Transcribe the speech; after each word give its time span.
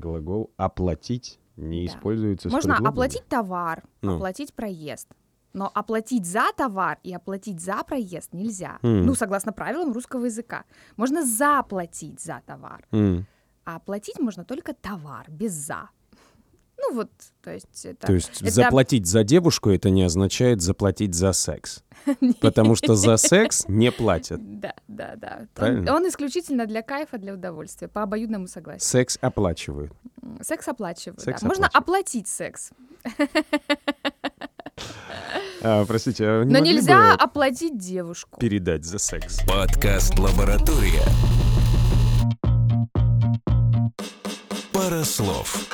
глагол 0.00 0.52
оплатить 0.56 1.38
не 1.56 1.86
Да. 1.86 1.92
используется 1.94 2.48
с 2.48 2.52
Можно 2.52 2.74
предлогом. 2.74 2.92
оплатить 2.92 3.26
товар, 3.28 3.82
Ну. 4.02 4.16
оплатить 4.16 4.54
проезд. 4.54 5.08
Но 5.52 5.70
оплатить 5.72 6.26
за 6.26 6.52
товар 6.54 6.98
и 7.02 7.14
оплатить 7.14 7.60
за 7.60 7.82
проезд 7.82 8.34
нельзя. 8.34 8.78
М. 8.82 9.06
Ну, 9.06 9.14
согласно 9.14 9.52
правилам 9.52 9.92
русского 9.92 10.26
языка. 10.26 10.64
Можно 10.98 11.24
заплатить 11.24 12.20
за 12.20 12.42
товар, 12.44 12.86
М. 12.92 13.26
а 13.64 13.76
оплатить 13.76 14.18
можно 14.20 14.44
только 14.44 14.74
товар, 14.74 15.24
без 15.30 15.52
за. 15.52 15.88
Ну 16.88 16.94
вот, 16.94 17.10
то 17.42 17.52
есть 17.52 17.84
это... 17.84 18.06
То 18.06 18.12
есть 18.12 18.42
это- 18.42 18.50
заплатить 18.50 19.06
за 19.06 19.24
девушку 19.24 19.70
это 19.70 19.90
не 19.90 20.02
означает 20.04 20.60
заплатить 20.62 21.14
за 21.14 21.32
секс. 21.32 21.82
Потому 22.40 22.76
что 22.76 22.94
за 22.94 23.16
секс 23.16 23.64
не 23.68 23.90
платят. 23.90 24.40
Да, 24.60 24.74
да, 24.86 25.14
да. 25.16 25.36
Он, 25.40 25.48
Правильно? 25.54 25.94
он 25.96 26.08
исключительно 26.08 26.66
для 26.66 26.82
кайфа, 26.82 27.18
для 27.18 27.34
удовольствия, 27.34 27.88
по 27.88 28.02
обоюдному 28.02 28.46
согласию. 28.46 28.82
Секс 28.88 29.18
оплачивают. 29.20 29.92
Секс 30.42 30.68
оплачивают. 30.68 31.20
Секс 31.20 31.40
да. 31.40 31.48
Можно 31.48 31.68
оплатить 31.72 32.28
секс, 32.28 32.70
А, 35.62 35.84
простите, 35.86 36.24
а 36.28 36.44
не 36.44 36.52
но 36.52 36.58
могли 36.60 36.74
нельзя 36.74 37.16
бы 37.16 37.22
оплатить 37.22 37.76
девушку. 37.78 38.38
передать 38.38 38.84
за 38.84 38.98
секс? 38.98 39.40
Подкаст 39.46 40.16
«Лаборатория». 40.18 41.02
Пара 44.72 45.02
слов. 45.02 45.66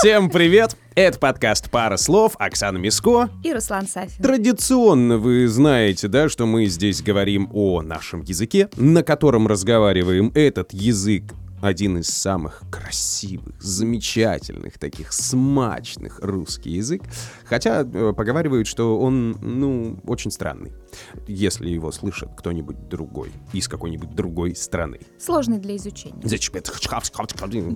Всем 0.00 0.30
привет! 0.30 0.78
Это 0.94 1.18
подкаст 1.18 1.70
«Пара 1.70 1.98
слов» 1.98 2.32
Оксана 2.38 2.78
Миско. 2.78 3.28
И 3.44 3.52
Руслан 3.52 3.86
Сафин. 3.86 4.22
Традиционно 4.22 5.18
вы 5.18 5.46
знаете, 5.46 6.08
да, 6.08 6.30
что 6.30 6.46
мы 6.46 6.64
здесь 6.64 7.02
говорим 7.02 7.50
о 7.52 7.82
нашем 7.82 8.22
языке, 8.22 8.70
на 8.76 9.02
котором 9.02 9.46
разговариваем. 9.46 10.32
Этот 10.34 10.72
язык 10.72 11.34
один 11.60 11.98
из 11.98 12.08
самых 12.08 12.62
красивых, 12.70 13.60
замечательных, 13.60 14.78
таких 14.78 15.12
смачных 15.12 16.20
русский 16.20 16.70
язык. 16.70 17.02
Хотя 17.44 17.82
э, 17.82 18.12
поговаривают, 18.16 18.66
что 18.66 18.98
он, 18.98 19.32
ну, 19.40 20.00
очень 20.06 20.30
странный, 20.30 20.72
если 21.26 21.68
его 21.68 21.92
слышит 21.92 22.30
кто-нибудь 22.36 22.88
другой 22.88 23.32
из 23.52 23.68
какой-нибудь 23.68 24.14
другой 24.14 24.54
страны. 24.56 25.00
Сложный 25.18 25.58
для 25.58 25.76
изучения. 25.76 26.20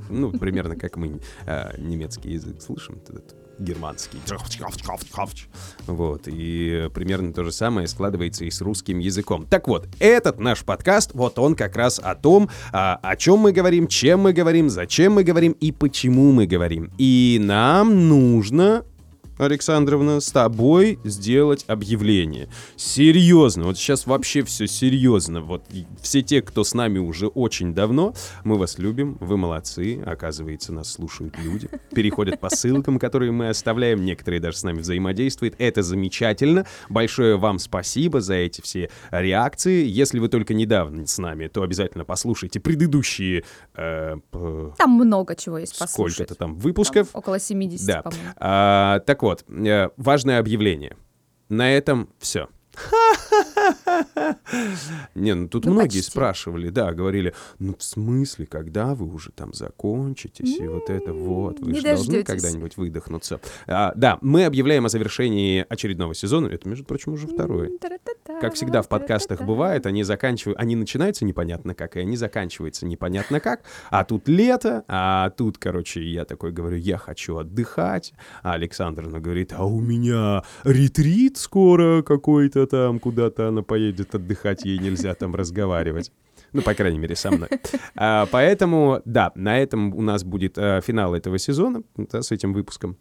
Ну, 0.08 0.32
примерно 0.32 0.76
как 0.76 0.96
мы 0.96 1.20
э, 1.46 1.80
немецкий 1.80 2.32
язык 2.32 2.60
слышим, 2.62 3.00
этот 3.08 3.43
германский. 3.58 4.18
Вот, 5.86 6.22
и 6.26 6.88
примерно 6.94 7.32
то 7.32 7.44
же 7.44 7.52
самое 7.52 7.86
складывается 7.86 8.44
и 8.44 8.50
с 8.50 8.60
русским 8.60 8.98
языком. 8.98 9.46
Так 9.48 9.68
вот, 9.68 9.86
этот 9.98 10.40
наш 10.40 10.64
подкаст, 10.64 11.12
вот 11.14 11.38
он 11.38 11.54
как 11.54 11.76
раз 11.76 11.98
о 12.02 12.14
том, 12.14 12.48
а, 12.72 12.98
о 13.02 13.16
чем 13.16 13.40
мы 13.40 13.52
говорим, 13.52 13.86
чем 13.86 14.20
мы 14.20 14.32
говорим, 14.32 14.70
зачем 14.70 15.14
мы 15.14 15.24
говорим 15.24 15.52
и 15.52 15.72
почему 15.72 16.32
мы 16.32 16.46
говорим. 16.46 16.90
И 16.98 17.38
нам 17.42 18.08
нужно 18.08 18.84
Александровна, 19.38 20.20
с 20.20 20.30
тобой 20.30 20.98
сделать 21.04 21.64
объявление. 21.66 22.48
Серьезно, 22.76 23.64
вот 23.64 23.76
сейчас 23.76 24.06
вообще 24.06 24.42
все 24.44 24.66
серьезно. 24.66 25.40
Вот 25.40 25.64
все 26.00 26.22
те, 26.22 26.40
кто 26.42 26.62
с 26.64 26.74
нами 26.74 26.98
уже 26.98 27.26
очень 27.26 27.74
давно, 27.74 28.14
мы 28.44 28.56
вас 28.58 28.78
любим, 28.78 29.16
вы 29.20 29.36
молодцы. 29.36 30.00
Оказывается, 30.06 30.72
нас 30.72 30.90
слушают 30.92 31.36
люди, 31.38 31.68
переходят 31.94 32.38
по 32.40 32.48
ссылкам, 32.50 32.98
которые 32.98 33.32
мы 33.32 33.48
оставляем. 33.48 34.04
Некоторые 34.04 34.40
даже 34.40 34.58
с 34.58 34.62
нами 34.62 34.78
взаимодействуют. 34.80 35.54
Это 35.58 35.82
замечательно. 35.82 36.66
Большое 36.88 37.36
вам 37.36 37.58
спасибо 37.58 38.20
за 38.20 38.34
эти 38.34 38.60
все 38.60 38.90
реакции. 39.10 39.84
Если 39.86 40.18
вы 40.18 40.28
только 40.28 40.54
недавно 40.54 41.06
с 41.06 41.18
нами, 41.18 41.48
то 41.48 41.62
обязательно 41.62 42.04
послушайте 42.04 42.60
предыдущие 42.60 43.44
э, 43.74 44.16
Там 44.78 44.90
много 44.90 45.34
чего 45.34 45.58
есть 45.58 45.78
послушать. 45.78 46.14
сколько-то 46.14 46.34
там 46.38 46.54
выпусков. 46.54 47.08
Там 47.08 47.18
около 47.18 47.38
70, 47.40 47.86
Да. 47.86 48.02
по-моему. 48.02 48.28
А, 48.36 49.00
так 49.00 49.22
вот, 49.24 49.44
э, 49.48 49.88
важное 49.96 50.38
объявление. 50.38 50.96
На 51.48 51.72
этом 51.72 52.08
все. 52.18 52.48
Не, 55.14 55.34
ну 55.34 55.48
тут 55.48 55.64
Ну, 55.64 55.72
многие 55.72 55.98
почти. 55.98 56.10
спрашивали, 56.10 56.68
да, 56.70 56.92
говорили, 56.92 57.32
ну 57.58 57.74
в 57.78 57.82
смысле, 57.82 58.46
когда 58.46 58.94
вы 58.94 59.06
уже 59.06 59.30
там 59.32 59.52
закончитесь, 59.54 60.58
и 60.58 60.66
вот 60.66 60.90
это 60.90 61.12
вот, 61.12 61.60
вы 61.60 61.72
не 61.72 61.78
же 61.80 61.84
должны 61.86 62.12
дождётесь. 62.14 62.26
когда-нибудь 62.26 62.76
выдохнуться. 62.76 63.40
А, 63.66 63.92
да, 63.94 64.18
мы 64.22 64.44
объявляем 64.44 64.86
о 64.86 64.88
завершении 64.88 65.64
очередного 65.68 66.14
сезона, 66.14 66.48
это, 66.48 66.68
между 66.68 66.84
прочим, 66.84 67.12
уже 67.12 67.26
второй. 67.28 67.78
Как 68.24 68.54
всегда 68.54 68.80
в 68.80 68.88
подкастах 68.88 69.42
бывает, 69.42 69.84
они 69.86 70.02
заканчивают, 70.02 70.58
они 70.58 70.76
начинаются 70.76 71.26
непонятно 71.26 71.74
как, 71.74 71.96
и 71.96 72.00
они 72.00 72.16
заканчиваются 72.16 72.86
непонятно 72.86 73.38
как. 73.38 73.64
А 73.90 74.04
тут 74.04 74.28
лето, 74.28 74.82
а 74.88 75.30
тут, 75.30 75.58
короче, 75.58 76.02
я 76.02 76.24
такой 76.24 76.50
говорю, 76.50 76.76
я 76.76 76.96
хочу 76.96 77.36
отдыхать. 77.36 78.14
А 78.42 78.54
Александровна 78.54 79.20
говорит, 79.20 79.52
а 79.54 79.66
у 79.66 79.78
меня 79.80 80.42
ретрит 80.64 81.36
скоро 81.36 82.02
какой-то 82.02 82.66
там, 82.66 82.98
куда-то 82.98 83.48
она 83.48 83.62
поедет 83.62 84.14
отдыхать, 84.14 84.64
ей 84.64 84.78
нельзя 84.78 85.14
там 85.14 85.34
разговаривать. 85.34 86.10
Ну, 86.54 86.62
по 86.62 86.72
крайней 86.72 86.98
мере, 86.98 87.16
со 87.16 87.30
мной. 87.30 87.48
А, 87.96 88.26
поэтому, 88.30 89.02
да, 89.04 89.32
на 89.34 89.58
этом 89.58 89.94
у 89.94 90.02
нас 90.02 90.24
будет 90.24 90.56
э, 90.56 90.80
финал 90.82 91.14
этого 91.14 91.38
сезона 91.38 91.82
да, 91.96 92.22
с 92.22 92.32
этим 92.32 92.52
выпуском. 92.52 92.96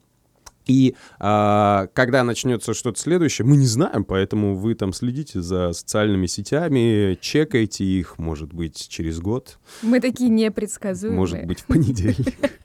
И 0.66 0.96
а, 1.20 1.88
когда 1.94 2.24
начнется 2.24 2.74
что-то 2.74 3.00
следующее, 3.00 3.46
мы 3.46 3.58
не 3.58 3.68
знаем, 3.68 4.04
поэтому 4.04 4.56
вы 4.56 4.76
там 4.76 4.94
следите 4.94 5.42
за 5.42 5.74
социальными 5.74 6.26
сетями, 6.26 7.18
чекайте 7.22 7.84
их, 7.84 8.18
может 8.18 8.54
быть, 8.54 8.88
через 8.90 9.20
год, 9.20 9.60
Мы 9.82 10.00
такие 10.00 10.30
непредсказуемые. 10.30 11.18
может 11.18 11.46
быть, 11.46 11.62
в 11.62 11.66
понедельник. 11.66 12.60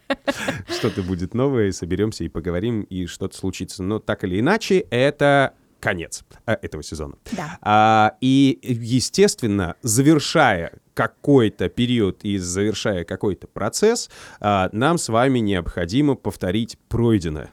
Что-то 0.68 1.02
будет 1.02 1.34
новое, 1.34 1.72
соберемся 1.72 2.24
и 2.24 2.28
поговорим, 2.28 2.82
и 2.82 3.06
что-то 3.06 3.36
случится. 3.36 3.82
Но 3.82 3.98
так 3.98 4.24
или 4.24 4.40
иначе, 4.40 4.78
это 4.90 5.54
конец 5.80 6.24
э, 6.46 6.56
этого 6.62 6.82
сезона. 6.82 7.14
Да. 7.32 7.58
А, 7.62 8.16
и, 8.20 8.58
естественно, 8.62 9.76
завершая 9.82 10.72
какой-то 10.94 11.68
период 11.68 12.24
и 12.24 12.38
завершая 12.38 13.04
какой-то 13.04 13.46
процесс, 13.46 14.10
а, 14.40 14.68
нам 14.72 14.98
с 14.98 15.08
вами 15.08 15.38
необходимо 15.38 16.16
повторить 16.16 16.76
пройденное. 16.88 17.50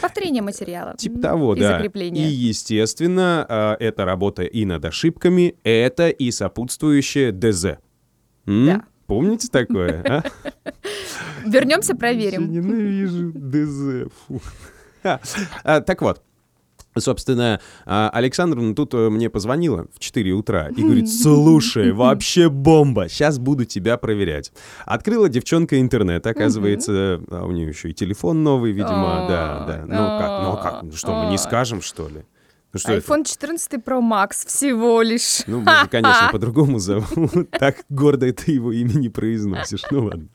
Повторение 0.00 0.42
материала. 0.42 0.96
Типа 0.96 1.20
того, 1.20 1.54
и 1.54 1.60
да. 1.60 1.76
закрепление. 1.76 2.28
И, 2.28 2.32
естественно, 2.32 3.44
а, 3.48 3.76
это 3.78 4.04
работа 4.04 4.42
и 4.42 4.64
над 4.64 4.84
ошибками, 4.84 5.54
это 5.64 6.08
и 6.08 6.30
сопутствующее 6.30 7.32
ДЗ. 7.32 7.78
М? 8.46 8.66
Да. 8.66 8.82
Помните 9.06 9.48
такое? 9.50 10.02
а? 10.08 10.22
Вернемся, 11.44 11.92
Я 11.92 11.98
проверим. 11.98 12.50
ненавижу 12.50 13.32
ДЗ. 13.34 14.10
фу. 14.26 14.40
А, 15.04 15.20
а, 15.64 15.80
Так 15.80 16.00
вот, 16.02 16.22
Собственно, 16.98 17.60
а, 17.86 18.10
Александровна 18.12 18.74
тут 18.74 18.92
э, 18.94 19.08
мне 19.08 19.30
позвонила 19.30 19.86
в 19.94 19.98
4 19.98 20.32
утра 20.32 20.68
и 20.68 20.82
говорит, 20.82 21.10
слушай, 21.10 21.90
вообще 21.92 22.50
бомба, 22.50 23.08
сейчас 23.08 23.38
буду 23.38 23.64
тебя 23.64 23.96
проверять. 23.96 24.52
Открыла 24.84 25.28
девчонка 25.28 25.80
интернет, 25.80 26.26
оказывается, 26.26 27.20
а 27.30 27.46
у 27.46 27.52
нее 27.52 27.68
еще 27.68 27.90
и 27.90 27.94
телефон 27.94 28.42
новый, 28.42 28.72
видимо, 28.72 29.24
О, 29.24 29.28
да, 29.28 29.64
да. 29.66 29.84
Ну 29.86 30.18
как, 30.18 30.42
ну 30.42 30.62
как, 30.62 30.82
ну 30.82 30.92
что, 30.92 31.14
мы 31.14 31.30
не 31.30 31.38
скажем, 31.38 31.80
что 31.80 32.08
ли? 32.08 32.24
Ну 32.72 32.78
что 32.78 32.92
это? 32.92 33.06
iPhone 33.06 33.24
14 33.24 33.74
Pro 33.74 34.00
Max 34.00 34.46
всего 34.46 35.02
лишь. 35.02 35.42
Ну, 35.46 35.60
же, 35.60 35.88
конечно, 35.90 36.28
по-другому 36.32 36.78
зовут. 36.78 37.50
Так 37.50 37.84
гордо 37.90 38.32
ты 38.32 38.52
его 38.52 38.72
имя 38.72 38.94
не 38.94 39.10
произносишь. 39.10 39.82
Ну 39.90 40.06
ладно. 40.06 40.28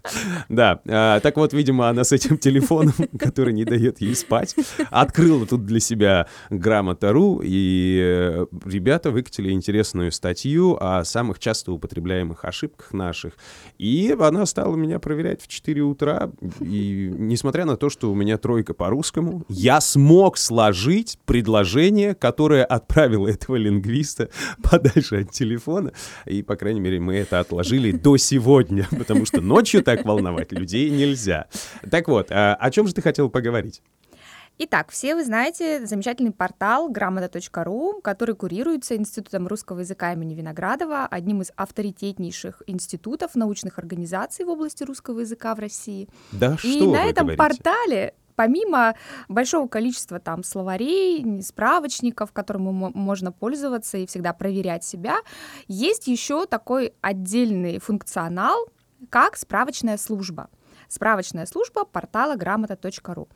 Да, 0.48 0.80
а, 0.88 1.20
так 1.20 1.36
вот, 1.38 1.53
видимо, 1.53 1.90
она 1.90 2.03
с 2.03 2.12
этим 2.12 2.38
телефоном, 2.38 2.94
который 3.20 3.53
не 3.53 3.66
дает 3.66 4.02
ей 4.02 4.16
спать, 4.16 4.56
открыла 4.92 5.48
тут 5.48 5.66
для 5.66 5.80
себя 5.80 6.28
грамота.ру, 6.52 7.42
и 7.44 8.00
э, 8.03 8.46
ребята 8.66 9.09
выкатили 9.09 9.52
интересную 9.52 10.12
статью 10.12 10.78
о 10.80 11.04
самых 11.06 11.40
часто 11.40 11.72
употребляемых 11.72 12.46
ошибках 12.46 12.94
наших. 12.94 13.34
И 13.80 14.16
она 14.19 14.46
стала 14.46 14.75
меня 14.75 15.00
проверять 15.00 15.42
в 15.42 15.48
4 15.48 15.81
утра, 15.81 16.31
и 16.60 17.12
несмотря 17.18 17.66
на 17.66 17.78
то, 17.78 17.90
что 17.90 18.12
у 18.12 18.16
меня 18.16 18.38
тройка 18.38 18.75
по 18.75 18.90
русскому, 18.90 19.44
я 19.50 19.81
смог 19.81 20.38
сложить 20.38 21.18
предложение, 21.25 22.13
которое 22.27 22.65
отправило 22.65 23.29
этого 23.29 23.56
лингвиста 23.56 24.29
подальше 24.62 25.21
от 25.21 25.31
телефона. 25.31 25.94
И, 26.25 26.44
по 26.44 26.57
крайней 26.57 26.81
мере, 26.81 27.00
мы 27.00 27.15
это 27.15 27.39
отложили 27.39 27.91
до 27.91 28.18
сегодня, 28.18 28.85
потому 28.97 29.25
что 29.25 29.39
ночью 29.39 29.81
так 29.81 30.03
волновать 30.03 30.51
людей 30.51 30.89
нельзя. 30.89 31.47
Так 31.89 32.09
вот, 32.09 32.27
а 32.31 32.56
о 32.56 32.69
чем 32.69 32.85
же 32.85 32.94
ты 32.94 33.01
хотел 33.01 33.29
поговорить? 33.29 33.81
Итак, 34.59 34.89
все 34.89 35.15
вы 35.15 35.24
знаете 35.24 35.85
замечательный 35.85 36.31
портал 36.31 36.89
грамота.ру, 36.89 38.01
который 38.03 38.35
курируется 38.35 38.97
Институтом 38.97 39.47
русского 39.47 39.80
языка 39.80 40.12
имени 40.12 40.33
Виноградова, 40.33 41.06
одним 41.06 41.44
из 41.44 41.51
авторитетнейших 41.56 42.62
институтов 42.68 43.35
научных 43.35 43.80
организаций 43.80 44.44
в 44.44 44.50
области 44.50 44.83
русского 44.83 45.21
языка 45.21 45.56
в 45.56 45.59
России. 45.59 46.09
Да 46.33 46.57
И 46.62 46.77
что 46.80 46.91
на 46.91 47.06
этом 47.06 47.27
говорите? 47.27 47.38
портале 47.38 48.13
помимо 48.38 48.95
большого 49.28 49.68
количества 49.68 50.19
там 50.19 50.44
словарей, 50.44 51.42
справочников, 51.42 52.31
которым 52.31 52.74
мо- 52.74 52.92
можно 52.94 53.31
пользоваться 53.31 53.98
и 53.98 54.06
всегда 54.06 54.31
проверять 54.31 54.86
себя, 54.86 55.18
есть 55.68 56.07
еще 56.07 56.45
такой 56.45 56.94
отдельный 57.01 57.80
функционал, 57.80 58.69
как 59.10 59.36
справочная 59.38 59.98
служба. 59.98 60.50
справочная 60.88 61.45
служба 61.45 61.84
портала 61.84 62.36
грамота.ру. 62.36 63.28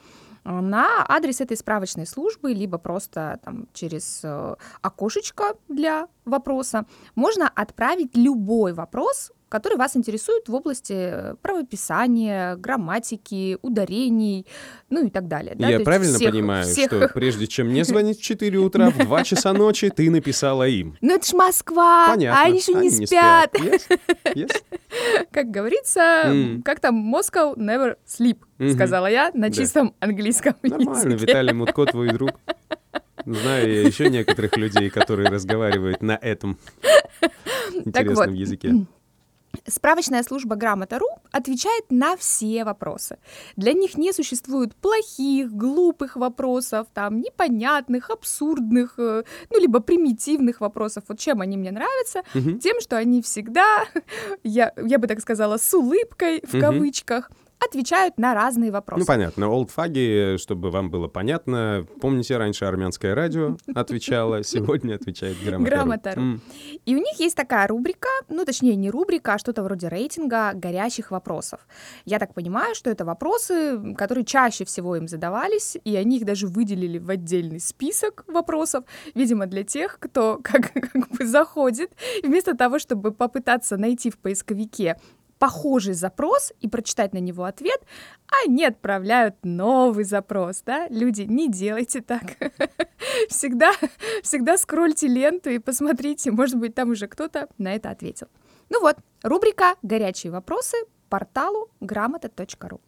На 0.45 1.06
адрес 1.07 1.42
этой 1.42 1.57
справочной 1.57 2.06
службы, 2.06 2.54
либо 2.54 2.77
просто 2.77 3.39
там, 3.44 3.68
через 3.74 4.21
э, 4.24 4.56
окошечко 4.81 5.56
для 5.68 6.07
вопроса, 6.25 6.86
можно 7.15 7.50
отправить 7.50 8.15
любой 8.15 8.74
вопрос, 8.74 9.31
который 9.51 9.77
вас 9.77 9.98
интересует 9.98 10.48
в 10.48 10.56
области 10.56 10.94
э, 10.95 11.36
правописания, 11.42 12.56
грамматики, 12.56 13.57
ударений, 13.62 14.48
ну 14.89 15.06
и 15.06 15.09
так 15.09 15.27
далее. 15.27 15.56
да, 15.59 15.68
Я 15.68 15.80
то 15.80 15.83
правильно 15.83 16.15
всех- 16.18 16.31
понимаю, 16.31 16.63
всех- 16.65 16.86
что 16.88 17.09
прежде 17.13 17.48
чем 17.48 17.68
мне 17.68 17.83
звонить 17.83 18.19
в 18.19 18.24
4 18.24 18.57
утра, 18.59 18.89
в 18.89 18.98
2 18.98 19.24
часа 19.25 19.51
ночи 19.51 19.89
ты 19.89 20.09
написала 20.09 20.65
им. 20.68 20.95
Ну 21.01 21.15
это 21.15 21.27
ж 21.27 21.33
Москва, 21.33 22.07
Понятно. 22.07 22.42
а 22.42 22.45
они 22.45 22.62
же 22.62 22.74
не 22.74 22.89
спят. 23.06 23.53
Yes, 23.56 23.81
yes. 24.36 24.51
Как 25.31 25.51
говорится, 25.51 26.00
М. 26.27 26.62
как 26.63 26.80
там 26.80 27.13
Moscow 27.13 27.54
never 27.57 27.97
sleep, 28.07 28.38
Мгм. 28.57 28.74
сказала 28.74 29.07
я 29.07 29.31
на 29.33 29.50
Да. 29.50 29.54
чистом 29.56 29.94
английском 30.00 30.56
Нормально, 30.63 31.12
языке. 31.13 31.25
Виталий 31.25 31.54
Мутко 31.54 31.86
твой 31.88 32.13
друг. 32.13 32.31
Знаю 33.25 33.69
я 33.74 33.81
еще 33.83 34.09
некоторых 34.09 34.56
людей, 34.56 34.89
которые 34.89 35.27
разговаривают 35.30 36.01
на 36.01 36.18
этом 36.21 36.57
интересном 37.86 38.30
вот. 38.30 38.36
языке. 38.36 38.74
Справочная 39.68 40.24
служба 40.24 40.56
Грамота.ру 40.56 41.07
отвечает 41.31 41.86
на 41.89 42.15
все 42.18 42.63
вопросы. 42.63 43.18
Для 43.56 43.74
них 43.74 43.98
не 43.98 44.13
существует 44.13 44.75
плохих, 44.75 45.51
глупых 45.51 46.15
вопросов, 46.15 46.88
там, 46.94 47.21
непонятных, 47.21 48.09
абсурдных, 48.09 48.95
э, 48.98 49.24
ну, 49.50 49.59
либо 49.59 49.80
примитивных 49.80 50.62
вопросов. 50.62 51.03
Вот 51.07 51.19
чем 51.19 51.42
они 51.42 51.57
мне 51.57 51.71
нравятся? 51.71 52.24
Мгм. 52.33 52.59
Тем, 52.59 52.80
что 52.81 52.98
они 52.98 53.21
всегда, 53.21 53.86
я, 54.44 54.74
я 54.77 54.98
бы 54.98 55.07
так 55.07 55.19
сказала, 55.21 55.57
с 55.57 55.74
улыбкой, 55.74 56.42
в 56.45 56.54
Мгм. 56.54 56.62
кавычках, 56.62 57.31
отвечают 57.63 58.17
на 58.17 58.33
разные 58.33 58.71
вопросы. 58.71 59.01
Ну, 59.01 59.05
понятно. 59.05 59.47
Олдфаги, 59.47 60.37
чтобы 60.37 60.71
вам 60.71 60.89
было 60.89 61.07
понятно. 61.07 61.85
Помните, 61.99 62.37
раньше 62.37 62.65
армянское 62.65 63.13
радио 63.13 63.57
отвечало, 63.73 64.43
сегодня 64.43 64.95
отвечает 64.95 65.37
грамота.ру. 65.43 66.39
И 66.85 66.95
у 66.95 66.97
них 66.97 67.19
есть 67.19 67.35
такая 67.35 67.67
рубрика, 67.67 68.09
ну, 68.29 68.45
точнее, 68.45 68.75
не 68.75 68.89
рубрика, 68.89 69.33
а 69.33 69.37
что-то 69.37 69.63
вроде 69.63 69.87
рейтинга 69.89 70.53
горячих 70.53 71.11
вопросов. 71.11 71.67
Я 72.05 72.19
так 72.19 72.33
понимаю, 72.33 72.75
что 72.75 72.89
это 72.89 73.05
вопросы, 73.05 73.95
которые 73.95 74.25
чаще 74.25 74.65
всего 74.65 74.95
им 74.95 75.07
задавались, 75.07 75.77
и 75.83 75.95
они 75.95 76.17
их 76.17 76.25
даже 76.25 76.47
выделили 76.47 76.97
в 76.97 77.09
отдельный 77.09 77.59
список 77.59 78.23
вопросов, 78.27 78.85
видимо, 79.13 79.45
для 79.45 79.63
тех, 79.63 79.97
кто 79.99 80.39
как, 80.43 80.73
как 80.73 81.09
бы 81.09 81.25
заходит, 81.25 81.91
вместо 82.23 82.55
того, 82.55 82.79
чтобы 82.79 83.11
попытаться 83.11 83.77
найти 83.77 84.09
в 84.09 84.17
поисковике 84.17 84.97
похожий 85.41 85.95
запрос 85.95 86.53
и 86.59 86.67
прочитать 86.67 87.13
на 87.13 87.17
него 87.17 87.45
ответ, 87.45 87.81
они 88.45 88.63
отправляют 88.63 89.38
новый 89.41 90.03
запрос, 90.03 90.61
да? 90.63 90.88
Люди, 90.89 91.23
не 91.23 91.49
делайте 91.49 92.01
так. 92.01 92.21
Всегда, 93.27 93.71
всегда 94.21 94.55
скрольте 94.55 95.07
ленту 95.07 95.49
и 95.49 95.57
посмотрите, 95.57 96.29
может 96.29 96.57
быть, 96.57 96.75
там 96.75 96.91
уже 96.91 97.07
кто-то 97.07 97.49
на 97.57 97.73
это 97.73 97.89
ответил. 97.89 98.27
Ну 98.69 98.81
вот, 98.81 98.97
рубрика 99.23 99.73
«Горячие 99.81 100.31
вопросы» 100.31 100.77
порталу 101.11 101.67
грамота.ру. 101.81 102.79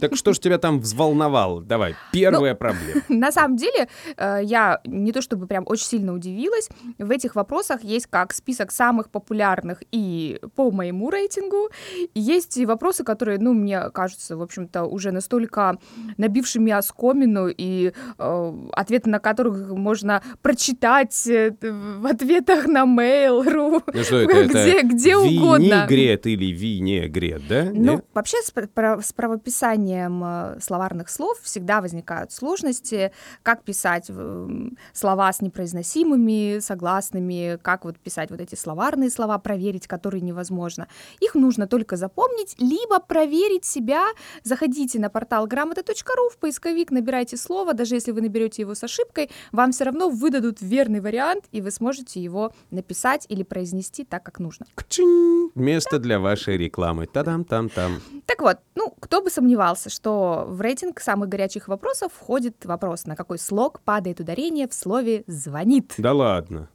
Так 0.00 0.16
что 0.16 0.32
ж 0.32 0.38
тебя 0.40 0.58
там 0.58 0.80
взволновало? 0.80 1.62
Давай, 1.62 1.92
Ну, 1.92 1.96
первая 2.12 2.54
проблема. 2.54 3.02
На 3.08 3.30
самом 3.32 3.56
деле, 3.56 3.88
э, 4.16 4.40
я 4.42 4.80
не 4.84 5.12
то 5.12 5.22
чтобы 5.22 5.46
прям 5.46 5.62
очень 5.66 5.86
сильно 5.86 6.12
удивилась, 6.12 6.68
в 6.98 7.10
этих 7.10 7.36
вопросах 7.36 7.84
есть 7.84 8.06
как 8.10 8.32
список 8.32 8.72
самых 8.72 9.10
популярных 9.10 9.82
и 9.92 10.40
по 10.56 10.70
моему 10.72 11.10
рейтингу, 11.10 11.70
есть 12.14 12.56
и 12.56 12.66
вопросы, 12.66 13.04
которые, 13.04 13.38
ну, 13.38 13.52
мне 13.52 13.90
кажутся, 13.90 14.36
в 14.36 14.42
общем-то, 14.42 14.84
уже 14.84 15.12
настолько 15.12 15.76
набившими 16.18 16.72
оскомину, 16.72 17.48
и 17.48 17.92
э, 18.18 18.52
ответы 18.72 19.08
на 19.10 19.20
которых 19.20 19.68
можно 19.70 20.20
прочитать 20.42 21.26
э, 21.28 21.54
в 21.60 22.06
ответах 22.06 22.66
на 22.66 22.84
Mail.ru, 22.84 23.82
Ну 23.94 24.02
что 24.02 24.16
это? 24.16 24.46
где, 24.48 24.82
где 24.82 25.16
угодно. 25.16 25.62
Винегрет 25.62 26.26
или 26.26 26.46
винегрет, 26.46 27.19
да? 27.48 27.64
Ну, 27.64 27.92
Нет? 27.96 28.04
вообще 28.14 28.38
с, 28.42 28.50
пр- 28.50 28.68
про- 28.68 29.00
с 29.00 29.12
правописанием 29.12 30.22
э, 30.24 30.60
словарных 30.60 31.08
слов 31.08 31.38
всегда 31.42 31.80
возникают 31.80 32.32
сложности. 32.32 33.12
Как 33.42 33.62
писать 33.62 34.10
слова 34.92 35.32
с 35.32 35.40
непроизносимыми 35.40 36.58
согласными, 36.60 37.58
как 37.62 37.84
вот 37.84 37.98
писать 37.98 38.30
вот 38.30 38.40
эти 38.40 38.54
словарные 38.54 39.10
слова, 39.10 39.38
проверить, 39.38 39.86
которые 39.86 40.20
невозможно. 40.20 40.88
Их 41.20 41.34
нужно 41.34 41.66
только 41.66 41.96
запомнить, 41.96 42.56
либо 42.58 43.00
проверить 43.00 43.64
себя. 43.64 44.06
Заходите 44.42 44.98
на 44.98 45.10
портал 45.10 45.46
грамота.ру, 45.46 46.30
в 46.30 46.38
поисковик 46.38 46.90
набирайте 46.90 47.36
слово, 47.36 47.74
даже 47.74 47.94
если 47.94 48.12
вы 48.12 48.22
наберете 48.22 48.62
его 48.62 48.74
с 48.74 48.82
ошибкой, 48.84 49.30
вам 49.52 49.72
все 49.72 49.84
равно 49.84 50.08
выдадут 50.08 50.60
верный 50.60 51.00
вариант, 51.00 51.44
и 51.52 51.60
вы 51.60 51.70
сможете 51.70 52.20
его 52.20 52.52
написать 52.70 53.26
или 53.28 53.42
произнести 53.42 54.04
так, 54.04 54.22
как 54.22 54.38
нужно. 54.38 54.66
Кчин! 54.74 55.50
Место 55.54 55.98
для 55.98 56.18
вашей 56.18 56.56
рекламы. 56.56 57.06
Та-дам-там-там. 57.12 58.00
Так 58.26 58.40
вот, 58.42 58.58
ну, 58.74 58.94
кто 59.00 59.22
бы 59.22 59.30
сомневался, 59.30 59.90
что 59.90 60.44
в 60.48 60.60
рейтинг 60.60 61.00
самых 61.00 61.28
горячих 61.28 61.68
вопросов 61.68 62.12
входит 62.12 62.64
вопрос, 62.64 63.06
на 63.06 63.16
какой 63.16 63.38
слог 63.38 63.80
падает 63.80 64.20
ударение 64.20 64.68
в 64.68 64.74
слове 64.74 65.24
«звонит». 65.26 65.94
Да 65.98 66.12
ладно. 66.12 66.68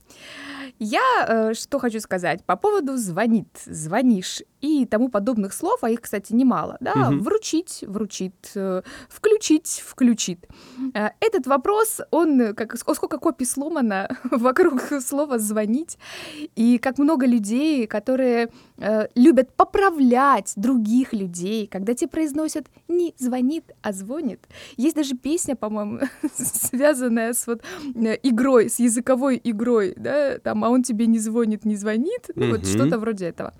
Я 0.79 1.25
э, 1.27 1.53
что 1.53 1.79
хочу 1.79 1.99
сказать 1.99 2.43
по 2.43 2.55
поводу 2.55 2.97
«звонит», 2.97 3.47
«звонишь» 3.65 4.41
и 4.65 4.85
тому 4.85 5.09
подобных 5.09 5.53
слов, 5.53 5.83
а 5.83 5.89
их, 5.89 6.01
кстати, 6.01 6.33
немало, 6.33 6.77
да, 6.79 6.95
Мгм. 7.11 7.19
вручить, 7.23 7.83
вручит, 7.87 8.51
э, 8.55 8.81
включить, 9.09 9.83
включит. 9.85 10.45
Э, 10.93 11.09
Этот 11.19 11.47
вопрос, 11.47 12.01
он, 12.11 12.53
как, 12.55 12.75
ск- 12.75 12.95
сколько 12.95 13.17
копий 13.17 13.45
сломано 13.45 14.07
вокруг 14.31 14.81
слова 15.01 15.39
«звонить», 15.39 15.97
и 16.55 16.77
как 16.77 16.97
много 16.97 17.25
людей, 17.25 17.87
которые 17.87 18.49
э, 18.77 19.07
любят 19.15 19.53
поправлять 19.55 20.53
других 20.55 21.13
людей, 21.13 21.67
когда 21.67 21.93
те 21.93 22.07
произносят 22.07 22.65
не 22.87 23.13
«звонит», 23.17 23.63
а 23.81 23.91
«звонит». 23.93 24.39
Есть 24.77 24.95
даже 24.95 25.15
песня, 25.15 25.55
по-моему, 25.55 25.99
связанная 26.35 27.33
с 27.33 27.47
вот 27.47 27.61
игрой, 28.23 28.69
с 28.69 28.79
языковой 28.79 29.39
игрой, 29.43 29.93
да, 29.97 30.37
там, 30.39 30.63
а 30.63 30.69
он 30.69 30.83
тебе 30.83 31.07
не 31.07 31.19
звонит, 31.19 31.65
не 31.65 31.75
звонит, 31.75 32.29
ну, 32.35 32.49
вот 32.51 32.65
что-то 32.67 32.97
вроде 32.99 33.25
этого. 33.27 33.53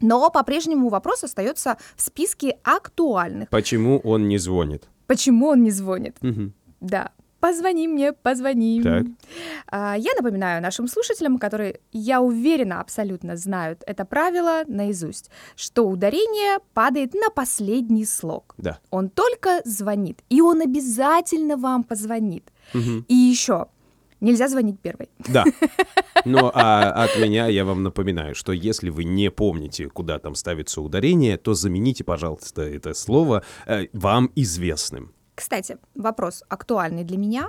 Но 0.00 0.30
по-прежнему 0.30 0.88
вопрос 0.88 1.24
остается 1.24 1.76
в 1.96 2.02
списке 2.02 2.58
актуальных. 2.62 3.48
Почему 3.50 3.98
он 4.04 4.28
не 4.28 4.38
звонит? 4.38 4.88
Почему 5.06 5.48
он 5.48 5.62
не 5.62 5.70
звонит? 5.70 6.16
Мгм. 6.20 6.52
Да. 6.80 7.10
Позвони 7.38 7.86
мне, 7.86 8.12
позвони. 8.12 8.82
Так. 8.82 9.04
А, 9.70 9.94
Я 9.96 10.10
напоминаю 10.16 10.62
нашим 10.62 10.88
слушателям, 10.88 11.38
которые, 11.38 11.80
я 11.92 12.20
уверена, 12.20 12.80
абсолютно 12.80 13.36
знают 13.36 13.82
это 13.86 14.04
правило 14.04 14.62
наизусть, 14.66 15.30
что 15.54 15.86
ударение 15.86 16.58
падает 16.74 17.14
на 17.14 17.30
последний 17.30 18.06
слог. 18.06 18.54
Да. 18.58 18.78
Он 18.90 19.10
только 19.10 19.60
звонит, 19.64 20.22
и 20.30 20.40
он 20.40 20.60
обязательно 20.62 21.56
вам 21.56 21.84
позвонит. 21.84 22.50
Мгм. 22.74 23.04
И 23.06 23.14
еще, 23.14 23.66
нельзя 24.26 24.48
звонить 24.48 24.80
первой. 24.80 25.08
Да. 25.18 25.44
Но 26.24 26.50
а 26.54 27.04
от 27.04 27.18
меня 27.18 27.46
я 27.46 27.64
вам 27.64 27.82
напоминаю, 27.82 28.34
что 28.34 28.52
если 28.52 28.90
вы 28.90 29.04
не 29.04 29.30
помните, 29.30 29.88
куда 29.88 30.18
там 30.18 30.34
ставится 30.34 30.80
ударение, 30.80 31.36
то 31.36 31.54
замените, 31.54 32.04
пожалуйста, 32.04 32.62
это 32.62 32.94
слово 32.94 33.42
э, 33.66 33.86
вам 33.92 34.30
известным. 34.34 35.12
Кстати, 35.34 35.78
вопрос 35.94 36.42
актуальный 36.48 37.04
для 37.04 37.16
меня 37.16 37.48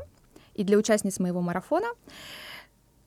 и 0.53 0.63
для 0.63 0.77
участниц 0.77 1.19
моего 1.19 1.41
марафона. 1.41 1.88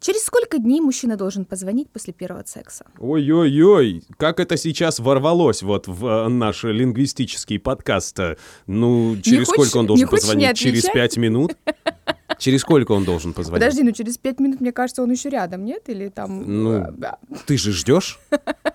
Через 0.00 0.24
сколько 0.24 0.58
дней 0.58 0.80
мужчина 0.80 1.16
должен 1.16 1.44
позвонить 1.44 1.90
после 1.90 2.14
первого 2.14 2.42
секса? 2.46 2.86
Ой-ой-ой, 2.98 4.02
как 4.16 4.40
это 4.40 4.56
сейчас 4.56 4.98
ворвалось 4.98 5.62
вот 5.62 5.86
в 5.86 6.06
э, 6.06 6.28
наш 6.28 6.64
лингвистический 6.64 7.58
подкаст. 7.58 8.18
Ну, 8.66 9.18
через 9.22 9.46
хочешь- 9.46 9.68
сколько 9.68 9.78
он 9.78 9.86
должен 9.86 10.08
позвонить? 10.08 10.56
Через 10.56 10.84
пять 10.84 11.16
минут? 11.18 11.54
Через 12.40 12.62
сколько 12.62 12.92
он 12.92 13.04
должен 13.04 13.34
позвонить? 13.34 13.62
Подожди, 13.62 13.82
ну 13.82 13.92
через 13.92 14.16
пять 14.16 14.40
минут, 14.40 14.60
мне 14.60 14.72
кажется, 14.72 15.02
он 15.02 15.10
еще 15.10 15.28
рядом, 15.28 15.64
нет? 15.64 15.88
Или 15.88 16.08
там... 16.08 16.62
Ну, 16.62 16.72
э. 16.72 16.92
Ты 17.46 17.58
же 17.58 17.70
ждешь? 17.72 18.18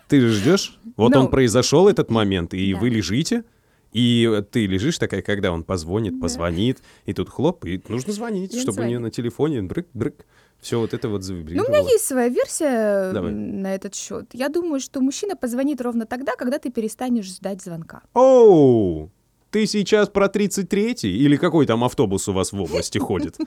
Ты 0.08 0.22
же 0.22 0.30
ждешь? 0.30 0.80
Вот 0.96 1.14
Ну, 1.14 1.22
он 1.22 1.28
произошел 1.30 1.88
этот 1.88 2.12
момент, 2.12 2.54
и 2.54 2.74
вы 2.76 2.90
лежите, 2.90 3.44
и 3.92 4.44
ты 4.52 4.68
лежишь 4.68 5.00
такая, 5.00 5.24
когда 5.24 5.52
он 5.52 5.64
позвонит, 5.64 6.22
позвонит, 6.22 6.84
и 7.06 7.14
тут 7.14 7.30
хлоп, 7.30 7.66
и 7.66 7.82
нужно 7.88 8.14
звонить, 8.14 8.60
чтобы 8.60 8.86
не 8.86 9.00
на 9.00 9.10
телефоне 9.10 9.64
брык-брык. 9.64 10.26
Все 10.62 10.80
вот 10.80 10.94
это 10.94 11.10
вот 11.10 11.18
Ну, 11.18 11.24
завибрировало. 11.24 11.68
у 11.68 11.72
меня 11.72 11.82
есть 11.82 12.06
своя 12.06 12.30
версия 12.30 13.12
Давай. 13.12 13.32
на 13.32 13.76
этот 13.76 13.94
счет. 13.94 14.30
Я 14.34 14.50
думаю, 14.50 14.80
что 14.80 15.02
мужчина 15.02 15.36
позвонит 15.36 15.82
ровно 15.82 16.06
тогда, 16.06 16.36
когда 16.36 16.60
ты 16.60 16.72
перестанешь 16.72 17.26
ждать 17.26 17.62
звонка. 17.62 18.02
Оу! 18.14 19.12
Ты 19.56 19.68
сейчас 19.68 20.10
про 20.10 20.26
33-й 20.26 21.08
или 21.08 21.38
какой 21.38 21.66
там 21.66 21.86
автобус 21.86 22.28
у 22.28 22.34
вас 22.34 22.52
в 22.52 22.62
области 22.62 22.98
ходит? 22.98 23.38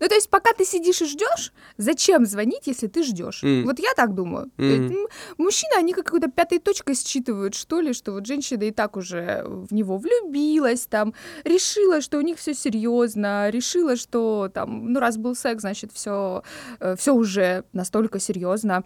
Ну, 0.00 0.08
то 0.08 0.14
есть, 0.14 0.30
пока 0.30 0.52
ты 0.52 0.64
сидишь 0.64 1.02
и 1.02 1.06
ждешь, 1.06 1.52
зачем 1.76 2.26
звонить, 2.26 2.66
если 2.66 2.86
ты 2.86 3.02
ждешь? 3.02 3.42
М. 3.44 3.64
Вот 3.64 3.78
я 3.78 3.92
так 3.96 4.14
думаю. 4.14 4.50
То 4.56 4.62
есть, 4.64 4.94
мужчины, 5.38 5.72
они 5.76 5.92
как 5.92 6.06
какой-то 6.06 6.30
пятой 6.30 6.58
точкой 6.58 6.94
считывают, 6.94 7.54
что 7.54 7.80
ли, 7.80 7.92
что 7.92 8.12
вот 8.12 8.26
женщина 8.26 8.62
и 8.64 8.70
так 8.70 8.96
уже 8.96 9.44
в 9.46 9.72
него 9.74 9.98
влюбилась, 9.98 10.86
там, 10.86 11.14
решила, 11.44 12.00
что 12.00 12.18
у 12.18 12.20
них 12.22 12.38
все 12.38 12.54
серьезно, 12.54 13.50
решила, 13.50 13.96
что 13.96 14.50
там, 14.52 14.92
ну, 14.92 15.00
раз 15.00 15.16
был 15.18 15.34
секс, 15.34 15.60
значит, 15.60 15.90
все, 15.92 16.42
все 16.96 17.12
уже 17.14 17.64
настолько 17.72 18.18
серьезно, 18.20 18.84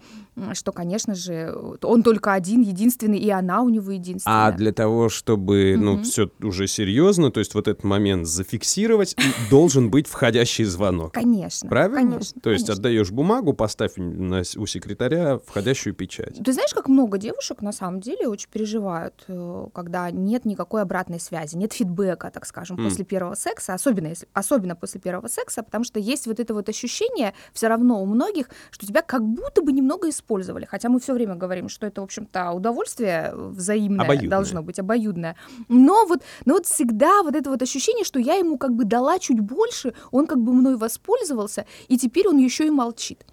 что, 0.53 0.71
конечно 0.71 1.15
же, 1.15 1.55
он 1.81 2.03
только 2.03 2.33
один, 2.33 2.61
единственный, 2.61 3.19
и 3.19 3.29
она 3.29 3.61
у 3.61 3.69
него 3.69 3.91
единственная. 3.91 4.47
А 4.47 4.51
для 4.51 4.73
того, 4.73 5.09
чтобы, 5.09 5.75
ну, 5.77 5.93
Мгм. 5.93 6.03
все 6.03 6.29
уже 6.41 6.67
серьезно, 6.67 7.31
то 7.31 7.39
есть 7.39 7.53
вот 7.55 7.67
этот 7.67 7.83
момент 7.83 8.27
зафиксировать, 8.27 9.15
должен 9.49 9.89
быть 9.89 10.07
входящий 10.07 10.42
звонок. 10.45 11.13
Конечно. 11.13 11.69
Правильно? 11.69 12.11
Конечно, 12.13 12.41
То 12.41 12.51
есть 12.51 12.65
конечно. 12.67 12.79
отдаешь 12.81 13.11
бумагу, 13.11 13.53
поставь 13.53 13.93
на 13.97 14.41
у 14.57 14.65
секретаря 14.65 15.39
входящую 15.45 15.93
печать. 15.95 16.39
Ты 16.43 16.53
знаешь, 16.53 16.73
как 16.73 16.87
много 16.87 17.17
девушек 17.17 17.61
на 17.61 17.71
самом 17.71 17.99
деле 18.01 18.27
очень 18.27 18.49
переживают, 18.49 19.23
э, 19.27 19.67
когда 19.73 20.11
нет 20.11 20.45
никакой 20.45 20.81
обратной 20.81 21.19
связи, 21.19 21.55
нет 21.55 21.73
фидбэка, 21.73 22.31
так 22.31 22.45
скажем, 22.45 22.77
М. 22.77 22.85
после 22.85 23.05
первого 23.05 23.35
секса, 23.35 23.73
особенно, 23.73 24.07
если, 24.07 24.27
особенно 24.33 24.75
после 24.75 24.99
первого 24.99 25.27
секса, 25.27 25.63
потому 25.63 25.83
что 25.85 25.99
есть 25.99 26.27
вот 26.27 26.39
это 26.39 26.53
вот 26.53 26.69
ощущение 26.69 27.33
все 27.53 27.67
равно 27.67 28.01
у 28.01 28.05
многих, 28.05 28.49
что 28.71 28.85
тебя 28.85 29.01
как 29.01 29.23
будто 29.23 29.61
бы 29.61 29.71
немного 29.71 30.09
использовали, 30.09 30.65
хотя 30.65 30.89
мы 30.89 30.99
все 30.99 31.13
время 31.13 31.35
говорим, 31.35 31.69
что 31.69 31.85
это, 31.87 32.01
в 32.01 32.03
общем-то, 32.05 32.51
удовольствие 32.51 33.33
взаимное 33.35 34.05
Обоюдное. 34.05 34.29
должно 34.29 34.61
быть, 34.63 34.79
обоюдное. 34.79 35.35
Но 35.69 36.05
вот, 36.07 36.21
но 36.45 36.55
вот 36.55 36.65
всегда 36.65 37.23
вот 37.23 37.35
это 37.35 37.49
вот 37.49 37.61
ощущение, 37.61 38.03
что 38.03 38.19
я 38.19 38.35
ему 38.35 38.57
как 38.57 38.73
бы 38.73 38.85
дала 38.85 39.19
чуть 39.19 39.39
больше, 39.39 39.93
он 40.11 40.27
как 40.33 40.41
бы 40.43 40.51
мной 40.53 40.77
воспользовался, 40.77 41.65
и 41.87 41.97
теперь 41.97 42.27
он 42.27 42.37
еще 42.37 42.65
и 42.65 42.71
молчит. 42.71 43.23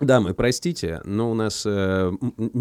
Дамы, 0.00 0.34
простите, 0.34 1.00
но 1.04 1.30
у 1.30 1.34
нас 1.34 1.62
э, 1.64 2.10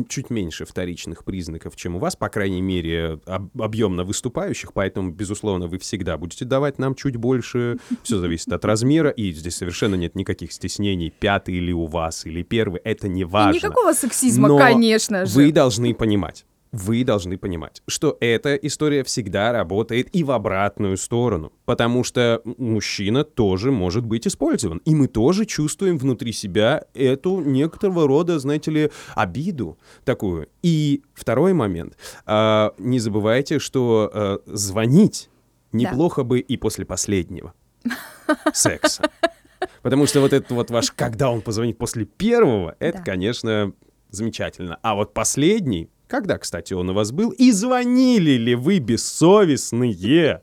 чуть 0.09 0.29
меньше 0.29 0.65
вторичных 0.65 1.23
признаков, 1.25 1.75
чем 1.75 1.95
у 1.95 1.99
вас, 1.99 2.15
по 2.15 2.29
крайней 2.29 2.61
мере, 2.61 3.19
об- 3.25 3.59
объемно 3.59 4.03
выступающих, 4.03 4.73
поэтому, 4.73 5.09
безусловно, 5.11 5.65
вы 5.67 5.79
всегда 5.79 6.17
будете 6.17 6.45
давать 6.45 6.77
нам 6.77 6.93
чуть 6.93 7.15
больше. 7.15 7.79
Все 8.03 8.19
зависит 8.19 8.53
от 8.53 8.63
размера, 8.63 9.09
и 9.09 9.31
здесь 9.31 9.55
совершенно 9.55 9.95
нет 9.95 10.13
никаких 10.15 10.51
стеснений, 10.51 11.09
пятый 11.09 11.55
или 11.55 11.71
у 11.71 11.87
вас, 11.87 12.27
или 12.27 12.43
первый, 12.43 12.79
это 12.83 13.07
не 13.07 13.21
И 13.21 13.23
важно. 13.23 13.55
никакого 13.57 13.93
сексизма, 13.93 14.47
Но 14.47 14.57
конечно 14.59 15.25
же. 15.25 15.33
Вы 15.33 15.51
должны 15.51 15.95
понимать, 15.95 16.45
вы 16.71 17.03
должны 17.03 17.37
понимать, 17.37 17.81
что 17.87 18.17
эта 18.21 18.55
история 18.55 19.03
всегда 19.03 19.51
работает 19.51 20.07
и 20.15 20.23
в 20.23 20.31
обратную 20.31 20.95
сторону, 20.97 21.51
потому 21.65 22.03
что 22.03 22.41
мужчина 22.45 23.23
тоже 23.25 23.71
может 23.71 24.05
быть 24.05 24.25
использован, 24.25 24.81
и 24.85 24.95
мы 24.95 25.07
тоже 25.07 25.45
чувствуем 25.45 25.97
внутри 25.97 26.31
себя 26.31 26.85
эту 26.93 27.41
некоторого 27.41 28.07
рода, 28.07 28.39
знаете 28.39 28.71
ли, 28.71 28.91
обиду 29.15 29.77
такую. 30.05 30.47
И 30.61 31.01
второй 31.13 31.53
момент, 31.53 31.97
а, 32.25 32.73
не 32.77 32.99
забывайте, 32.99 33.59
что 33.59 34.09
а, 34.13 34.39
звонить 34.45 35.29
неплохо 35.73 36.23
бы 36.23 36.39
и 36.39 36.55
после 36.57 36.85
последнего 36.85 37.53
секса. 38.53 39.09
Потому 39.81 40.05
что 40.07 40.21
вот 40.21 40.33
этот 40.33 40.51
вот 40.51 40.71
ваш, 40.71 40.91
когда 40.91 41.29
он 41.29 41.41
позвонит 41.41 41.77
после 41.77 42.05
первого, 42.05 42.75
это, 42.79 42.97
Да. 42.99 43.03
конечно, 43.03 43.73
замечательно. 44.09 44.79
А 44.81 44.95
вот 44.95 45.13
последний, 45.13 45.89
когда, 46.11 46.37
кстати, 46.37 46.73
он 46.73 46.89
у 46.89 46.93
вас 46.93 47.13
был, 47.13 47.29
и 47.29 47.51
звонили 47.51 48.31
ли 48.31 48.53
вы 48.53 48.79
бессовестные 48.79 50.41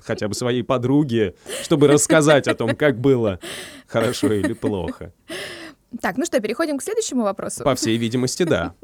хотя 0.00 0.28
бы 0.28 0.34
своей 0.34 0.62
подруге, 0.62 1.34
чтобы 1.64 1.88
рассказать 1.88 2.46
о 2.46 2.54
том, 2.54 2.76
как 2.76 3.00
было 3.00 3.40
хорошо 3.88 4.32
или 4.32 4.52
плохо? 4.52 5.12
Так, 6.00 6.18
ну 6.18 6.24
что, 6.24 6.38
переходим 6.38 6.78
к 6.78 6.84
следующему 6.84 7.24
вопросу. 7.24 7.64
По 7.64 7.74
всей 7.74 7.98
видимости, 7.98 8.44
да. 8.44 8.74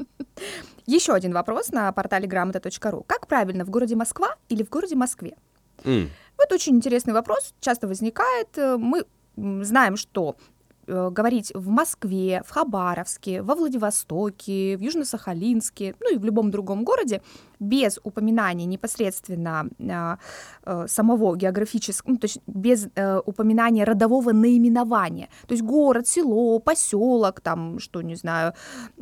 Еще 0.85 1.13
один 1.13 1.31
вопрос 1.31 1.69
на 1.69 1.89
портале 1.93 2.27
грамота.ру. 2.27 3.05
Как 3.07 3.27
правильно, 3.27 3.63
в 3.63 3.69
городе 3.69 3.95
Москва 3.95 4.35
или 4.49 4.63
в 4.63 4.69
городе 4.69 4.95
Москве? 4.95 5.37
М. 5.85 6.09
Вот 6.37 6.51
очень 6.51 6.75
интересный 6.75 7.13
вопрос, 7.13 7.53
часто 7.61 7.87
возникает. 7.87 8.49
Э, 8.57 8.75
Мы 8.77 9.05
знаем, 9.37 9.95
что 9.95 10.35
говорить 10.87 11.51
в 11.53 11.69
Москве, 11.69 12.41
в 12.45 12.51
Хабаровске, 12.51 13.41
во 13.41 13.55
Владивостоке, 13.55 14.77
в 14.77 14.81
Южно-Сахалинске, 14.81 15.95
ну 15.99 16.13
и 16.13 16.17
в 16.17 16.25
любом 16.25 16.51
другом 16.51 16.83
городе, 16.83 17.21
без 17.59 17.99
упоминания 18.03 18.65
непосредственно 18.65 19.67
а, 19.89 20.19
э, 20.63 20.85
самого 20.87 21.35
географического, 21.35 22.11
ну, 22.11 22.17
то 22.17 22.25
есть 22.25 22.39
без 22.47 22.87
э, 22.95 23.19
упоминания 23.25 23.83
родового 23.83 24.31
наименования, 24.31 25.29
то 25.47 25.53
есть 25.53 25.63
город, 25.63 26.07
село, 26.07 26.59
поселок, 26.59 27.41
там, 27.41 27.79
что, 27.79 28.01
не 28.01 28.15
знаю, 28.15 28.53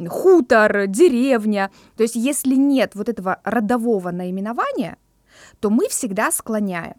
хутор, 0.07 0.87
деревня, 0.87 1.71
то 1.97 2.03
есть 2.03 2.15
если 2.15 2.55
нет 2.55 2.95
вот 2.95 3.09
этого 3.09 3.39
родового 3.43 4.11
наименования, 4.11 4.97
то 5.59 5.69
мы 5.69 5.87
всегда 5.89 6.31
склоняем. 6.31 6.95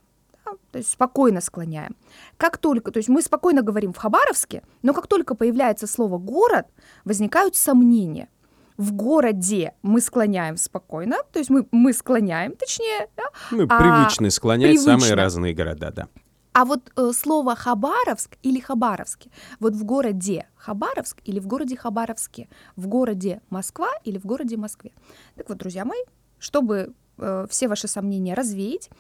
То 0.73 0.79
есть 0.79 0.91
спокойно 0.91 1.41
склоняем. 1.41 1.97
Как 2.37 2.59
только, 2.59 2.91
то 2.91 2.99
есть 2.99 3.09
мы 3.09 3.23
спокойно 3.23 3.63
говорим 3.63 3.93
в 3.93 3.97
Хабаровске, 3.97 4.63
но 4.83 4.93
как 4.95 5.07
только 5.07 5.35
появляется 5.35 5.87
слово 5.87 6.19
город, 6.19 6.67
возникают 7.05 7.57
сомнения. 7.57 8.29
В 8.77 8.93
городе 8.93 9.73
мы 9.83 10.01
склоняем 10.03 10.57
спокойно, 10.59 11.17
то 11.33 11.39
есть 11.39 11.49
мы, 11.51 11.67
мы 11.73 11.93
склоняем, 11.95 12.53
точнее, 12.57 13.09
да, 13.17 13.25
Мы 13.51 13.65
А, 13.65 13.79
привычны 13.79 14.31
склонять 14.31 14.79
самые 14.81 14.99
привычно. 14.99 15.17
разные 15.17 15.55
города, 15.55 15.91
да. 15.93 16.09
а 16.53 16.65
вот 16.67 16.93
э, 16.95 17.11
слово 17.15 17.55
Хабаровск 17.57 18.37
или 18.43 18.61
Хабаровске, 18.61 19.31
вот 19.61 19.73
в 19.75 19.85
городе 19.85 20.47
Хабаровск 20.57 21.21
или 21.25 21.41
в 21.41 21.47
городе 21.47 21.75
Хабаровске, 21.77 22.49
в 22.77 22.87
городе 22.87 23.41
Москва 23.49 23.89
или 24.05 24.19
в 24.19 24.27
городе 24.27 24.59
Москве. 24.59 24.93
Так 25.37 25.49
вот, 25.49 25.57
друзья 25.57 25.87
мои, 25.87 26.01
чтобы 26.39 26.93
э, 27.17 27.47
все 27.49 27.69
ваши 27.69 27.89
сомнения 27.89 28.35
развеять, 28.35 28.91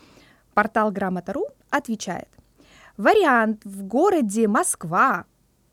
портал 0.56 0.90
Грамота.ру 0.90 1.48
отвечает. 1.68 2.28
Вариант 2.96 3.60
в 3.66 3.82
городе 3.82 4.48
Москва 4.48 5.26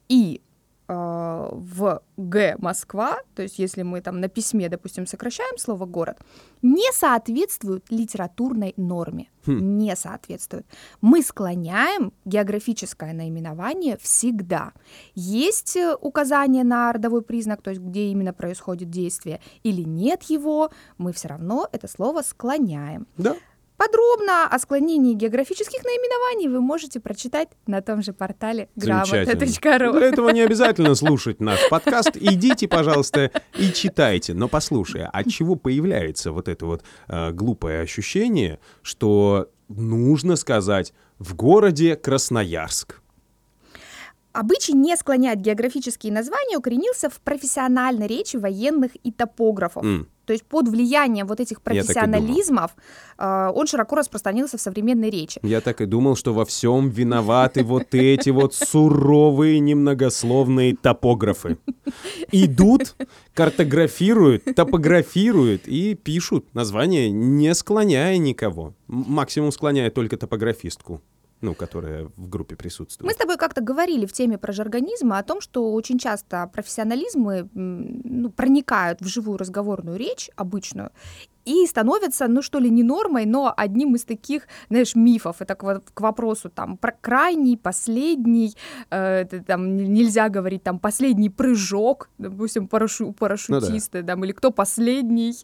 и 0.09 0.41
э, 0.89 0.93
в 0.93 2.01
Г 2.17 2.55
Москва, 2.57 3.19
то 3.33 3.43
есть 3.43 3.59
если 3.59 3.83
мы 3.83 4.01
там 4.01 4.19
на 4.19 4.27
письме, 4.27 4.67
допустим, 4.67 5.07
сокращаем 5.07 5.57
слово 5.57 5.85
город, 5.85 6.19
не 6.61 6.91
соответствуют 6.91 7.85
литературной 7.91 8.73
норме. 8.75 9.29
Хм. 9.45 9.77
Не 9.77 9.95
соответствуют. 9.95 10.65
Мы 10.99 11.21
склоняем 11.21 12.11
географическое 12.25 13.13
наименование 13.13 13.95
всегда. 14.01 14.73
Есть 15.15 15.77
э, 15.77 15.95
указание 15.95 16.65
на 16.65 16.91
родовой 16.91 17.21
признак, 17.21 17.61
то 17.61 17.69
есть 17.69 17.81
где 17.81 18.07
именно 18.07 18.33
происходит 18.33 18.89
действие, 18.89 19.39
или 19.63 19.83
нет 19.83 20.23
его, 20.23 20.71
мы 20.97 21.13
все 21.13 21.29
равно 21.29 21.69
это 21.71 21.87
слово 21.87 22.21
склоняем. 22.21 23.07
Да. 23.15 23.37
Подробно 23.85 24.47
о 24.47 24.59
склонении 24.59 25.13
географических 25.13 25.83
наименований 25.83 26.47
вы 26.47 26.61
можете 26.61 27.01
прочитать 27.01 27.49
на 27.67 27.81
том 27.81 28.01
же 28.01 28.13
портале 28.13 28.69
грамота.ру. 28.77 29.93
Для 29.93 30.07
этого 30.07 30.29
не 30.29 30.39
обязательно 30.39 30.95
слушать 30.95 31.41
наш 31.41 31.59
подкаст. 31.69 32.11
Идите, 32.15 32.69
пожалуйста, 32.69 33.29
и 33.57 33.73
читайте. 33.73 34.33
Но 34.33 34.47
послушай, 34.47 35.05
от 35.05 35.27
чего 35.29 35.55
появляется 35.55 36.31
вот 36.31 36.47
это 36.47 36.65
вот 36.65 36.83
э, 37.09 37.31
глупое 37.31 37.81
ощущение, 37.81 38.59
что 38.83 39.49
нужно 39.67 40.37
сказать 40.37 40.93
в 41.19 41.35
городе 41.35 41.97
Красноярск? 41.97 43.02
Обычай 44.33 44.73
не 44.73 44.97
склонять 44.97 45.39
географические 45.39 46.11
названия 46.11 46.57
укоренился 46.57 47.09
в 47.09 47.19
профессиональной 47.21 48.07
речи 48.07 48.35
военных 48.35 48.91
и 49.03 49.11
топографов. 49.11 49.83
М, 49.85 50.07
То 50.25 50.33
есть 50.33 50.45
под 50.45 50.67
влиянием 50.69 51.27
вот 51.27 51.39
этих 51.39 51.61
профессионализмов 51.61 52.71
э, 53.19 53.51
он 53.53 53.67
широко 53.67 53.95
распространился 53.95 54.57
в 54.57 54.61
современной 54.61 55.11
речи. 55.11 55.39
Я 55.43 55.61
так 55.61 55.81
и 55.81 55.85
думал, 55.85 56.15
что 56.15 56.33
во 56.33 56.45
всем 56.45 56.89
виноваты 56.89 57.63
вот 57.63 57.93
эти 57.93 58.31
вот 58.31 58.55
суровые 58.55 59.59
немногословные 59.59 60.75
топографы. 60.75 61.57
Идут, 62.31 62.95
картографируют, 63.35 64.45
топографируют 64.55 65.67
и 65.67 65.93
пишут 65.93 66.53
название, 66.55 67.11
не 67.11 67.53
склоняя 67.53 68.17
никого. 68.17 68.73
Максимум 68.87 69.51
склоняя 69.51 69.91
только 69.91 70.17
топографистку, 70.17 71.01
ну, 71.43 71.53
которая 71.53 72.09
в 72.15 72.29
группе 72.29 72.55
присутствует. 72.55 73.05
Мы 73.05 73.13
с 73.13 73.17
тобой 73.17 73.38
как-то 73.38 73.62
говорили 73.62 74.05
в 74.05 74.13
теме 74.13 74.38
про 74.38 74.53
жаргонизмы 74.53 75.17
о 75.17 75.23
том, 75.23 75.41
что 75.41 75.73
очень 75.73 76.00
часто 76.00 76.47
профессионализмы 76.47 77.50
ну, 77.53 78.29
проникают 78.29 79.01
в 79.01 79.07
живую 79.07 79.38
разговорную 79.38 79.97
речь 79.97 80.29
обычную 80.38 80.91
и 81.45 81.65
становятся, 81.67 82.27
ну 82.27 82.41
что 82.41 82.59
ли, 82.59 82.69
не 82.69 82.83
нормой, 82.83 83.25
но 83.25 83.53
одним 83.55 83.95
из 83.95 84.03
таких, 84.03 84.47
знаешь, 84.69 84.95
мифов. 84.95 85.41
Это 85.41 85.55
к, 85.55 85.81
к 85.93 86.01
вопросу 86.01 86.50
там 86.50 86.77
про 86.77 86.91
крайний, 86.91 87.57
последний, 87.57 88.55
э, 88.89 89.25
там 89.45 89.75
нельзя 89.75 90.29
говорить 90.29 90.63
там 90.63 90.79
последний 90.79 91.29
прыжок, 91.29 92.09
допустим, 92.17 92.67
парашу, 92.67 93.13
парашютисты, 93.13 94.00
ну, 94.00 94.03
да. 94.03 94.13
там, 94.13 94.23
или 94.23 94.31
кто 94.31 94.51
последний, 94.51 95.35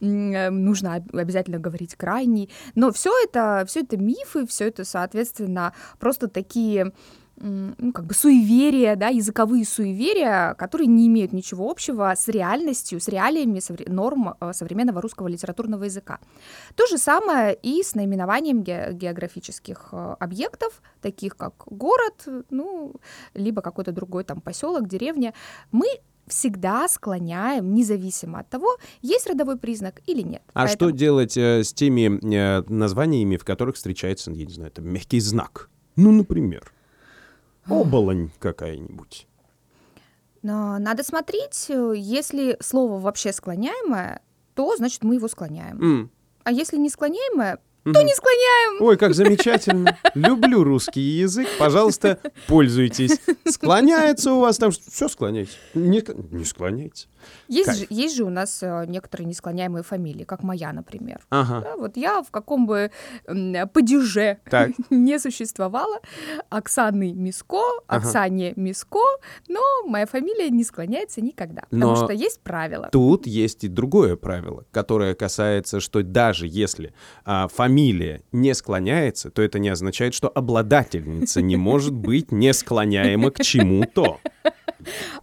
э, 0.00 0.50
нужно 0.50 1.04
обязательно 1.12 1.58
говорить 1.58 1.94
крайний. 1.94 2.50
Но 2.74 2.92
все 2.92 3.12
это, 3.24 3.64
все 3.66 3.80
это 3.80 3.96
мифы, 3.96 4.46
все 4.46 4.68
это, 4.68 4.84
соответственно, 4.84 5.72
просто 5.98 6.28
такие 6.28 6.92
ну, 7.38 7.92
как 7.92 8.06
бы 8.06 8.14
суеверия, 8.14 8.96
да, 8.96 9.08
языковые 9.08 9.64
суеверия, 9.64 10.54
которые 10.54 10.86
не 10.86 11.06
имеют 11.06 11.32
ничего 11.32 11.70
общего 11.70 12.12
с 12.16 12.28
реальностью, 12.28 13.00
с 13.00 13.08
реалиями 13.08 13.60
норм 13.90 14.34
э, 14.40 14.52
современного 14.52 15.00
русского 15.02 15.28
литературного 15.28 15.84
языка. 15.84 16.18
То 16.74 16.86
же 16.86 16.98
самое 16.98 17.54
и 17.54 17.82
с 17.82 17.94
наименованием 17.94 18.62
ге- 18.62 18.90
географических 18.92 19.88
э, 19.92 20.16
объектов, 20.18 20.82
таких 21.02 21.36
как 21.36 21.64
город, 21.66 22.26
ну, 22.50 22.94
либо 23.34 23.60
какой-то 23.60 23.92
другой 23.92 24.24
там 24.24 24.40
поселок, 24.40 24.88
деревня. 24.88 25.34
Мы 25.72 25.86
всегда 26.26 26.88
склоняем, 26.88 27.74
независимо 27.74 28.40
от 28.40 28.48
того, 28.48 28.76
есть 29.02 29.28
родовой 29.28 29.58
признак 29.58 30.00
или 30.06 30.22
нет. 30.22 30.42
А 30.54 30.66
Поэтому... 30.66 30.90
что 30.90 30.98
делать 30.98 31.36
э, 31.36 31.62
с 31.62 31.72
теми 31.72 32.18
э, 32.34 32.62
названиями, 32.68 33.36
в 33.36 33.44
которых 33.44 33.76
встречается, 33.76 34.30
я 34.30 34.44
не 34.44 34.52
знаю, 34.52 34.70
это 34.70 34.80
мягкий 34.80 35.20
знак? 35.20 35.68
Ну, 35.96 36.12
например 36.12 36.72
оболонь 37.68 38.30
какая-нибудь. 38.38 39.26
Но 40.42 40.78
надо 40.78 41.02
смотреть, 41.02 41.66
э, 41.68 41.94
если 41.96 42.56
слово 42.60 43.00
вообще 43.00 43.32
склоняемое, 43.32 44.20
то 44.54 44.76
значит 44.76 45.02
мы 45.02 45.16
его 45.16 45.28
склоняем. 45.28 45.78
Mm. 45.78 46.08
А 46.44 46.52
если 46.52 46.76
не 46.76 46.88
склоняемое, 46.88 47.58
то 47.92 48.02
не 48.02 48.14
склоняем. 48.14 48.82
Ой, 48.82 48.96
как 48.96 49.14
замечательно. 49.14 49.96
Люблю 50.14 50.64
русский 50.64 51.00
язык. 51.00 51.48
Пожалуйста, 51.58 52.18
пользуйтесь. 52.48 53.20
Склоняется 53.44 54.32
у 54.32 54.40
вас 54.40 54.58
там, 54.58 54.72
все 54.72 55.08
склоняйте. 55.08 55.52
Не, 55.74 56.02
не 56.30 56.44
склоняйте. 56.44 57.06
Есть 57.48 57.78
же, 57.78 57.86
есть 57.90 58.16
же 58.16 58.24
у 58.24 58.30
нас 58.30 58.62
э, 58.62 58.84
некоторые 58.86 59.26
несклоняемые 59.26 59.82
фамилии, 59.82 60.24
как 60.24 60.42
моя, 60.42 60.72
например. 60.72 61.20
Ага. 61.30 61.60
Да, 61.60 61.76
вот 61.76 61.96
я 61.96 62.22
в 62.22 62.30
каком 62.30 62.66
бы 62.66 62.90
падеже 63.72 64.38
так. 64.50 64.70
не 64.90 65.18
существовала, 65.18 66.00
Оксаны 66.50 67.12
Миско, 67.12 67.62
Оксане 67.86 68.50
ага. 68.50 68.60
Миско, 68.60 69.04
но 69.48 69.60
моя 69.86 70.06
фамилия 70.06 70.50
не 70.50 70.64
склоняется 70.64 71.20
никогда, 71.20 71.64
но 71.70 71.94
потому 71.94 72.06
что 72.06 72.12
есть 72.12 72.40
правило. 72.40 72.88
Тут 72.90 73.26
есть 73.26 73.64
и 73.64 73.68
другое 73.68 74.16
правило, 74.16 74.64
которое 74.70 75.14
касается, 75.14 75.80
что 75.80 76.02
даже 76.02 76.46
если 76.46 76.94
а, 77.24 77.48
фамилия 77.48 78.22
не 78.32 78.54
склоняется, 78.54 79.30
то 79.30 79.42
это 79.42 79.58
не 79.58 79.68
означает, 79.68 80.14
что 80.14 80.28
обладательница 80.28 81.42
не 81.42 81.56
может 81.56 81.94
быть 81.94 82.32
не 82.36 82.52
склоняема 82.52 83.30
к 83.30 83.42
чему-то. 83.42 84.18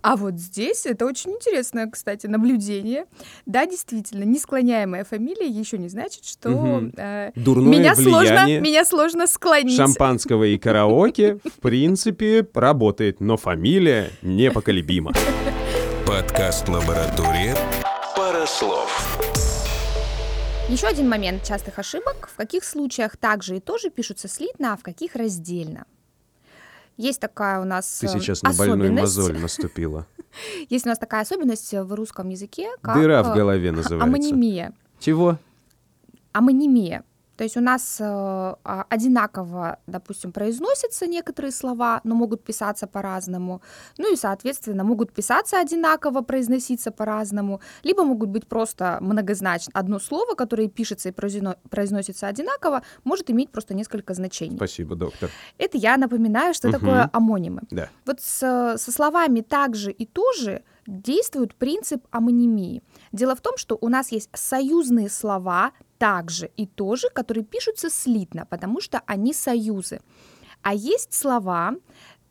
А 0.02 0.16
вот 0.16 0.36
здесь 0.40 0.86
это 0.86 1.06
очень 1.06 1.32
интересное, 1.32 1.90
кстати, 1.90 2.28
наблюдение. 2.28 3.06
Да, 3.46 3.66
действительно, 3.66 4.24
несклоняемая 4.24 5.04
фамилия 5.04 5.48
еще 5.48 5.78
не 5.78 5.90
значит, 5.90 6.26
что 6.26 6.52
угу. 6.52 6.92
э, 6.98 7.32
меня 7.36 7.96
сложно, 7.96 8.60
меня 8.60 8.86
сложно 8.86 9.28
склонить. 9.28 9.78
Шампанского 9.78 10.44
и 10.44 10.58
караоке, 10.58 11.40
в 11.44 11.60
принципе, 11.62 12.48
работает, 12.54 13.20
но 13.20 13.38
фамилия 13.38 14.10
непоколебима. 14.22 15.14
Подкаст 16.06 16.68
«Лаборатория. 16.70 17.56
Пара 18.16 18.46
слов». 18.46 19.20
Еще 20.70 20.88
один 20.88 21.10
момент 21.10 21.44
частых 21.44 21.78
ошибок. 21.78 22.30
В 22.32 22.36
каких 22.38 22.64
случаях 22.64 23.18
также 23.18 23.58
и 23.58 23.60
тоже 23.60 23.90
пишутся 23.90 24.28
слитно, 24.28 24.74
а 24.74 24.78
в 24.78 24.82
каких 24.82 25.16
раздельно. 25.16 25.86
Есть 26.98 27.20
такая 27.20 27.60
у 27.60 27.66
нас 27.66 28.00
Ты 28.00 28.08
сейчас 28.08 28.44
на 28.44 28.54
больную 28.54 28.94
мозоль 28.94 29.38
наступила. 29.40 30.06
Есть 30.70 30.86
у 30.86 30.90
нас 30.90 31.00
такая 31.00 31.22
особенность 31.22 31.74
в 31.74 31.94
русском 31.94 32.30
языке, 32.30 32.70
как... 32.82 32.96
Дыра 32.96 33.24
в 33.24 33.34
голове 33.34 33.72
называется. 33.72 34.08
Амонимия. 34.08 34.74
Чего? 35.00 35.38
Амонимия. 36.32 37.04
То 37.38 37.44
есть 37.44 37.58
у 37.58 37.62
нас 37.62 37.98
э, 38.00 38.04
а, 38.04 38.86
одинаково, 38.90 39.80
допустим, 39.88 40.32
произносятся 40.32 41.08
некоторые 41.08 41.52
слова, 41.52 42.02
но 42.04 42.16
могут 42.16 42.44
писаться 42.44 42.88
по-разному. 42.88 43.62
Ну 43.98 44.14
и, 44.14 44.16
соответственно, 44.16 44.84
могут 44.84 45.12
писаться 45.12 45.60
одинаково, 45.60 46.22
произноситься 46.22 46.92
по-разному. 46.92 47.60
Либо 47.84 48.04
могут 48.04 48.30
быть 48.30 48.48
просто 48.48 48.98
многозначно. 49.02 49.72
Одно 49.74 50.00
слово, 50.00 50.36
которое 50.36 50.68
пишется 50.68 51.10
и 51.10 51.12
произносится 51.12 52.28
одинаково, 52.28 52.84
может 53.04 53.30
иметь 53.32 53.52
просто 53.52 53.74
несколько 53.74 54.14
значений. 54.14 54.58
Спасибо, 54.58 54.96
доктор. 54.96 55.30
Это 55.58 55.78
я 55.78 55.98
напоминаю, 55.98 56.54
что 56.54 56.68
угу. 56.68 56.78
такое 56.78 57.10
амонимы. 57.14 57.62
Да. 57.72 57.90
Вот 58.06 58.22
с, 58.22 58.78
со 58.78 58.92
словами 58.92 59.42
также 59.42 59.92
и 59.92 60.06
тоже 60.06 60.64
действует 60.86 61.56
принцип 61.56 62.06
амонимии. 62.12 62.84
Дело 63.12 63.36
в 63.36 63.42
том, 63.42 63.58
что 63.58 63.78
у 63.80 63.90
нас 63.90 64.12
есть 64.12 64.30
союзные 64.34 65.10
слова 65.10 65.72
также 66.04 66.52
и 66.58 66.66
тоже, 66.66 67.08
которые 67.08 67.46
пишутся 67.46 67.90
слитно, 67.90 68.46
потому 68.46 68.82
что 68.82 69.02
они 69.06 69.34
союзы. 69.34 70.02
А 70.62 70.74
есть 70.74 71.14
слова 71.14 71.76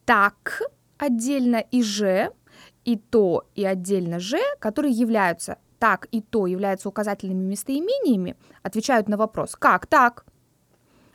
так 0.05 0.61
отдельно 0.99 1.57
и 1.57 1.83
же, 1.83 2.33
и 2.85 2.97
то, 2.97 3.47
и 3.55 3.65
отдельно 3.65 4.21
же, 4.21 4.41
которые 4.59 4.93
являются 4.93 5.57
так 5.79 6.07
и 6.13 6.21
то 6.21 6.47
являются 6.47 6.91
указательными 6.91 7.45
местоимениями, 7.45 8.37
отвечают 8.63 9.09
на 9.09 9.17
вопрос 9.17 9.57
«как 9.57 9.87
так?», 9.87 10.27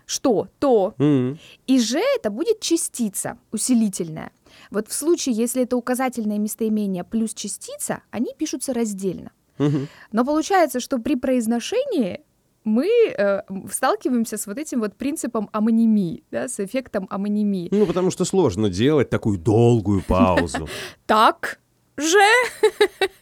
«что?», 0.07 0.47
«то?». 0.57 0.95
Mm-hmm. 0.97 1.37
И 1.67 1.79
же 1.79 1.99
это 2.15 2.31
будет 2.31 2.59
частица 2.59 3.37
усилительная. 3.51 4.31
Вот 4.71 4.87
в 4.87 4.93
случае, 4.93 5.35
если 5.35 5.61
это 5.61 5.77
указательное 5.77 6.39
местоимение 6.39 7.03
плюс 7.03 7.35
частица, 7.35 8.01
они 8.09 8.33
пишутся 8.35 8.73
раздельно. 8.73 9.31
Mm-hmm. 9.59 9.87
Но 10.11 10.25
получается, 10.25 10.79
что 10.79 10.97
при 10.97 11.15
произношении 11.15 12.23
мы 12.67 12.89
э, 13.17 13.41
сталкиваемся 13.71 14.37
с 14.37 14.45
вот 14.45 14.57
этим 14.57 14.81
вот 14.81 14.95
принципом 14.95 15.49
амонимии, 15.53 16.23
да, 16.31 16.47
с 16.47 16.59
эффектом 16.59 17.07
амонимии. 17.09 17.69
Ну, 17.71 17.85
потому 17.85 18.11
что 18.11 18.25
сложно 18.25 18.69
делать 18.69 19.09
такую 19.09 19.37
долгую 19.37 20.03
паузу. 20.07 20.67
Так, 21.05 21.59
же. 21.97 22.19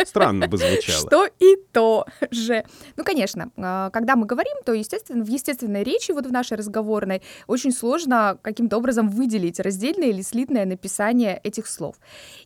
Странно 0.03 0.47
бы 0.47 0.58
звучало. 0.58 0.99
Что 0.99 1.29
и 1.39 1.55
то 1.71 2.05
же. 2.29 2.65
Ну, 2.97 3.03
конечно, 3.03 3.51
а, 3.58 3.89
когда 3.91 4.15
мы 4.15 4.25
говорим, 4.25 4.58
то, 4.65 4.73
естественно, 4.73 5.23
в 5.23 5.27
естественной 5.27 5.84
речи, 5.84 6.12
вот 6.12 6.25
в 6.25 6.31
нашей 6.31 6.58
разговорной, 6.58 7.21
очень 7.47 7.71
сложно 7.71 8.38
каким-то 8.41 8.77
образом 8.77 9.10
выделить 9.10 9.60
раздельное 9.60 10.10
или 10.10 10.21
слитное 10.21 10.65
написание 10.65 11.39
этих 11.43 11.67
слов. 11.67 11.95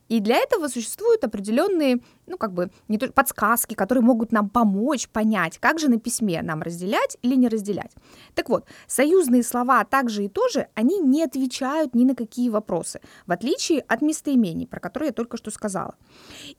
И 0.08 0.20
для 0.20 0.36
этого 0.36 0.68
существуют 0.68 1.24
определенные, 1.24 1.98
ну, 2.30 2.38
как 2.38 2.52
бы, 2.52 2.70
не 2.88 2.96
то, 2.96 3.10
подсказки, 3.12 3.74
которые 3.74 4.02
могут 4.02 4.32
нам 4.32 4.48
помочь 4.48 5.08
понять, 5.08 5.58
как 5.58 5.78
же 5.78 5.88
на 5.88 5.98
письме 5.98 6.42
нам 6.42 6.62
разделять 6.62 7.18
или 7.22 7.34
не 7.34 7.48
разделять. 7.48 7.92
Так 8.34 8.48
вот, 8.48 8.66
союзные 8.86 9.42
слова 9.42 9.84
также 9.84 10.24
и 10.24 10.28
тоже, 10.28 10.68
они 10.74 11.00
не 11.00 11.24
отвечают 11.24 11.94
ни 11.94 12.04
на 12.04 12.14
какие 12.14 12.48
вопросы, 12.48 13.00
в 13.26 13.32
отличие 13.32 13.80
от 13.80 14.00
местоимений, 14.00 14.66
про 14.66 14.80
которые 14.80 15.08
я 15.08 15.12
только 15.12 15.36
что 15.36 15.50
сказала. 15.50 15.96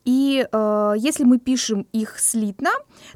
И 0.03 0.45
э, 0.51 0.93
если 0.97 1.23
мы 1.23 1.39
пишем 1.39 1.88
их 1.93 2.19
слитно, 2.19 2.71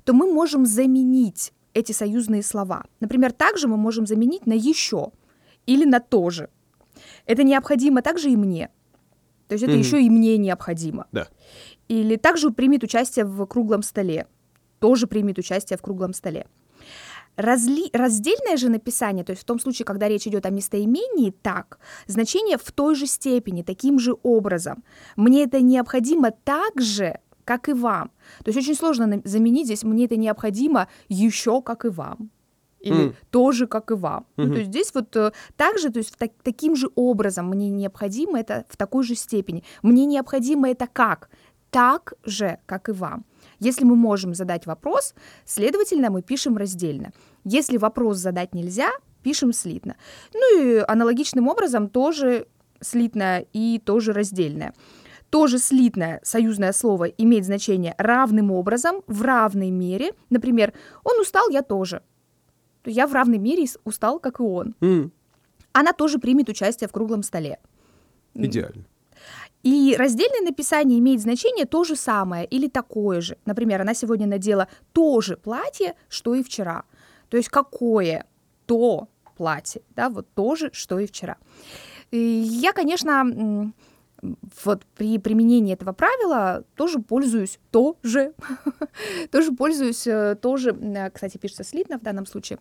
то 0.05 0.13
мы 0.13 0.31
можем 0.31 0.65
заменить 0.65 1.53
эти 1.73 1.91
союзные 1.91 2.41
слова. 2.41 2.85
Например, 3.01 3.33
также 3.33 3.67
мы 3.67 3.75
можем 3.75 4.07
заменить 4.07 4.47
на 4.47 4.53
еще 4.53 5.11
или 5.65 5.83
на 5.83 5.99
тоже. 5.99 6.49
Это 7.25 7.43
необходимо 7.43 8.01
также 8.01 8.29
и 8.29 8.37
мне. 8.37 8.69
То 9.47 9.53
есть 9.53 9.63
это 9.63 9.73
mm-hmm. 9.73 9.77
еще 9.77 10.01
и 10.01 10.09
мне 10.09 10.37
необходимо. 10.37 11.07
Да. 11.11 11.27
Или 11.87 12.15
также 12.15 12.51
примет 12.51 12.83
участие 12.83 13.25
в 13.25 13.45
круглом 13.45 13.83
столе. 13.83 14.27
Тоже 14.79 15.07
примет 15.07 15.37
участие 15.37 15.77
в 15.77 15.81
круглом 15.81 16.13
столе. 16.13 16.47
Разли... 17.37 17.89
Раздельное 17.91 18.57
же 18.57 18.69
написание, 18.69 19.25
то 19.25 19.31
есть 19.31 19.43
в 19.43 19.45
том 19.45 19.59
случае, 19.59 19.85
когда 19.85 20.07
речь 20.07 20.25
идет 20.25 20.45
о 20.45 20.49
местоимении, 20.49 21.31
так, 21.41 21.79
значение 22.07 22.57
в 22.57 22.71
той 22.71 22.95
же 22.95 23.07
степени, 23.07 23.61
таким 23.61 23.99
же 23.99 24.15
образом. 24.23 24.83
Мне 25.15 25.43
это 25.43 25.59
необходимо 25.59 26.31
так 26.31 26.79
же, 26.81 27.19
как 27.43 27.69
и 27.69 27.73
вам. 27.73 28.11
То 28.43 28.51
есть 28.51 28.57
очень 28.57 28.75
сложно 28.75 29.21
заменить 29.25 29.65
здесь 29.65 29.83
«мне 29.83 30.05
это 30.05 30.15
необходимо 30.15 30.87
еще, 31.09 31.61
как 31.61 31.85
и 31.85 31.89
вам» 31.89 32.31
или 32.85 33.07
mm. 33.07 33.15
тоже, 33.31 33.67
как 33.67 33.91
и 33.91 33.95
вам. 33.95 34.27
Mm-hmm. 34.37 34.45
Ну, 34.45 34.53
то 34.53 34.59
есть 34.59 34.69
здесь 34.69 34.91
вот 34.93 35.15
э, 35.15 35.31
также, 35.57 35.89
то 35.89 35.97
есть 35.97 36.15
так, 36.17 36.31
таким 36.43 36.75
же 36.75 36.89
образом 36.93 37.49
мне 37.49 37.69
необходимо 37.71 38.39
это 38.39 38.63
в 38.69 38.77
такой 38.77 39.03
же 39.03 39.15
степени. 39.15 39.63
Мне 39.81 40.05
необходимо 40.05 40.69
это 40.69 40.87
как? 40.91 41.29
Так 41.75 42.13
же, 42.23 42.57
как 42.65 42.87
и 42.89 42.93
вам. 42.93 43.25
Если 43.59 43.83
мы 43.85 43.95
можем 43.97 44.33
задать 44.33 44.65
вопрос, 44.65 45.13
следовательно, 45.45 46.09
мы 46.09 46.21
пишем 46.21 46.55
раздельно. 46.57 47.11
Если 47.43 47.77
вопрос 47.77 48.17
задать 48.17 48.53
нельзя, 48.53 48.89
пишем 49.23 49.51
слитно. 49.53 49.95
Ну 50.33 50.61
и 50.61 50.83
аналогичным 50.87 51.49
образом 51.49 51.89
тоже 51.89 52.47
слитно 52.79 53.45
и 53.53 53.81
тоже 53.83 54.13
раздельное. 54.13 54.73
тоже 55.29 55.57
слитное 55.57 56.21
союзное 56.23 56.71
слово 56.71 57.05
имеет 57.05 57.43
значение 57.45 57.93
равным 57.97 58.51
образом, 58.51 59.01
в 59.07 59.21
равной 59.21 59.69
мере. 59.69 60.13
Например, 60.29 60.71
он 61.03 61.19
устал, 61.19 61.49
я 61.49 61.61
тоже. 61.61 62.01
Я 62.85 63.05
в 63.05 63.13
равной 63.13 63.37
мере 63.39 63.65
устал, 63.83 64.19
как 64.19 64.39
и 64.39 64.43
он. 64.43 64.75
М, 64.81 65.11
Она 65.73 65.91
тоже 65.91 66.19
примет 66.19 66.47
участие 66.47 66.87
в 66.87 66.93
круглом 66.93 67.21
столе. 67.23 67.57
Идеально. 68.33 68.85
И 69.65 69.95
раздельное 69.97 70.41
написание 70.41 70.99
имеет 70.99 71.21
значение 71.21 71.65
то 71.65 71.83
же 71.83 71.95
самое 71.95 72.45
или 72.45 72.67
такое 72.67 73.19
же. 73.19 73.39
Например, 73.45 73.81
она 73.81 73.95
сегодня 73.95 74.27
надела 74.27 74.67
то 74.93 75.21
же 75.21 75.37
платье, 75.37 75.95
что 76.07 76.35
и 76.35 76.43
вчера. 76.43 76.83
То 77.29 77.37
есть 77.37 77.49
какое 77.49 78.27
то 78.67 79.07
платье, 79.35 79.81
да, 79.95 80.09
вот 80.09 80.27
то 80.35 80.55
же, 80.55 80.69
что 80.71 80.99
и 80.99 81.07
вчера. 81.07 81.37
И 82.11 82.17
я, 82.17 82.73
конечно, 82.73 83.73
вот 84.63 84.85
при 84.95 85.17
применении 85.17 85.73
этого 85.73 85.93
правила 85.93 86.63
тоже 86.75 86.99
пользуюсь 86.99 87.57
тоже, 87.71 88.33
тоже 89.31 89.51
пользуюсь 89.51 90.05
э, 90.05 90.35
тоже, 90.39 90.69
м, 90.69 91.11
кстати, 91.11 91.37
пишется 91.37 91.63
слитно 91.63 91.97
в 91.97 92.03
данном 92.03 92.27
случае, 92.27 92.59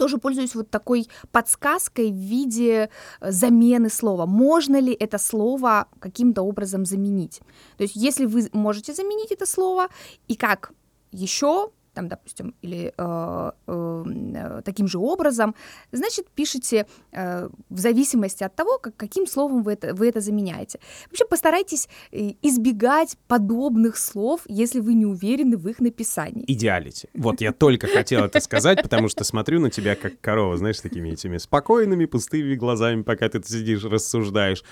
тоже 0.00 0.16
пользуюсь 0.16 0.54
вот 0.54 0.70
такой 0.70 1.08
подсказкой 1.30 2.10
в 2.10 2.14
виде 2.14 2.88
э, 3.20 3.32
замены 3.32 3.90
слова. 3.90 4.26
Можно 4.26 4.80
ли 4.80 4.92
это 4.92 5.18
слово 5.18 5.88
каким-то 5.98 6.42
образом 6.42 6.86
заменить? 6.86 7.40
То 7.76 7.84
есть 7.84 7.96
если 7.96 8.24
вы 8.24 8.48
можете 8.52 8.94
заменить 8.94 9.30
это 9.30 9.44
слово, 9.44 9.88
и 10.28 10.36
как 10.36 10.72
еще 11.12 11.70
там, 11.94 12.08
допустим, 12.08 12.54
или 12.62 12.92
э, 12.96 13.50
э, 13.66 14.62
таким 14.64 14.86
же 14.86 14.98
образом, 14.98 15.54
значит, 15.92 16.28
пишите 16.34 16.86
э, 17.12 17.48
в 17.68 17.78
зависимости 17.78 18.44
от 18.44 18.54
того, 18.54 18.78
как, 18.78 18.96
каким 18.96 19.26
словом 19.26 19.62
вы 19.62 19.72
это, 19.72 19.94
вы 19.94 20.08
это 20.08 20.20
заменяете. 20.20 20.80
Вообще 21.06 21.24
постарайтесь 21.24 21.88
э, 22.12 22.34
избегать 22.42 23.16
подобных 23.28 23.96
слов, 23.96 24.42
если 24.46 24.80
вы 24.80 24.94
не 24.94 25.06
уверены 25.06 25.56
в 25.56 25.68
их 25.68 25.80
написании. 25.80 26.44
Идеалити. 26.46 27.08
Вот 27.14 27.40
я 27.40 27.52
только 27.52 27.86
хотел 27.86 28.24
это 28.24 28.40
сказать, 28.40 28.82
потому 28.82 29.08
что 29.08 29.24
смотрю 29.24 29.60
на 29.60 29.70
тебя 29.70 29.96
как 29.96 30.20
корова, 30.20 30.56
знаешь, 30.56 30.80
такими 30.80 31.10
этими 31.10 31.38
спокойными, 31.38 32.06
пустыми 32.06 32.54
глазами, 32.54 33.02
пока 33.02 33.28
ты 33.28 33.42
сидишь, 33.42 33.84
рассуждаешь. 33.84 34.62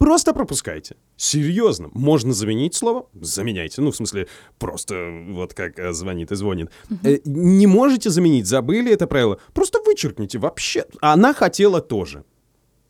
Просто 0.00 0.32
пропускайте. 0.32 0.96
Серьезно. 1.16 1.90
Можно 1.92 2.32
заменить 2.32 2.74
слово? 2.74 3.06
Заменяйте. 3.20 3.82
Ну, 3.82 3.90
в 3.90 3.96
смысле, 3.96 4.28
просто 4.58 4.94
вот 5.28 5.52
как 5.52 5.78
э, 5.78 5.92
звонит 5.92 6.32
и 6.32 6.36
звонит. 6.36 6.70
Э, 7.04 7.18
не 7.26 7.66
можете 7.66 8.08
заменить, 8.08 8.46
забыли 8.46 8.90
это 8.90 9.06
правило? 9.06 9.38
Просто 9.52 9.78
вычеркните 9.84 10.38
вообще. 10.38 10.86
Она 11.02 11.34
хотела 11.34 11.82
тоже. 11.82 12.24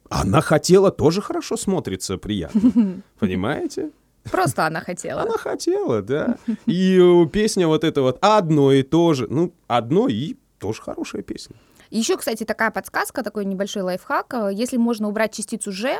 Она 0.09 0.41
хотела 0.41 0.93
тоже 0.93 1.21
хорошо 1.21 1.57
смотрится, 1.57 2.17
приятно. 2.17 3.03
Понимаете? 3.19 3.91
Просто 4.31 4.67
она 4.67 4.81
хотела. 4.81 5.23
Она 5.23 5.37
хотела, 5.37 6.03
да. 6.03 6.37
И 6.67 6.97
э, 6.97 7.27
песня 7.27 7.67
вот 7.67 7.83
эта 7.83 8.03
вот 8.03 8.19
одно 8.21 8.71
и 8.73 8.85
то 8.85 9.15
же. 9.15 9.27
Ну, 9.29 9.53
одно 9.67 10.07
и 10.07 10.37
тоже 10.61 10.81
хорошая 10.81 11.23
песня. 11.23 11.57
Еще, 11.91 12.17
кстати, 12.17 12.45
такая 12.45 12.71
подсказка, 12.71 13.25
такой 13.25 13.47
небольшой 13.47 13.83
лайфхак. 13.83 14.33
Если 14.53 14.77
можно 14.77 15.09
убрать 15.09 15.35
частицу 15.35 15.73
«же», 15.73 15.99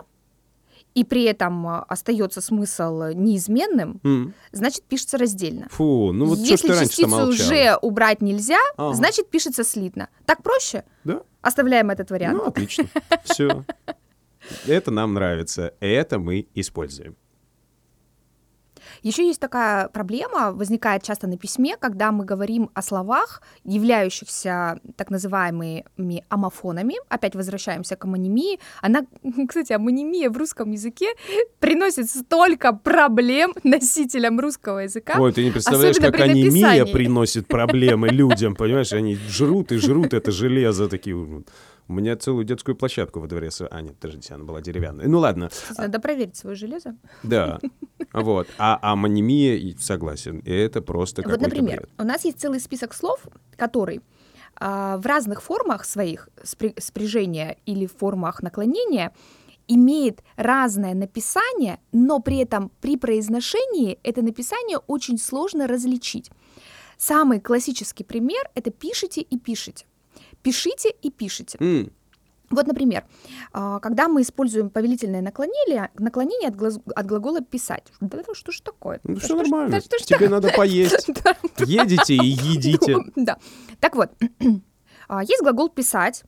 и 0.95 1.05
при 1.05 1.25
этом 1.25 1.67
э, 1.69 1.85
остается 1.89 2.41
смысл 2.41 3.05
неизменным, 3.15 4.01
М. 4.05 4.35
значит, 4.53 4.85
пишется 4.85 5.19
раздельно. 5.19 5.69
Фу, 5.71 6.13
ну 6.13 6.27
вот 6.27 6.39
что 6.39 6.49
Если 6.49 6.67
ты 6.69 6.75
раньше-то 6.75 6.89
частицу 7.03 7.09
молчала? 7.09 7.33
«же» 7.33 7.79
убрать 7.83 8.21
нельзя, 8.23 8.59
Ага. 8.77 8.95
значит, 8.95 9.31
пишется 9.31 9.65
слитно. 9.65 10.09
Так 10.27 10.43
проще? 10.43 10.85
Да? 11.05 11.23
Оставляем 11.43 11.91
этот 11.91 12.11
вариант. 12.11 12.39
Ну, 12.39 12.45
отлично. 12.49 12.87
Все. 13.25 13.65
Это 14.67 14.91
нам 14.91 15.15
нравится. 15.15 15.75
Это 15.81 16.19
мы 16.19 16.47
используем. 16.55 17.17
Еще 19.03 19.27
есть 19.27 19.41
такая 19.41 19.89
проблема, 19.89 20.53
возникает 20.53 21.03
часто 21.03 21.27
на 21.27 21.37
письме, 21.37 21.77
когда 21.77 22.13
мы 22.13 22.25
говорим 22.25 22.71
о 22.75 22.83
словах, 22.83 23.43
являющихся 23.65 24.81
так 24.97 25.11
называемыми 25.11 26.25
амофонами. 26.29 26.97
Опять 27.09 27.35
возвращаемся 27.35 27.97
к 27.97 28.05
амонимии. 28.05 28.59
Она, 28.83 29.07
кстати, 29.49 29.73
амонимия 29.73 30.31
в 30.31 30.37
русском 30.37 30.71
языке 30.71 31.07
приносит 31.59 32.11
столько 32.11 32.73
проблем 32.73 33.55
носителям 33.65 34.41
русского 34.41 34.81
языка. 34.81 35.15
Ой, 35.19 35.33
ты 35.33 35.45
не 35.45 35.51
представляешь, 35.51 35.97
как 35.97 36.13
при 36.13 36.23
анемия 36.23 36.51
написании. 36.51 36.93
приносит 36.93 37.47
проблемы 37.47 38.09
людям, 38.09 38.55
понимаешь? 38.55 38.93
Они 38.93 39.17
жрут 39.17 39.73
и 39.73 39.77
жрут 39.77 40.15
это 40.15 40.31
железо 40.31 40.89
такие. 40.89 41.45
У 41.91 41.93
меня 41.93 42.15
целую 42.17 42.45
детскую 42.45 42.77
площадку 42.77 43.19
во 43.19 43.27
дворе... 43.27 43.51
А, 43.69 43.81
нет, 43.81 43.97
подождите, 43.99 44.35
она 44.35 44.45
была 44.45 44.61
деревянная. 44.61 45.09
Ну 45.09 45.19
ладно, 45.19 45.51
Надо 45.77 45.99
проверить 45.99 46.37
свое 46.37 46.55
железо. 46.55 46.97
да. 47.25 47.59
Вот. 48.13 48.47
А 48.59 48.79
амонимия, 48.81 49.75
согласен, 49.77 50.41
это 50.47 50.83
просто 50.83 51.23
Вот, 51.23 51.41
например, 51.41 51.79
бред. 51.79 51.91
у 51.99 52.05
нас 52.05 52.25
есть 52.25 52.39
целый 52.39 52.61
список 52.61 52.95
слов, 52.95 53.27
который 53.57 54.03
а, 54.55 54.99
в 54.99 55.07
разных 55.07 55.43
формах 55.43 55.85
своих 55.85 56.29
спри- 56.45 56.81
спряжения 56.81 57.57
или 57.67 57.87
формах 57.87 58.41
наклонения 58.41 59.13
имеет 59.67 60.23
разное 60.37 60.95
написание, 60.95 61.81
но 61.91 62.21
при 62.21 62.37
этом 62.37 62.71
при 62.81 62.97
произношении 62.99 63.99
это 64.05 64.23
написание 64.23 64.79
очень 64.87 65.19
сложно 65.19 65.67
различить. 65.67 66.31
Самый 66.97 67.41
классический 67.41 68.05
пример— 68.05 68.49
это 68.55 68.71
пишите 68.71 69.23
и 69.23 69.39
пишите. 69.41 69.87
Пишите 70.43 70.91
и 71.03 71.11
пишите. 71.11 71.59
М, 71.61 71.91
Вот, 72.51 72.67
например, 72.67 73.05
а, 73.53 73.79
когда 73.79 74.09
мы 74.09 74.23
используем 74.23 74.71
повелительное 74.71 75.23
наклонение, 75.23 75.89
наклонение 75.99 76.49
от, 76.49 76.57
глаз- 76.57 76.81
от 76.97 77.07
глагола 77.07 77.41
«писать». 77.43 77.93
Да 78.01 78.19
это 78.19 78.35
что 78.35 78.51
ж 78.51 78.61
такое? 78.61 78.99
Ну, 79.05 79.15
Да 79.15 79.21
все 79.21 79.27
что 79.29 79.37
нормально. 79.37 79.71
да 79.71 79.81
что 79.81 79.99
ж 79.99 80.03
Тебе 80.03 80.29
надо 80.29 80.49
поесть. 80.57 81.09
Едете 81.59 82.15
и 82.17 82.27
едите. 82.27 82.97
Да. 83.17 83.37
Так 83.79 83.95
вот, 83.95 84.11
а, 85.09 85.23
есть 85.23 85.43
глагол 85.43 85.69
«писать», 85.69 86.25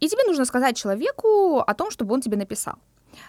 и 0.00 0.08
тебе 0.08 0.24
нужно 0.24 0.44
сказать 0.44 0.76
человеку 0.76 1.58
о 1.60 1.74
том, 1.74 1.90
чтобы 1.90 2.12
он 2.14 2.20
тебе 2.20 2.36
написал. 2.36 2.74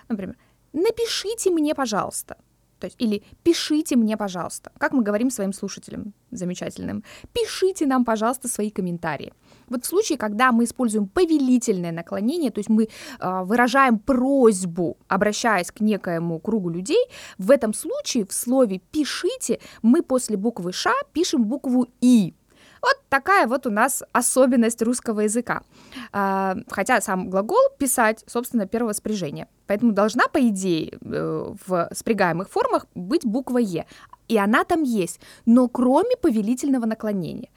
Например, 0.09 0.35
«напишите 0.73 1.51
мне, 1.51 1.73
пожалуйста». 1.73 2.35
То 2.79 2.87
есть, 2.87 2.97
или 3.01 3.23
«пишите 3.43 3.95
мне, 3.95 4.17
пожалуйста». 4.17 4.71
Как 4.77 4.91
мы 4.93 5.03
говорим 5.03 5.29
своим 5.31 5.53
слушателям 5.53 6.13
замечательным. 6.31 7.03
«Пишите 7.33 7.85
нам, 7.85 8.03
пожалуйста, 8.03 8.47
свои 8.49 8.69
комментарии». 8.71 9.31
Вот 9.69 9.85
в 9.85 9.87
случае, 9.87 10.17
когда 10.17 10.51
мы 10.51 10.63
используем 10.63 11.07
повелительное 11.07 11.91
наклонение, 11.91 12.51
то 12.51 12.59
есть 12.59 12.69
мы 12.69 12.89
а, 13.19 13.43
выражаем 13.43 13.99
просьбу, 13.99 14.97
обращаясь 15.07 15.71
к 15.71 15.79
некоему 15.81 16.39
кругу 16.39 16.69
людей, 16.69 17.03
в 17.37 17.51
этом 17.51 17.73
случае 17.73 18.25
в 18.25 18.33
слове 18.33 18.79
«пишите» 18.91 19.59
мы 19.81 20.01
после 20.01 20.37
буквы 20.37 20.71
«ш» 20.71 20.91
пишем 21.13 21.45
букву 21.45 21.87
«и». 22.01 22.33
Вот 22.81 22.95
такая 23.09 23.47
вот 23.47 23.67
у 23.67 23.71
нас 23.71 24.03
особенность 24.13 24.81
русского 24.81 25.21
языка. 25.21 25.63
А, 26.11 26.55
Хотя 26.69 27.01
сам 27.01 27.29
глагол 27.29 27.63
«писать», 27.77 28.23
собственно, 28.27 28.65
первого 28.65 28.93
спряжения. 28.93 29.47
Поэтому 29.67 29.91
должна, 29.91 30.27
по 30.27 30.39
идее, 30.39 30.97
э, 31.01 31.53
в 31.67 31.89
спрягаемых 31.93 32.49
формах 32.49 32.85
быть 32.95 33.25
буква 33.25 33.57
«е». 33.57 33.85
И 34.29 34.37
она 34.37 34.63
там 34.63 34.83
есть, 34.83 35.19
но 35.45 35.67
кроме 35.67 36.15
повелительного 36.15 36.85
наклонения. 36.85 37.49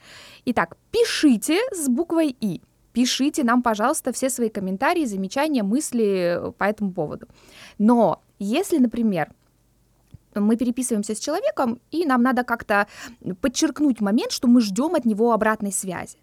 Итак, 0.45 0.77
пишите 0.91 1.59
с 1.73 1.89
буквой 1.89 2.37
«и». 2.41 2.61
Пишите 2.93 3.43
нам, 3.43 3.63
пожалуйста, 3.63 4.13
все 4.13 4.29
свои 4.29 4.51
комментарии, 4.51 5.07
замечания, 5.07 5.63
мысли 5.63 6.41
по 6.59 6.65
этому 6.65 6.93
поводу. 6.93 7.27
Но 7.79 8.21
если, 8.39 8.79
например, 8.79 9.33
мы 10.35 10.57
переписываемся 10.57 11.15
с 11.15 11.19
человеком, 11.19 11.81
и 11.91 12.05
нам 12.07 12.23
надо 12.23 12.45
как-то 12.45 12.87
подчеркнуть 13.41 14.01
момент, 14.01 14.33
что 14.33 14.49
мы 14.49 14.61
ждем 14.61 14.95
от 14.95 15.05
него 15.05 15.33
обратной 15.33 15.73
связи. 15.73 16.19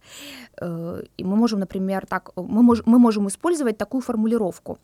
Э, 0.62 1.02
И 1.18 1.24
мы 1.24 1.36
можем, 1.36 1.60
например, 1.60 2.06
так, 2.06 2.32
мы, 2.36 2.62
мож, 2.64 2.82
мы 2.86 3.00
можем 3.00 3.28
использовать 3.28 3.78
такую 3.78 4.02
формулировку. 4.02 4.78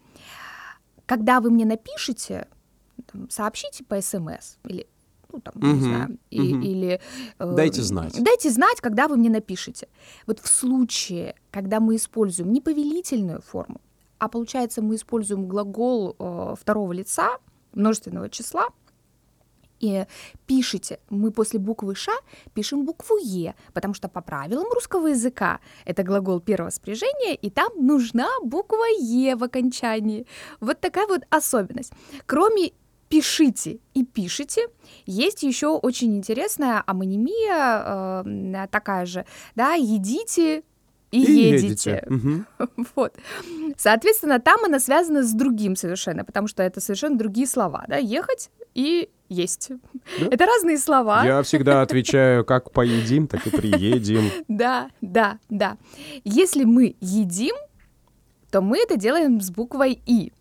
Когда 1.06 1.39
вы 1.39 1.52
мне 1.52 1.65
напишете, 1.65 2.48
сообщите 3.30 3.84
по 3.84 4.02
СМС 4.02 4.58
или 4.63 4.88
ну, 5.36 5.41
там, 5.41 5.54
не 5.56 5.69
Мгм, 5.74 5.80
знаю, 5.82 6.17
и- 6.30 6.38
или 6.71 7.00
э, 7.39 7.56
Дайте 7.56 7.82
знать. 7.82 8.24
Дайте 8.24 8.50
знать, 8.50 8.82
когда 8.82 9.08
вы 9.08 9.17
мне 9.17 9.30
напишете. 9.30 9.88
Вот 10.28 10.39
в 10.39 10.48
случае, 10.48 11.36
когда 11.52 11.80
мы 11.80 11.95
используем 11.95 12.52
не 12.54 12.62
повелительную 12.62 13.41
форму, 13.41 13.80
а 14.19 14.28
получается 14.28 14.82
мы 14.82 14.95
используем 14.95 15.48
глагол 15.48 16.15
э, 16.19 16.56
второго 16.60 16.93
лица 16.93 17.38
множественного 17.74 18.30
числа, 18.30 18.67
и 19.82 20.06
пишите, 20.48 21.00
мы 21.10 21.32
после 21.32 21.60
буквы 21.60 21.95
«ш» 21.95 22.12
пишем 22.54 22.86
букву 22.86 23.17
«е», 23.17 23.54
потому 23.74 23.93
что 23.93 24.08
по 24.08 24.21
правилам 24.21 24.71
русского 24.74 25.08
языка 25.08 25.60
это 25.86 26.02
глагол 26.04 26.39
первого 26.39 26.69
спряжения, 26.71 27.36
и 27.36 27.50
там 27.50 27.69
нужна 27.86 28.30
буква 28.41 28.86
«е» 29.00 29.36
в 29.36 29.43
окончании. 29.43 30.26
Вот 30.62 30.80
такая 30.80 31.08
вот 31.08 31.21
особенность. 31.30 31.91
Кроме 32.26 32.71
пишите 33.09 33.79
и 33.93 34.03
пишите. 34.03 34.67
Есть 35.05 35.43
еще 35.43 35.67
очень 35.77 36.15
интересная 36.17 36.83
амонимия, 36.85 38.23
э, 38.25 38.67
такая 38.71 39.05
же, 39.05 39.25
да, 39.55 39.73
едите 39.73 40.63
и, 41.11 41.23
И 41.23 41.31
едете. 41.51 41.65
едете. 41.67 42.03
Мгм. 42.09 42.45
Вот. 42.95 43.13
Соответственно, 43.77 44.39
там 44.39 44.65
она 44.65 44.79
связана 44.79 45.23
с 45.23 45.31
другим 45.33 45.75
совершенно, 45.75 46.25
потому 46.25 46.47
что 46.47 46.63
это 46.63 46.81
совершенно 46.81 47.17
другие 47.17 47.47
слова, 47.47 47.85
да, 47.87 47.97
ехать 47.97 48.49
и 48.73 49.09
есть. 49.29 49.69
Да. 50.19 50.27
Это 50.29 50.45
разные 50.45 50.77
слова. 50.77 51.23
Я 51.25 51.41
всегда 51.43 51.81
отвечаю, 51.81 52.43
как 52.45 52.71
поедим, 52.71 53.27
так 53.27 53.45
и 53.47 53.49
приедем. 53.49 54.29
Да, 54.47 54.89
да, 55.01 55.39
да. 55.49 55.77
Если 56.23 56.63
мы 56.63 56.95
едим, 57.01 57.55
то 58.51 58.61
мы 58.61 58.77
это 58.79 58.97
делаем 58.97 59.41
с 59.41 59.49
буквой 59.51 60.01
И. 60.05 60.31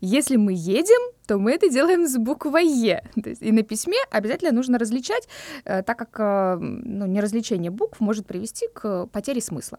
Если 0.00 0.36
мы 0.36 0.52
едем, 0.54 1.12
то 1.30 1.38
мы 1.38 1.52
это 1.52 1.68
делаем 1.68 2.08
с 2.08 2.18
буквой 2.18 2.66
Е. 2.66 3.04
То 3.22 3.30
есть 3.30 3.40
и 3.40 3.52
на 3.52 3.62
письме 3.62 3.98
обязательно 4.10 4.50
нужно 4.50 4.78
различать, 4.78 5.28
э, 5.64 5.84
так 5.84 5.96
как 5.96 6.18
э, 6.18 6.58
ну, 6.60 7.06
неразличение 7.06 7.70
букв 7.70 8.00
может 8.00 8.26
привести 8.26 8.66
к 8.74 9.06
потере 9.06 9.40
смысла. 9.40 9.78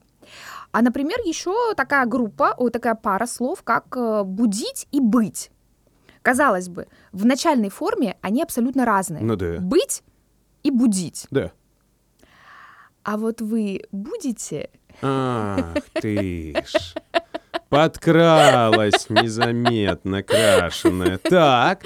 А, 0.72 0.82
например, 0.82 1.18
еще 1.26 1.52
такая 1.76 2.06
группа, 2.06 2.54
о, 2.58 2.70
такая 2.70 2.96
пара 2.96 3.26
слов, 3.26 3.64
как 3.64 3.98
э, 3.98 4.24
будить 4.24 4.88
и 4.94 5.02
быть. 5.02 5.52
Казалось 6.22 6.70
бы, 6.70 6.88
в 7.12 7.26
начальной 7.26 7.70
форме 7.70 8.16
они 8.22 8.42
абсолютно 8.42 8.86
разные. 8.86 9.22
Ну 9.22 9.36
да. 9.36 9.60
Быть 9.60 10.04
и 10.64 10.72
будить. 10.72 11.28
Да. 11.32 11.52
А 13.04 13.18
вот 13.18 13.42
вы 13.42 13.82
будете 13.92 14.70
Ах 15.02 15.76
ты 15.96 16.56
ж. 16.66 16.96
Подкралась 17.72 19.10
незаметно 19.10 20.22
крашеная. 20.24 21.18
Так. 21.18 21.84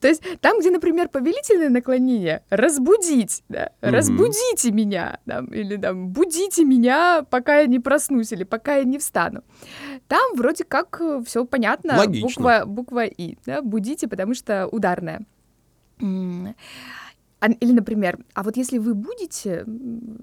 То 0.00 0.08
есть 0.08 0.22
там, 0.40 0.60
где, 0.60 0.70
например, 0.70 1.08
повелительное 1.08 1.70
наклонение, 1.70 2.42
разбудить, 2.50 3.42
да, 3.48 3.70
Мгм. 3.80 3.94
разбудите 3.94 4.70
меня, 4.72 5.18
там, 5.26 5.46
или 5.46 5.76
там, 5.78 6.08
будите 6.08 6.64
меня, 6.64 7.24
пока 7.30 7.60
я 7.60 7.66
не 7.66 7.78
проснусь, 7.80 8.30
или 8.32 8.44
пока 8.44 8.76
я 8.76 8.84
не 8.84 8.98
встану. 8.98 9.42
Там 10.06 10.34
вроде 10.36 10.64
как 10.64 11.00
все 11.26 11.46
понятно, 11.46 11.96
Логично. 11.96 12.26
буква, 12.28 12.62
буква 12.66 13.04
И, 13.06 13.36
да, 13.46 13.62
будите, 13.62 14.08
потому 14.08 14.34
что 14.34 14.66
ударная. 14.66 15.22
М, 16.00 16.54
а- 17.40 17.52
Или, 17.52 17.72
например, 17.72 18.18
а 18.34 18.42
вот 18.42 18.56
если 18.56 18.78
вы 18.78 18.94
будете, 18.94 19.64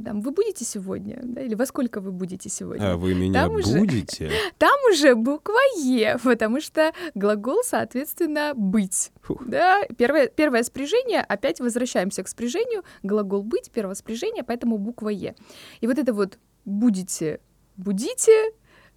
там, 0.03 0.21
вы 0.21 0.31
будете 0.31 0.65
сегодня, 0.65 1.19
да, 1.23 1.41
или 1.41 1.55
во 1.55 1.65
сколько 1.65 2.01
вы 2.01 2.11
будете 2.11 2.49
сегодня? 2.49 2.93
А 2.93 2.97
вы 2.97 3.13
меня 3.13 3.43
Там 3.43 3.55
уже- 3.55 3.77
будете? 3.77 4.31
Там 4.57 4.75
уже 4.91 5.15
буква 5.15 5.59
Е, 5.77 6.17
потому 6.23 6.59
что 6.61 6.91
глагол, 7.15 7.61
соответственно, 7.63 8.53
быть. 8.55 9.11
Фух. 9.21 9.43
Да, 9.47 9.83
первое, 9.97 10.27
первое 10.27 10.63
спряжение, 10.63 11.21
опять 11.21 11.59
возвращаемся 11.59 12.23
к 12.23 12.27
спряжению, 12.27 12.83
глагол 13.03 13.43
быть, 13.43 13.69
первое 13.71 13.95
спряжение, 13.95 14.43
поэтому 14.43 14.77
буква 14.77 15.09
Е. 15.09 15.35
И 15.81 15.87
вот 15.87 15.97
это 15.99 16.13
вот 16.13 16.39
будете, 16.65 17.39
будите, 17.77 18.31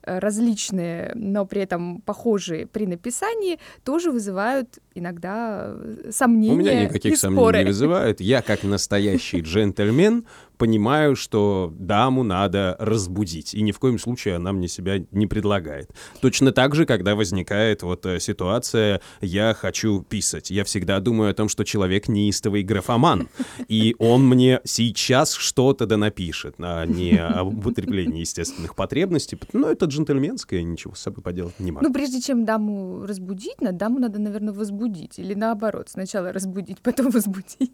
различные, 0.07 1.13
но 1.15 1.45
при 1.45 1.63
этом 1.63 2.01
похожие 2.01 2.67
при 2.67 2.87
написании, 2.87 3.59
тоже 3.85 4.11
вызывают 4.11 4.79
иногда 4.95 5.75
э, 5.75 6.11
сомнения 6.13 6.55
У 6.55 6.57
меня 6.57 6.85
никаких 6.85 7.19
сомнений 7.19 7.59
не 7.59 7.65
вызывает. 7.65 8.21
Я, 8.21 8.41
как 8.41 8.63
настоящий 8.63 9.41
джентльмен, 9.43 10.25
понимаю, 10.57 11.17
что 11.17 11.73
даму 11.79 12.23
надо 12.23 12.77
разбудить. 12.79 13.55
И 13.55 13.63
ни 13.63 13.73
в 13.73 13.79
коем 13.79 13.99
случае 13.99 14.37
она 14.37 14.53
мне 14.53 14.69
себя 14.69 15.05
не 15.11 15.27
предлагает. 15.27 15.91
Точно 16.21 16.53
так 16.53 16.75
же, 16.75 16.87
когда 16.87 17.15
возникает 17.15 17.83
вот 17.83 18.07
э, 18.07 18.21
ситуация 18.21 19.01
«я 19.21 19.55
хочу 19.55 20.03
писать». 20.03 20.51
Я 20.51 20.65
всегда 20.65 21.01
думаю 21.01 21.31
о 21.31 21.35
том, 21.35 21.49
что 21.49 21.65
человек 21.65 22.09
неистовый 22.09 22.63
графоман. 22.63 23.29
И 23.69 23.95
он 23.99 24.27
мне 24.27 24.61
сейчас 24.65 25.33
что-то 25.35 25.87
да 25.87 25.97
напишет, 25.97 26.57
а 26.59 26.85
не 26.85 27.19
об 27.19 27.59
употреблении 27.59 28.21
естественных 28.21 28.75
потребностей. 28.75 29.39
Но 29.53 29.71
это 29.71 29.87
джентльменское, 29.87 30.63
ничего 30.63 30.95
с 30.95 31.01
собой 31.01 31.23
поделать 31.23 31.59
не 31.61 31.73
могу. 31.73 31.87
Ну, 31.87 31.93
прежде 31.93 32.21
чем 32.21 32.45
даму 32.45 33.05
разбудить, 33.07 33.61
на 33.61 33.73
даму 33.73 33.99
надо, 33.99 34.19
наверное, 34.21 34.55
возбудить. 34.55 35.19
Или 35.19 35.35
наоборот, 35.35 35.89
сначала 35.89 36.33
разбудить, 36.33 36.79
потом 36.81 37.11
возбудить. 37.11 37.73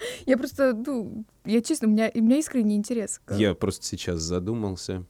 Я 0.26 0.36
просто, 0.36 0.72
ну, 0.74 1.24
я 1.44 1.60
честно, 1.62 1.88
у 1.88 1.90
меня, 1.90 2.10
у 2.14 2.18
меня 2.20 2.38
искренний 2.38 2.76
интерес. 2.76 3.20
к- 3.24 3.34
Я 3.36 3.54
просто 3.54 3.84
сейчас 3.86 4.20
задумался. 4.20 5.04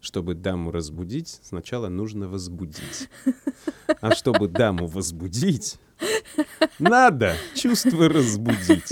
Чтобы 0.00 0.34
даму 0.34 0.70
разбудить, 0.70 1.40
сначала 1.42 1.88
нужно 1.88 2.28
возбудить. 2.28 3.08
А 4.00 4.14
чтобы 4.14 4.48
даму 4.48 4.86
возбудить, 4.88 5.78
надо 6.78 7.34
чувство 7.54 8.08
разбудить. 8.08 8.88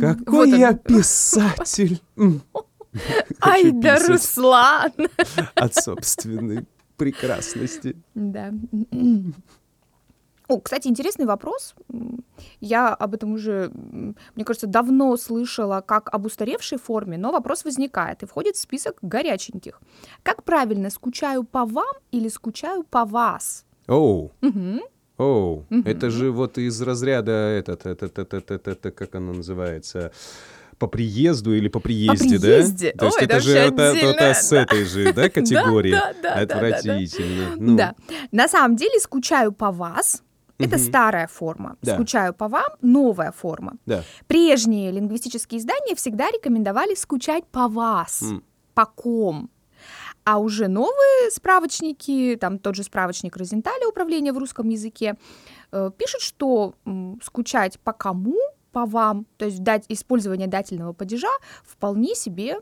Какой 0.00 0.24
Вот 0.26 0.48
он. 0.48 0.58
я 0.58 0.74
писатель! 0.74 2.00
Ай 3.40 3.70
да, 3.72 3.98
Руслан! 4.06 4.92
От 5.54 5.74
собственной 5.74 6.66
прекрасности. 6.96 7.96
Да. 8.14 8.52
О, 10.48 10.60
кстати, 10.60 10.88
интересный 10.88 11.24
вопрос. 11.24 11.74
Я 12.60 12.88
об 12.94 13.14
этом 13.14 13.32
уже, 13.32 13.70
мне 14.34 14.44
кажется, 14.44 14.66
давно 14.66 15.16
слышала 15.16 15.80
как 15.86 16.12
об 16.12 16.26
устаревшей 16.26 16.78
форме, 16.78 17.16
но 17.16 17.32
вопрос 17.32 17.64
возникает 17.64 18.22
и 18.22 18.26
входит 18.26 18.56
в 18.56 18.60
список 18.60 18.98
горяченьких. 19.02 19.80
Как 20.22 20.42
правильно, 20.44 20.90
скучаю 20.90 21.44
по 21.44 21.64
вам 21.64 21.94
или 22.10 22.28
скучаю 22.28 22.82
по 22.84 23.04
вас? 23.04 23.64
Оу, 23.88 24.32
оу, 25.16 25.64
это 25.84 26.10
же 26.10 26.30
вот 26.30 26.58
из 26.58 26.80
разряда 26.82 27.30
этот, 27.32 27.86
этот, 27.86 28.18
этот, 28.18 28.34
этот, 28.50 28.68
этот, 28.68 28.94
как 28.94 29.14
оно 29.14 29.32
называется, 29.32 30.12
по 30.78 30.88
приезду 30.88 31.54
или 31.54 31.68
по 31.68 31.78
приезде, 31.78 32.40
приезде? 32.40 32.92
да? 32.92 32.98
То 32.98 33.04
есть 33.06 33.18
Ой, 33.18 33.24
это 33.24 33.36
это 33.36 33.44
же 33.44 33.58
это- 33.58 34.34
с 34.34 34.52
этой 34.52 34.84
же, 34.84 35.12
да, 35.14 35.28
категории? 35.28 35.92
да, 35.92 36.12
да, 36.20 36.34
да, 36.34 36.46
да. 36.46 36.56
Отвратительно. 36.56 37.56
Ну, 37.56 37.76
Да. 37.76 37.94
На 38.32 38.48
самом 38.48 38.74
деле 38.76 38.98
скучаю 38.98 39.52
по 39.52 39.70
вас. 39.70 40.22
Это 40.62 40.76
Мгм. 40.76 40.84
старая 40.86 41.26
форма. 41.26 41.76
Да. 41.82 41.94
Скучаю 41.94 42.34
по 42.34 42.48
вам 42.48 42.68
новая 42.80 43.32
форма. 43.32 43.74
Да. 43.86 44.02
Прежние 44.26 44.90
лингвистические 44.90 45.58
издания 45.60 45.94
всегда 45.94 46.30
рекомендовали 46.30 46.94
скучать 46.94 47.44
по 47.46 47.68
вас, 47.68 48.22
М. 48.22 48.42
по 48.74 48.86
ком. 48.86 49.50
А 50.24 50.38
уже 50.38 50.68
новые 50.68 51.30
справочники, 51.32 52.36
там 52.40 52.58
тот 52.58 52.76
же 52.76 52.84
справочник 52.84 53.36
Розенталя 53.36 53.88
«Управление 53.88 54.32
в 54.32 54.38
русском 54.38 54.68
языке», 54.68 55.16
э, 55.72 55.90
пишут, 55.98 56.20
что 56.20 56.74
м, 56.86 57.18
скучать 57.22 57.80
по 57.80 57.92
кому, 57.92 58.36
по 58.70 58.86
вам, 58.86 59.26
то 59.36 59.44
есть 59.46 59.62
дать, 59.64 59.84
использование 59.88 60.46
дательного 60.46 60.92
падежа 60.92 61.28
вполне 61.64 62.14
себе 62.14 62.60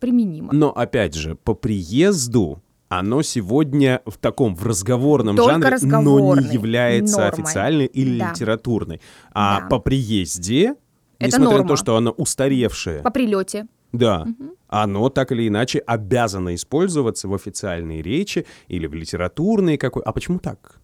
применимо. 0.00 0.52
Но 0.52 0.70
опять 0.70 1.14
же, 1.14 1.34
по 1.34 1.54
приезду 1.54 2.60
оно 2.98 3.22
сегодня 3.22 4.00
в 4.06 4.18
таком 4.18 4.54
в 4.54 4.64
разговорном 4.66 5.36
Только 5.36 5.78
жанре, 5.78 6.00
но 6.02 6.36
не 6.36 6.46
является 6.52 7.18
нормой. 7.18 7.30
официальной 7.32 7.86
или 7.86 8.18
Да. 8.18 8.30
литературной. 8.30 9.00
А 9.32 9.60
Да. 9.60 9.66
по 9.68 9.78
приезде, 9.78 10.74
Это 11.18 11.26
несмотря 11.26 11.44
на 11.48 11.56
норма. 11.58 11.68
то, 11.68 11.76
что 11.76 11.96
оно 11.96 12.10
устаревшее, 12.10 13.02
По 13.02 13.10
прилете. 13.10 13.66
да, 13.92 14.26
оно 14.68 15.08
так 15.10 15.32
или 15.32 15.48
иначе 15.48 15.78
обязано 15.80 16.54
использоваться 16.54 17.28
в 17.28 17.34
официальной 17.34 18.02
речи 18.02 18.46
или 18.68 18.86
в 18.86 18.94
литературной 18.94 19.76
какой. 19.76 20.02
А 20.02 20.12
почему 20.12 20.38
так? 20.38 20.80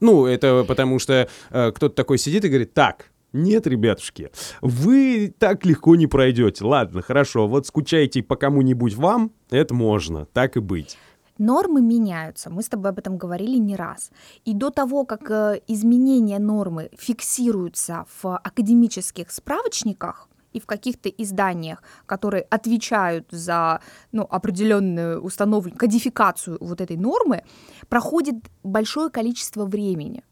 Ну, 0.00 0.26
это 0.26 0.64
потому 0.66 0.98
что 0.98 1.28
э, 1.50 1.72
кто-то 1.72 1.94
такой 1.94 2.18
сидит 2.18 2.44
и 2.44 2.48
говорит, 2.48 2.74
так, 2.74 3.10
нет, 3.32 3.66
ребятушки, 3.66 4.30
вы 4.60 5.32
так 5.38 5.64
легко 5.64 5.94
не 5.96 6.06
пройдете. 6.06 6.64
Ладно, 6.64 7.00
хорошо, 7.02 7.46
вот 7.46 7.66
скучайте 7.66 8.22
по 8.22 8.36
кому-нибудь 8.36 8.94
вам, 8.94 9.32
это 9.50 9.72
можно, 9.74 10.26
так 10.26 10.56
и 10.56 10.60
быть. 10.60 10.98
Нормы 11.38 11.80
меняются, 11.80 12.50
мы 12.50 12.62
с 12.62 12.68
тобой 12.68 12.90
об 12.90 12.98
этом 12.98 13.16
говорили 13.16 13.56
не 13.58 13.76
раз. 13.76 14.10
И 14.44 14.54
до 14.54 14.70
того, 14.70 15.04
как 15.04 15.30
э, 15.30 15.60
изменения 15.66 16.38
нормы 16.38 16.90
фиксируются 16.98 18.04
в 18.22 18.36
академических 18.36 19.30
справочниках 19.30 20.28
и 20.52 20.60
в 20.60 20.66
каких-то 20.66 21.08
изданиях, 21.08 21.82
которые 22.06 22.42
отвечают 22.42 23.26
за 23.30 23.80
ну, 24.12 24.26
определенную 24.30 25.22
установленную 25.22 25.78
кодификацию 25.78 26.58
вот 26.60 26.80
этой 26.80 26.96
нормы, 26.96 27.42
проходит 27.88 28.36
большое 28.62 29.08
количество 29.08 29.64
времени. 29.64 30.22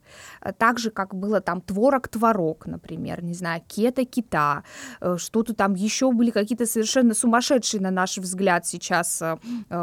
Э, 0.42 0.52
Так 0.52 0.78
же, 0.78 0.90
как 0.90 1.14
было 1.14 1.40
там 1.40 1.60
творог-творог, 1.60 2.66
например, 2.66 3.22
не 3.22 3.34
знаю, 3.34 3.62
кета-кита, 3.68 4.62
э, 5.00 5.16
что-то 5.18 5.54
там 5.54 5.74
еще 5.74 6.12
были 6.12 6.30
какие-то 6.30 6.66
совершенно 6.66 7.14
сумасшедшие, 7.14 7.80
на 7.80 7.90
наш 7.90 8.18
взгляд, 8.18 8.66
сейчас 8.66 9.22
э, 9.22 9.36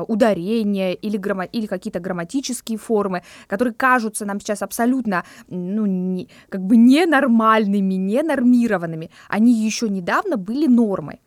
ударения 0.07 0.93
или, 0.93 1.17
грамма- 1.17 1.45
или 1.45 1.65
какие-то 1.65 1.99
грамматические 1.99 2.77
формы, 2.77 3.23
которые 3.47 3.73
кажутся 3.73 4.25
нам 4.25 4.39
сейчас 4.39 4.61
абсолютно 4.61 5.23
ну, 5.47 5.85
не- 5.85 6.29
как 6.49 6.61
бы 6.61 6.77
ненормальными, 6.77 7.95
ненормированными. 7.95 9.09
Они 9.29 9.53
еще 9.53 9.89
недавно 9.89 10.37
были 10.37 10.67
нормой. 10.67 11.21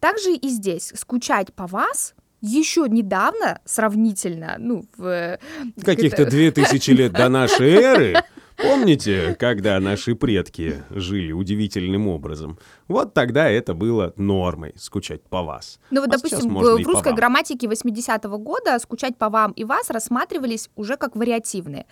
Также 0.00 0.32
и 0.34 0.48
здесь 0.48 0.92
скучать 0.94 1.52
по 1.54 1.66
вас 1.66 2.14
еще 2.40 2.86
недавно, 2.88 3.60
сравнительно, 3.64 4.56
ну, 4.58 4.84
в... 4.96 5.06
э, 5.06 5.38
Каких-то 5.84 6.24
две 6.26 6.50
тысячи 6.50 6.90
лет 6.90 7.12
до 7.12 7.28
нашей 7.28 7.70
эры 7.72 8.22
Помните, 8.58 9.36
когда 9.38 9.78
наши 9.78 10.16
предки 10.16 10.82
жили 10.90 11.30
удивительным 11.30 12.08
образом? 12.08 12.58
Вот 12.88 13.14
тогда 13.14 13.48
это 13.48 13.72
было 13.72 14.12
нормой, 14.16 14.74
скучать 14.76 15.22
по 15.22 15.42
вас. 15.42 15.78
Ну 15.90 16.00
вот, 16.00 16.08
А 16.08 16.16
допустим, 16.16 16.50
в 16.50 16.54
по 16.54 16.82
русской 16.82 17.14
грамматике 17.14 17.68
80-го 17.68 18.36
года 18.38 18.78
«скучать 18.80 19.16
по 19.16 19.28
вам 19.28 19.52
и 19.52 19.64
вас» 19.64 19.90
рассматривались 19.90 20.70
уже 20.74 20.96
как 20.96 21.14
вариативные. 21.14 21.86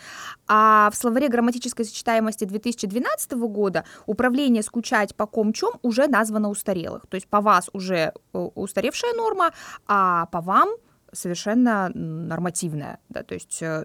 А 0.49 0.91
в 0.93 0.97
словаре 0.97 1.29
грамматической 1.29 1.85
сочетаемости 1.85 2.45
2012 2.45 3.33
года 3.33 3.85
управление 4.07 4.65
«скучать 4.65 5.15
по 5.15 5.27
ком 5.27 5.53
чем» 5.53 5.75
уже 5.83 6.09
названо 6.09 6.51
устарелых. 6.51 7.07
То 7.07 7.15
есть 7.15 7.29
по 7.29 7.41
вас 7.41 7.71
уже 7.73 8.13
э, 8.33 8.39
устаревшая 8.55 9.13
норма, 9.15 9.53
а 9.87 10.27
по 10.27 10.41
вам 10.41 10.71
совершенно 11.17 11.91
нормативная, 11.95 12.99
да, 13.09 13.23
то 13.23 13.35
есть 13.35 13.63
э, 13.63 13.85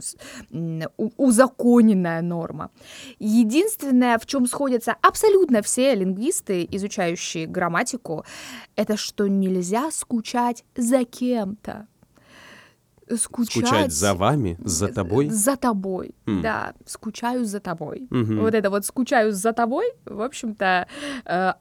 узаконенная 1.17 2.21
норма. 2.21 2.69
Единственное, 3.19 4.17
в 4.17 4.25
чем 4.25 4.45
сходятся 4.45 4.95
абсолютно 5.01 5.61
все 5.61 5.95
лингвисты, 5.95 6.67
изучающие 6.71 7.47
грамматику, 7.47 8.25
это 8.75 8.97
что 8.97 9.27
нельзя 9.27 9.91
скучать 9.91 10.63
за 10.75 11.05
кем-то. 11.05 11.87
Скучать, 13.17 13.65
Скучать 13.67 13.91
за 13.91 14.13
вами, 14.13 14.57
за 14.63 14.87
тобой. 14.87 15.27
За 15.29 15.57
тобой, 15.57 16.15
М. 16.25 16.41
да. 16.41 16.73
Скучаю 16.85 17.43
за 17.43 17.59
тобой. 17.59 18.07
Мгм. 18.09 18.39
Вот 18.39 18.53
это 18.53 18.69
вот 18.69 18.85
скучаю 18.85 19.33
за 19.33 19.51
тобой, 19.51 19.91
в 20.05 20.21
общем-то, 20.21 20.87
э, 21.25 21.53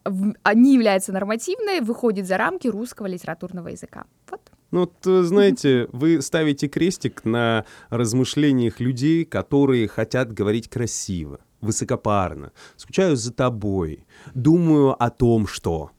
не 0.55 0.75
является 0.75 1.13
нормативной, 1.13 1.81
выходит 1.81 2.27
за 2.27 2.37
рамки 2.37 2.69
русского 2.69 3.07
литературного 3.07 3.69
языка. 3.69 4.05
Вот. 4.31 4.41
Ну, 4.71 4.81
вот, 4.81 4.95
э, 5.07 5.23
знаете, 5.23 5.89
вы 5.93 6.23
ставите 6.23 6.69
крестик 6.69 7.25
на 7.25 7.65
размышлениях 7.89 8.79
людей, 8.79 9.25
которые 9.25 9.89
хотят 9.89 10.33
говорить 10.33 10.69
красиво, 10.69 11.41
высокопарно. 11.61 12.53
Скучаю 12.77 13.17
за 13.17 13.33
тобой, 13.33 14.07
думаю 14.35 15.01
о 15.03 15.11
том, 15.11 15.47
что... 15.47 15.91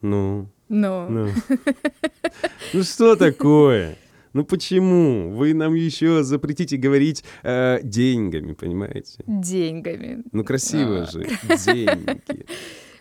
Ну, 0.00 0.48
Но 0.68 1.08
ну. 1.08 1.28
Ну 2.72 2.82
что 2.82 3.16
такое? 3.16 3.96
Ну 4.34 4.44
почему? 4.44 5.30
Вы 5.30 5.54
нам 5.54 5.74
еще 5.74 6.24
запретите 6.24 6.76
говорить 6.76 7.24
э, 7.44 7.78
деньгами, 7.82 8.52
понимаете? 8.52 9.22
деньгами. 9.26 10.24
Ну 10.32 10.44
красиво 10.44 11.02
А. 11.02 11.06
же, 11.06 11.24
деньги. 11.64 12.46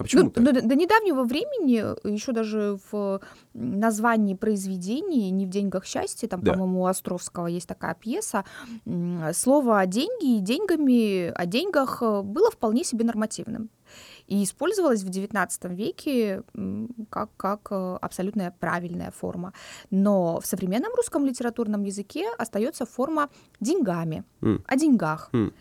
А 0.04 0.06
почему 0.06 0.24
Ну, 0.24 0.30
так? 0.32 0.44
ну, 0.44 0.52
до, 0.52 0.62
до 0.62 0.76
недавнего 0.76 1.24
времени, 1.24 1.76
еще 2.14 2.34
даже 2.34 2.78
в 2.92 3.22
названии 3.54 4.36
произведений 4.36 5.32
«Не 5.32 5.46
в 5.46 5.50
деньгах 5.50 5.86
счастье», 5.86 6.28
там, 6.28 6.42
Да. 6.42 6.52
по-моему, 6.52 6.82
у 6.82 6.86
Островского 6.88 7.48
есть 7.48 7.68
такая 7.68 7.96
пьеса, 7.96 8.44
слово 9.34 9.86
«деньги» 9.86 10.38
и 10.38 10.40
«деньгами» 10.42 11.32
о 11.32 11.46
деньгах 11.46 12.02
э, 12.02 12.22
было 12.22 12.52
вполне 12.52 12.84
себе 12.84 13.06
нормативным. 13.06 13.70
И 14.28 14.44
использовалось 14.44 15.04
в 15.04 15.10
XIX 15.10 15.74
веке 15.74 16.44
как, 17.10 17.30
как 17.38 17.68
э, 17.72 17.98
абсолютно 18.02 18.54
правильная 18.60 19.12
форма. 19.12 19.54
Но 19.90 20.40
в 20.42 20.46
современном 20.46 20.94
русском 20.96 21.26
литературном 21.26 21.84
языке 21.84 22.26
остается 22.38 22.86
форма 22.86 23.30
«деньгами», 23.62 24.24
М. 24.42 24.64
о 24.68 24.76
деньгах. 24.76 25.30
М. 25.34 25.54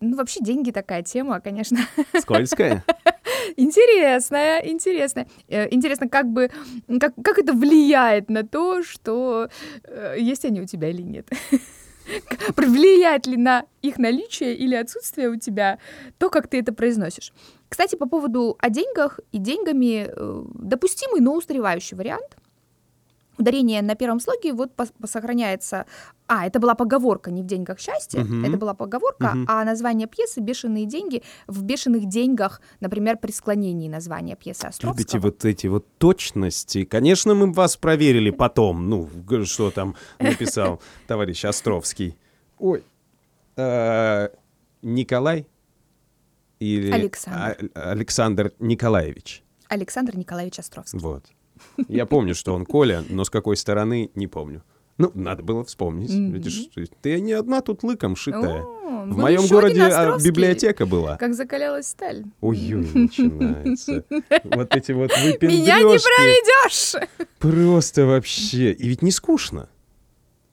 Ну, 0.00 0.16
вообще 0.16 0.40
деньги 0.42 0.70
такая 0.70 1.02
тема, 1.02 1.40
конечно, 1.40 1.78
Скользкая? 2.20 2.84
Интересная, 3.56 4.60
интересная. 4.60 5.26
Э, 5.48 5.68
Интересно, 5.70 6.08
как 6.08 6.26
бы, 6.26 6.50
как, 7.00 7.14
как 7.22 7.38
это 7.38 7.52
влияет 7.52 8.30
на 8.30 8.42
то, 8.46 8.82
что 8.82 9.48
э, 9.84 10.16
есть 10.18 10.44
они 10.44 10.60
у 10.60 10.66
тебя 10.66 10.88
или 10.90 11.02
нет. 11.02 11.28
Влияет 12.56 13.26
ли 13.26 13.36
на 13.36 13.64
их 13.80 13.98
наличие 13.98 14.54
или 14.54 14.74
отсутствие 14.74 15.30
у 15.30 15.36
тебя 15.36 15.78
то, 16.18 16.28
как 16.28 16.48
ты 16.48 16.60
это 16.60 16.72
произносишь. 16.72 17.32
Кстати, 17.68 17.96
по 17.96 18.06
поводу 18.06 18.56
о 18.60 18.70
деньгах 18.70 19.20
и 19.32 19.38
деньгами 19.38 20.08
э, 20.08 20.42
допустимый, 20.54 21.20
но 21.20 21.34
устаревающий 21.34 21.96
вариант. 21.96 22.36
Ударение 23.38 23.82
на 23.82 23.94
первом 23.94 24.20
слоге 24.20 24.52
вот 24.52 24.70
сохраняется. 25.06 25.86
А, 26.26 26.46
это 26.46 26.58
была 26.60 26.74
поговорка, 26.74 27.30
не 27.30 27.42
в 27.42 27.46
деньгах 27.46 27.78
счастье. 27.80 28.20
Мгм. 28.20 28.44
Это 28.44 28.56
была 28.56 28.74
поговорка, 28.74 29.32
Мгм. 29.34 29.46
а 29.48 29.64
название 29.64 30.06
пьесы 30.06 30.40
«Бешеные 30.40 30.86
деньги» 30.86 31.22
в 31.46 31.62
«Бешеных 31.62 32.06
деньгах», 32.06 32.60
например, 32.80 33.16
при 33.18 33.30
склонении 33.32 33.88
названия 33.88 34.36
пьесы 34.36 34.66
Островского. 34.66 34.92
Любите 34.92 35.18
вот 35.18 35.44
эти 35.44 35.66
вот 35.66 35.86
точности. 35.98 36.84
Конечно, 36.84 37.34
мы 37.34 37.52
вас 37.52 37.76
проверили 37.76 38.30
потом. 38.30 38.88
Ну, 38.88 39.08
что 39.44 39.70
там 39.70 39.96
написал 40.18 40.80
товарищ 41.06 41.44
Островский. 41.44 42.16
Ой. 42.58 42.82
Э, 43.56 44.28
Николай? 44.82 45.46
Или... 46.60 46.90
Александр. 46.92 47.70
А- 47.74 47.90
Александр 47.90 48.52
Николаевич. 48.58 49.42
Александр 49.68 50.16
Николаевич 50.16 50.58
Островский. 50.58 50.98
Вот. 51.00 51.24
Я 51.88 52.06
помню, 52.06 52.34
что 52.34 52.54
он 52.54 52.64
Коля, 52.66 53.04
но 53.08 53.24
с 53.24 53.30
какой 53.30 53.56
стороны, 53.56 54.10
не 54.14 54.26
помню. 54.26 54.62
Ну, 54.96 55.10
надо 55.14 55.42
было 55.42 55.64
вспомнить. 55.64 56.12
Мгм. 56.12 56.32
Видишь, 56.32 56.68
ты- 57.02 57.20
не 57.20 57.32
одна 57.32 57.60
тут 57.62 57.82
лыком 57.82 58.14
шитая. 58.14 58.62
О, 58.62 59.06
В 59.06 59.18
моем 59.18 59.46
городе 59.48 59.82
а, 59.82 60.18
библиотека 60.18 60.86
была. 60.86 61.16
Как 61.16 61.34
закалялась 61.34 61.88
сталь. 61.88 62.24
Ой-ой, 62.40 62.88
начинается. 62.94 64.04
Вот 64.44 64.76
эти 64.76 64.92
вот 64.92 65.10
Меня 65.42 65.78
не 65.78 65.98
проведешь! 65.98 66.94
Просто 67.38 68.06
вообще. 68.06 68.72
И 68.72 68.88
ведь 68.88 69.02
не 69.02 69.10
скучно. 69.10 69.68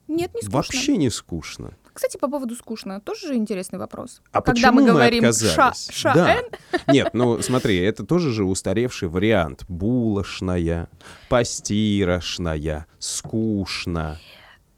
Нет, 0.08 0.34
не 0.34 0.42
скучно. 0.42 0.58
Вообще 0.58 0.98
не 0.98 1.10
скучно. 1.10 1.78
Кстати, 1.94 2.18
по 2.18 2.28
поводу 2.30 2.56
скучно, 2.56 3.02
тоже 3.02 3.28
же 3.28 3.36
интересный 3.36 3.78
вопрос. 3.80 4.22
А 4.32 4.42
Когда 4.42 4.70
почему 4.70 4.82
мы 4.82 4.88
говорим 4.92 5.24
отказались? 5.26 5.54
ша, 5.54 5.74
ша 5.92 6.14
Да. 6.14 6.36
эн, 6.36 6.46
Нет, 6.88 7.10
ну 7.14 7.42
смотри, 7.42 7.78
это 7.80 8.06
тоже 8.06 8.32
же 8.32 8.44
устаревший 8.46 9.10
вариант. 9.10 9.66
Булошная, 9.68 10.90
постирошная, 11.30 12.86
скучно. 13.00 14.18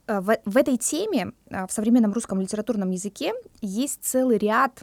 Э, 0.07 0.19
В, 0.19 0.37
в 0.45 0.57
этой 0.57 0.77
теме 0.77 1.31
э, 1.49 1.65
в 1.67 1.71
современном 1.71 2.13
русском 2.13 2.39
литературном 2.41 2.91
языке 2.91 3.33
есть 3.61 3.99
целый 4.03 4.37
ряд 4.37 4.81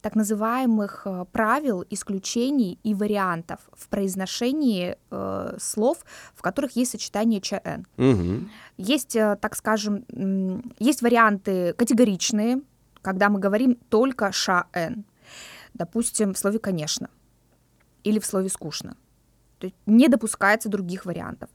так 0.00 0.14
называемых 0.14 1.02
э, 1.04 1.24
правил, 1.32 1.84
исключений 1.90 2.78
и 2.82 2.94
вариантов 2.94 3.60
в 3.72 3.88
произношении 3.88 4.96
э, 5.10 5.56
слов, 5.58 6.04
в 6.34 6.42
которых 6.42 6.76
есть 6.76 6.92
сочетание 6.92 7.40
ЧН. 7.40 7.86
Мгм. 7.96 8.50
Есть, 8.76 9.16
э, 9.16 9.36
так 9.40 9.56
скажем, 9.56 10.04
есть 10.78 11.02
варианты 11.02 11.72
категоричные, 11.72 12.62
когда 13.02 13.28
мы 13.28 13.38
говорим 13.40 13.76
только 13.88 14.32
ШН. 14.32 15.04
Допустим, 15.74 16.34
в 16.34 16.38
слове 16.38 16.58
«конечно» 16.58 17.08
или 18.04 18.18
в 18.18 18.26
слове 18.26 18.48
«скучно». 18.48 18.96
То 19.58 19.66
есть 19.66 19.76
не 19.86 20.08
допускается 20.08 20.68
других 20.68 21.06
вариантов. 21.06 21.48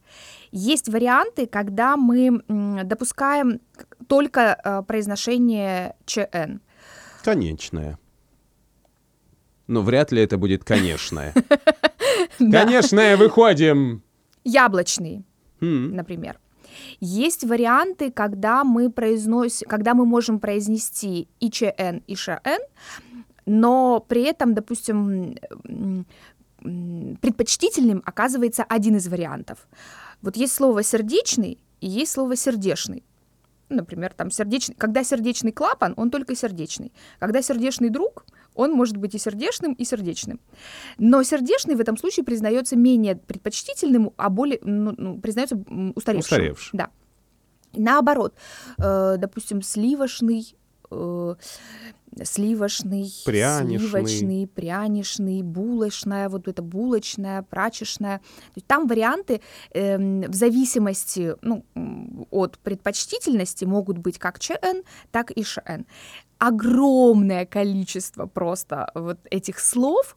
Есть 0.52 0.90
варианты, 0.90 1.46
когда 1.46 1.98
мы 1.98 2.42
допускаем 2.84 3.60
только 4.08 4.60
э, 4.64 4.82
произношение 4.84 5.96
ЧН. 6.06 6.62
Конечная. 7.24 8.00
Но 9.68 9.82
вряд 9.82 10.12
ли 10.12 10.22
это 10.22 10.38
будет 10.38 10.64
конечная. 10.64 11.34
Да. 12.40 12.66
Конечная, 12.66 13.18
выходим! 13.18 14.04
Яблочный. 14.44 15.24
М. 15.62 15.96
например. 15.96 16.40
Есть 17.00 17.44
варианты, 17.44 18.12
когда 18.12 18.64
мы, 18.64 18.90
произносим, 18.90 19.68
когда 19.68 19.94
мы 19.94 20.06
можем 20.06 20.40
произнести 20.40 21.28
и 21.40 21.52
ЧН, 21.52 22.02
и 22.08 22.16
ШН, 22.16 22.62
но 23.46 24.04
при 24.08 24.24
этом, 24.24 24.54
допустим, 24.54 25.36
предпочтительным 26.60 28.02
оказывается 28.06 28.64
один 28.64 28.96
из 28.98 29.08
вариантов. 29.08 29.68
Вот 30.22 30.38
есть 30.38 30.54
слово 30.54 30.84
сердечный 30.84 31.58
и 31.80 31.88
есть 31.88 32.12
слово 32.14 32.36
сердечный. 32.36 33.04
Ну, 33.70 33.78
Например, 33.78 34.14
там 34.14 34.32
сердечный, 34.32 34.76
когда 34.76 35.04
сердечный 35.04 35.52
клапан, 35.52 35.94
он 35.98 36.12
только 36.12 36.36
сердечный. 36.36 36.92
Когда 37.20 37.42
сердечный 37.42 37.90
друг, 37.90 38.26
он 38.56 38.72
может 38.72 38.98
быть 38.98 39.16
и 39.16 39.18
сердечным, 39.18 39.74
и 39.74 39.86
сердечным. 39.86 40.40
Но 40.98 41.24
сердечный 41.24 41.76
в 41.76 41.80
этом 41.80 41.98
случае 41.98 42.26
признается 42.26 42.76
менее 42.76 43.16
предпочтительным, 43.16 44.12
а 44.18 44.30
более 44.30 44.60
ну, 44.62 44.94
ну, 44.98 45.20
признается 45.20 45.56
устаревшим. 45.96 46.20
Устаревшим. 46.20 46.78
Да. 46.78 46.90
Наоборот, 47.74 48.36
э, 48.78 49.16
допустим, 49.18 49.62
сливошный, 49.62 50.56
э, 50.90 51.36
сливошный, 52.24 53.12
Прянишный. 53.26 53.80
сливочный, 53.80 54.48
прянишный, 54.48 55.42
булочная, 55.42 56.30
вот 56.30 56.48
это 56.48 56.62
булочная, 56.62 57.44
прачечная. 57.44 58.20
То 58.20 58.54
есть 58.56 58.68
там 58.68 58.88
варианты 58.88 59.42
эм, 59.74 60.22
в 60.22 60.34
зависимости 60.34 61.36
ну, 61.42 61.66
от 62.30 62.58
предпочтительности 62.60 63.66
могут 63.66 63.98
быть 63.98 64.20
как 64.20 64.40
ЧН, 64.40 64.84
так 65.12 65.32
и 65.32 65.44
ШН. 65.44 65.86
Огромное 66.38 67.46
количество 67.46 68.26
просто 68.26 68.90
вот 68.96 69.20
этих 69.30 69.60
слов, 69.60 70.16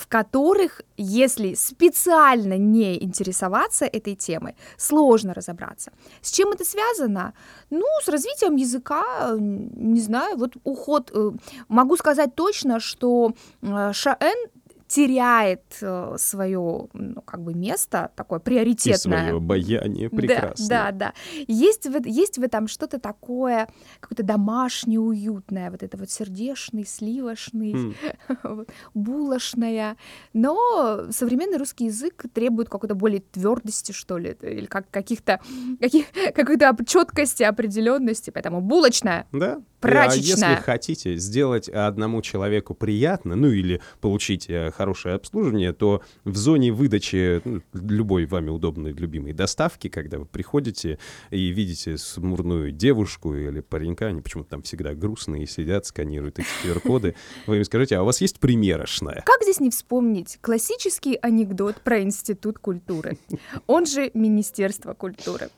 в 0.00 0.06
которых, 0.06 0.80
если 0.96 1.54
специально 1.54 2.56
не 2.56 3.04
интересоваться 3.04 3.84
этой 3.84 4.14
темой, 4.14 4.56
сложно 4.78 5.34
разобраться. 5.34 5.92
С 6.22 6.30
чем 6.30 6.48
это 6.52 6.64
связано? 6.64 7.34
Ну, 7.70 7.84
с 8.02 8.08
развитием 8.08 8.56
языка, 8.56 9.36
не 9.38 10.00
знаю, 10.00 10.38
вот 10.38 10.56
уход. 10.64 11.10
Э, 11.14 11.32
могу 11.68 11.96
сказать 11.96 12.34
точно, 12.34 12.80
что 12.80 13.34
э, 13.62 13.92
Шаэн 13.92 14.48
теряет 14.90 15.62
э, 15.82 16.16
свое 16.18 16.88
ну, 16.92 17.22
как 17.22 17.42
бы 17.42 17.54
место 17.54 18.10
такое 18.16 18.40
приоритетное. 18.40 18.94
И 18.94 18.98
свое 18.98 19.36
обаяние 19.36 20.10
прекрасно. 20.10 20.68
Да, 20.68 20.90
да, 20.90 20.98
да. 20.98 21.14
Есть 21.46 21.86
в, 21.86 22.04
есть 22.06 22.38
в 22.38 22.42
этом 22.42 22.66
что-то 22.66 22.98
такое, 22.98 23.68
какое-то 24.00 24.24
домашнее, 24.24 24.98
уютное, 24.98 25.70
вот 25.70 25.84
это 25.84 25.96
вот 25.96 26.10
сердечный, 26.10 26.84
сливочный, 26.84 27.94
mm. 28.26 28.68
булочное. 28.94 29.96
Но 30.32 31.06
современный 31.12 31.58
русский 31.58 31.84
язык 31.84 32.24
требует 32.34 32.68
какой-то 32.68 32.96
более 32.96 33.20
твердости, 33.20 33.92
что 33.92 34.18
ли, 34.18 34.36
или 34.42 34.66
как, 34.66 34.90
каких-то 34.90 35.38
каких, 35.78 36.06
какой-то 36.34 36.76
четкости, 36.84 37.44
определенности, 37.44 38.30
поэтому 38.30 38.60
булочная. 38.60 39.28
Да. 39.30 39.62
Прачечная. 39.80 40.48
А 40.48 40.50
если 40.50 40.62
хотите 40.62 41.16
сделать 41.16 41.68
одному 41.68 42.20
человеку 42.20 42.74
приятно, 42.74 43.34
ну 43.34 43.48
или 43.48 43.80
получить 44.00 44.50
э, 44.50 44.70
хорошее 44.80 45.14
обслуживание, 45.16 45.74
то 45.74 46.00
в 46.24 46.34
зоне 46.36 46.72
выдачи 46.72 47.42
ну, 47.44 47.60
любой 47.74 48.24
вами 48.24 48.48
удобной, 48.48 48.92
любимой 48.92 49.34
доставки, 49.34 49.88
когда 49.88 50.18
вы 50.18 50.24
приходите 50.24 50.98
и 51.28 51.48
видите 51.48 51.98
смурную 51.98 52.72
девушку 52.72 53.34
или 53.34 53.60
паренька, 53.60 54.06
они 54.06 54.22
почему-то 54.22 54.48
там 54.48 54.62
всегда 54.62 54.94
грустные 54.94 55.46
сидят, 55.46 55.84
сканируют 55.84 56.38
эти 56.38 56.48
QR-коды, 56.64 57.14
вы 57.46 57.58
им 57.58 57.64
скажите, 57.64 57.96
а 57.96 58.02
у 58.02 58.06
вас 58.06 58.22
есть 58.22 58.40
примерочная? 58.40 59.22
Как 59.26 59.42
здесь 59.42 59.60
не 59.60 59.68
вспомнить 59.68 60.38
классический 60.40 61.18
анекдот 61.20 61.82
про 61.82 62.00
Институт 62.00 62.58
культуры? 62.58 63.18
Он 63.66 63.84
же 63.84 64.10
Министерство 64.14 64.94
культуры. 64.94 65.50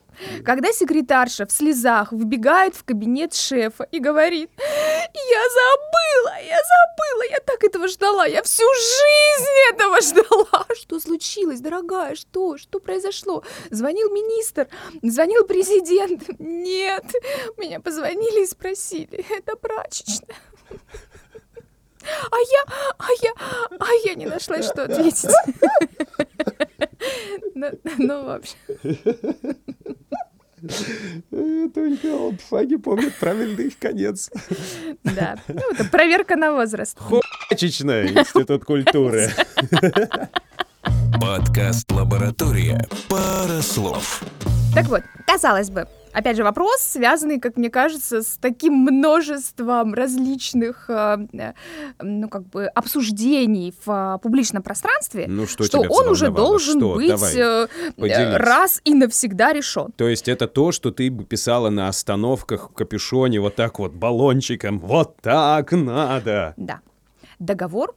Когда 0.45 0.71
секретарша 0.71 1.45
в 1.45 1.51
слезах 1.51 2.11
выбегает 2.11 2.75
в 2.75 2.83
кабинет 2.83 3.33
шефа 3.33 3.87
и 3.91 3.99
говорит, 3.99 4.49
я 4.57 5.43
забыла, 5.49 6.35
я 6.41 6.57
забыла, 6.57 7.31
я 7.31 7.39
так 7.39 7.63
этого 7.63 7.87
ждала, 7.87 8.25
я 8.25 8.43
всю 8.43 8.65
жизнь 8.73 9.73
этого 9.73 10.01
ждала. 10.01 10.65
Что 10.75 10.99
случилось, 10.99 11.59
дорогая, 11.59 12.15
что, 12.15 12.57
что 12.57 12.79
произошло? 12.79 13.43
Звонил 13.69 14.09
министр, 14.11 14.67
звонил 15.01 15.45
президент. 15.45 16.23
Нет, 16.39 17.05
меня 17.57 17.79
позвонили 17.79 18.43
и 18.43 18.47
спросили, 18.47 19.25
это 19.29 19.55
прачечная. 19.55 20.35
А 22.31 22.37
я, 22.37 22.63
а 22.97 23.07
я, 23.21 23.33
а 23.79 23.87
я 24.03 24.15
не 24.15 24.25
нашла, 24.25 24.61
что 24.61 24.83
ответить. 24.83 25.31
Ну, 27.55 27.67
ну, 27.97 28.25
в 28.25 28.29
общем. 28.29 28.57
Только 31.73 32.07
олдфаги 32.15 32.77
помнят 32.77 33.13
правильный 33.19 33.67
их 33.67 33.77
конец. 33.77 34.31
Да, 35.03 35.35
ну 35.47 35.61
это 35.71 35.85
проверка 35.85 36.35
на 36.35 36.53
возраст. 36.53 36.97
Хочечная 36.99 38.07
институт 38.07 38.63
культуры. 38.63 39.29
Подкаст 41.21 41.91
«Лаборатория». 41.91 42.87
Пара 43.09 43.61
слов. 43.61 44.23
Так 44.75 44.87
вот, 44.87 45.03
казалось 45.27 45.69
бы, 45.69 45.87
опять 46.13 46.35
же, 46.35 46.43
вопрос, 46.43 46.81
связанный, 46.81 47.39
как 47.39 47.57
мне 47.57 47.69
кажется, 47.69 48.23
с 48.23 48.37
таким 48.41 48.73
множеством 48.73 49.93
различных, 49.93 50.89
э, 50.89 51.27
э, 51.31 51.53
ну, 52.01 52.27
как 52.27 52.47
бы, 52.47 52.65
обсуждений 52.65 53.73
в 53.85 53.91
э, 53.91 54.19
публичном 54.19 54.63
пространстве, 54.63 55.25
ну, 55.27 55.45
что, 55.45 55.63
что 55.65 55.81
он 55.81 56.09
уже 56.09 56.31
должен 56.31 56.79
что? 56.79 56.95
быть 56.95 57.07
Давай, 57.07 58.37
раз 58.37 58.81
и 58.83 58.95
навсегда 58.95 59.53
решен. 59.53 59.91
То 59.95 60.07
есть 60.07 60.27
это 60.27 60.47
то, 60.47 60.71
что 60.71 60.89
ты 60.89 61.11
бы 61.11 61.23
писала 61.23 61.69
на 61.69 61.87
остановках 61.87 62.71
в 62.71 62.73
капюшоне 62.73 63.39
вот 63.39 63.55
так 63.55 63.77
вот 63.77 63.93
баллончиком, 63.93 64.79
вот 64.79 65.17
так 65.21 65.71
надо. 65.71 66.55
Да. 66.57 66.81
Договор. 67.37 67.95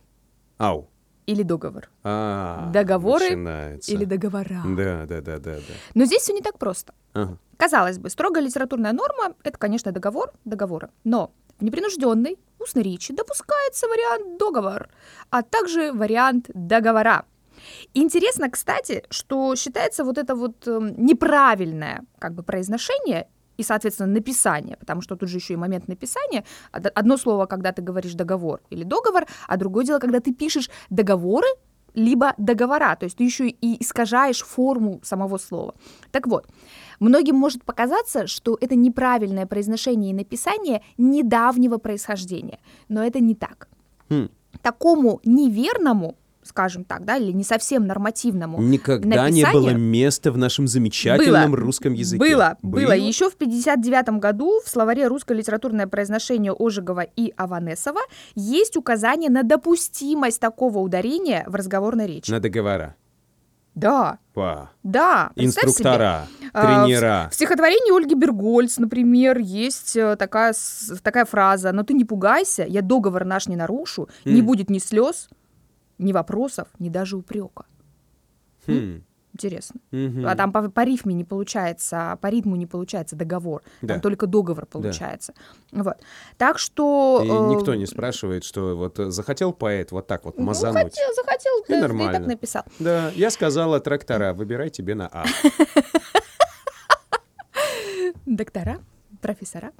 Ау 0.58 0.88
или 1.26 1.42
договор. 1.42 1.90
А, 2.04 2.70
Договоры 2.72 3.30
начинается. 3.30 3.92
или 3.92 4.04
договора. 4.04 4.62
Да, 4.64 5.06
да, 5.06 5.20
да, 5.20 5.38
да, 5.38 5.54
да. 5.56 5.74
Но 5.94 6.04
здесь 6.04 6.22
все 6.22 6.32
не 6.32 6.40
так 6.42 6.58
просто. 6.58 6.94
Ага. 7.14 7.38
Казалось 7.56 7.98
бы, 7.98 8.10
строгая 8.10 8.44
литературная 8.44 8.92
норма— 8.92 9.34
это, 9.42 9.58
конечно, 9.58 9.92
договор 9.92 10.32
договора. 10.44 10.90
Но 11.04 11.32
в 11.58 11.64
непринужденной 11.64 12.38
устной 12.58 12.82
речи 12.82 13.14
допускается 13.14 13.86
вариант 13.88 14.38
договор, 14.38 14.88
а 15.30 15.42
также 15.42 15.92
вариант 15.92 16.50
договора. 16.54 17.24
Интересно, 17.94 18.50
кстати, 18.50 19.02
что 19.10 19.54
считается 19.56 20.04
вот 20.04 20.18
это 20.18 20.34
вот 20.34 20.66
э, 20.68 20.78
неправильное 20.96 22.04
как 22.18 22.34
бы 22.34 22.42
произношение 22.42 23.28
и, 23.58 23.62
соответственно, 23.62 24.12
написание, 24.12 24.76
потому 24.76 25.02
что 25.02 25.16
тут 25.16 25.28
же 25.28 25.38
еще 25.38 25.54
и 25.54 25.56
момент 25.56 25.88
написания. 25.88 26.44
Одно 26.72 27.16
слово, 27.16 27.46
когда 27.46 27.72
ты 27.72 27.82
говоришь 27.82 28.14
договор 28.14 28.60
или 28.70 28.84
договор, 28.84 29.26
а 29.48 29.56
другое 29.56 29.84
дело, 29.84 29.98
когда 29.98 30.20
ты 30.20 30.32
пишешь 30.32 30.70
договоры, 30.90 31.46
либо 31.96 32.34
договора, 32.38 32.94
то 32.96 33.04
есть 33.04 33.16
ты 33.16 33.24
еще 33.24 33.48
и 33.48 33.82
искажаешь 33.82 34.44
форму 34.44 35.00
самого 35.02 35.38
слова. 35.38 35.74
Так 36.12 36.26
вот, 36.26 36.46
многим 37.00 37.36
может 37.36 37.64
показаться, 37.64 38.26
что 38.26 38.58
это 38.60 38.76
неправильное 38.76 39.46
произношение 39.46 40.10
и 40.10 40.14
написание 40.14 40.82
недавнего 40.98 41.78
происхождения, 41.78 42.58
но 42.88 43.02
это 43.02 43.20
не 43.20 43.34
так. 43.34 43.68
Хм. 44.10 44.28
Такому 44.62 45.20
неверному 45.24 46.16
скажем 46.46 46.84
так, 46.84 47.04
да, 47.04 47.16
или 47.16 47.32
не 47.32 47.44
совсем 47.44 47.86
нормативному 47.86 48.60
Никогда 48.60 49.24
написанию. 49.24 49.46
не 49.46 49.52
было 49.52 49.70
места 49.70 50.32
в 50.32 50.38
нашем 50.38 50.66
замечательном 50.66 51.52
было, 51.52 51.60
русском 51.60 51.92
языке. 51.92 52.18
Было, 52.18 52.56
было. 52.62 52.82
было. 52.82 52.92
Еще 52.92 53.30
в 53.30 53.36
59 53.36 54.20
году 54.20 54.60
в 54.64 54.68
словаре 54.68 55.06
«Русское 55.06 55.34
литературное 55.34 55.86
произношение 55.86 56.54
Ожегова 56.56 57.02
и 57.02 57.32
Аванесова» 57.36 58.00
есть 58.34 58.76
указание 58.76 59.30
на 59.30 59.42
допустимость 59.42 60.40
такого 60.40 60.78
ударения 60.78 61.44
в 61.46 61.54
разговорной 61.54 62.06
речи. 62.06 62.30
На 62.30 62.40
договора. 62.40 62.96
Да. 63.76 64.18
Па. 64.32 64.70
Да. 64.82 65.30
Инструктора, 65.36 66.26
себе. 66.40 66.50
тренера. 66.50 67.24
А, 67.24 67.28
в, 67.28 67.32
в 67.32 67.34
стихотворении 67.34 67.94
Ольги 67.94 68.14
Бергольц, 68.14 68.78
например, 68.78 69.38
есть 69.38 69.96
э, 69.96 70.16
такая, 70.16 70.54
такая 71.02 71.26
фраза 71.26 71.72
«Но 71.72 71.82
ты 71.82 71.92
не 71.92 72.06
пугайся, 72.06 72.64
я 72.66 72.80
договор 72.80 73.26
наш 73.26 73.48
не 73.48 73.56
нарушу, 73.56 74.08
mm. 74.24 74.32
не 74.32 74.40
будет 74.40 74.70
ни 74.70 74.78
слез, 74.78 75.28
ни 75.98 76.12
вопросов, 76.12 76.68
ни 76.78 76.88
даже 76.88 77.16
упрека. 77.16 77.66
Хм. 78.66 79.02
Интересно. 79.36 79.80
Угу. 79.92 80.26
А 80.26 80.34
там 80.34 80.50
по, 80.50 80.70
по 80.70 80.82
рифме 80.82 81.12
не 81.12 81.24
получается, 81.24 82.18
по 82.22 82.28
ритму 82.28 82.56
не 82.56 82.64
получается 82.64 83.16
договор. 83.16 83.62
Да. 83.82 83.94
Там 83.94 84.00
только 84.00 84.26
договор 84.26 84.64
получается. 84.64 85.34
Да. 85.72 85.82
Вот. 85.82 85.96
Так 86.38 86.58
что... 86.58 87.20
И 87.22 87.28
э... 87.28 87.54
никто 87.54 87.74
не 87.74 87.84
спрашивает, 87.84 88.44
что 88.44 88.74
вот 88.74 88.98
э, 88.98 89.10
захотел 89.10 89.52
поэт 89.52 89.92
вот 89.92 90.06
так 90.06 90.24
вот 90.24 90.38
ну, 90.38 90.44
мазануть. 90.44 90.84
Ну, 90.84 90.88
хотел, 90.88 91.14
захотел, 91.14 91.52
и 91.64 91.66
ты, 91.66 91.80
нормально. 91.80 92.12
ты 92.12 92.18
так 92.18 92.26
написал. 92.28 92.62
Да, 92.78 93.10
я 93.14 93.30
сказала 93.30 93.78
трактора, 93.78 94.32
выбирай 94.32 94.70
тебе 94.70 94.94
на 94.94 95.10
А. 95.12 95.26
Доктора, 98.24 98.78
профессора. 99.20 99.72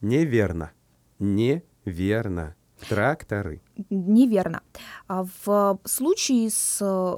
Неверно. 0.00 0.70
Неверно. 1.18 2.54
Тракторы. 2.88 3.60
Неверно. 3.90 4.62
А 5.06 5.24
в 5.44 5.78
случае 5.84 6.50
с... 6.50 6.78
Э, 6.80 7.16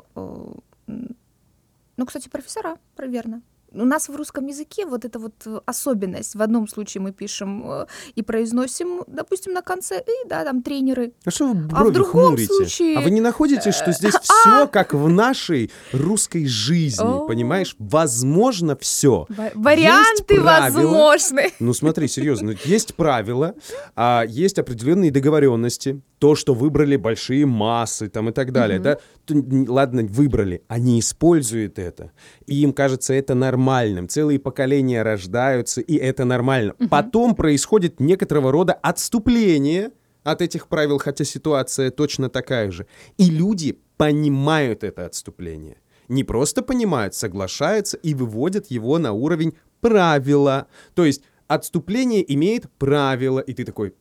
ну, 0.86 2.06
кстати, 2.06 2.28
профессора, 2.28 2.78
верно 2.98 3.42
у 3.74 3.84
нас 3.84 4.08
в 4.08 4.16
русском 4.16 4.46
языке 4.46 4.86
вот 4.86 5.04
эта 5.04 5.18
вот 5.18 5.34
э, 5.46 5.60
особенность. 5.66 6.34
В 6.34 6.42
одном 6.42 6.68
случае 6.68 7.02
мы 7.02 7.12
пишем 7.12 7.64
э, 7.66 7.86
и 8.14 8.22
произносим, 8.22 9.04
допустим, 9.06 9.52
на 9.52 9.62
конце 9.62 10.00
и, 10.00 10.28
да, 10.28 10.44
там 10.44 10.62
тренеры. 10.62 11.12
А 11.24 11.30
что 11.30 11.48
вы 11.48 11.54
брови 11.54 11.88
а 11.88 11.90
в 11.90 11.92
другом 11.92 12.26
хмурите? 12.28 12.54
случае... 12.54 12.98
А 12.98 13.00
вы 13.00 13.10
не 13.10 13.20
находите, 13.20 13.72
что 13.72 13.92
здесь 13.92 14.14
все 14.22 14.66
как 14.68 14.94
в 14.94 15.08
нашей 15.08 15.70
русской 15.92 16.46
жизни, 16.46 17.26
понимаешь? 17.26 17.76
Возможно 17.78 18.76
все. 18.76 19.26
Варианты 19.54 20.40
возможны. 20.40 21.52
Ну 21.60 21.72
смотри, 21.72 22.08
серьезно, 22.08 22.54
есть 22.64 22.94
правила, 22.94 23.54
а 23.96 24.24
есть 24.26 24.58
определенные 24.58 25.10
договоренности, 25.10 26.02
то, 26.18 26.34
что 26.34 26.54
выбрали 26.54 26.96
большие 26.96 27.46
массы 27.46 28.08
там 28.08 28.30
и 28.30 28.32
так 28.32 28.52
далее, 28.52 28.78
да, 28.78 28.98
ладно, 29.68 30.04
выбрали, 30.04 30.62
они 30.68 31.00
используют 31.00 31.78
это, 31.78 32.12
и 32.46 32.62
им 32.62 32.72
кажется 32.72 33.14
это 33.14 33.34
нормальным, 33.64 34.08
целые 34.08 34.38
поколения 34.38 35.02
рождаются, 35.02 35.80
и 35.80 35.96
это 35.96 36.24
нормально. 36.24 36.74
Угу. 36.78 36.88
Потом 36.88 37.34
происходит 37.34 38.00
некоторого 38.00 38.52
рода 38.52 38.74
отступление 38.74 39.90
от 40.22 40.42
этих 40.42 40.68
правил, 40.68 40.98
хотя 40.98 41.24
ситуация 41.24 41.90
точно 41.90 42.28
такая 42.28 42.70
же. 42.70 42.86
И 43.16 43.30
люди 43.30 43.78
понимают 43.96 44.84
это 44.84 45.06
отступление. 45.06 45.76
Не 46.08 46.24
просто 46.24 46.62
понимают, 46.62 47.14
соглашаются 47.14 47.96
и 47.96 48.14
выводят 48.14 48.66
его 48.66 48.98
на 48.98 49.12
уровень 49.12 49.54
правила. 49.80 50.66
То 50.94 51.04
есть 51.06 51.22
отступление 51.48 52.22
имеет 52.34 52.70
правила, 52.78 53.40
и 53.40 53.54
ты 53.54 53.64
такой, 53.64 53.94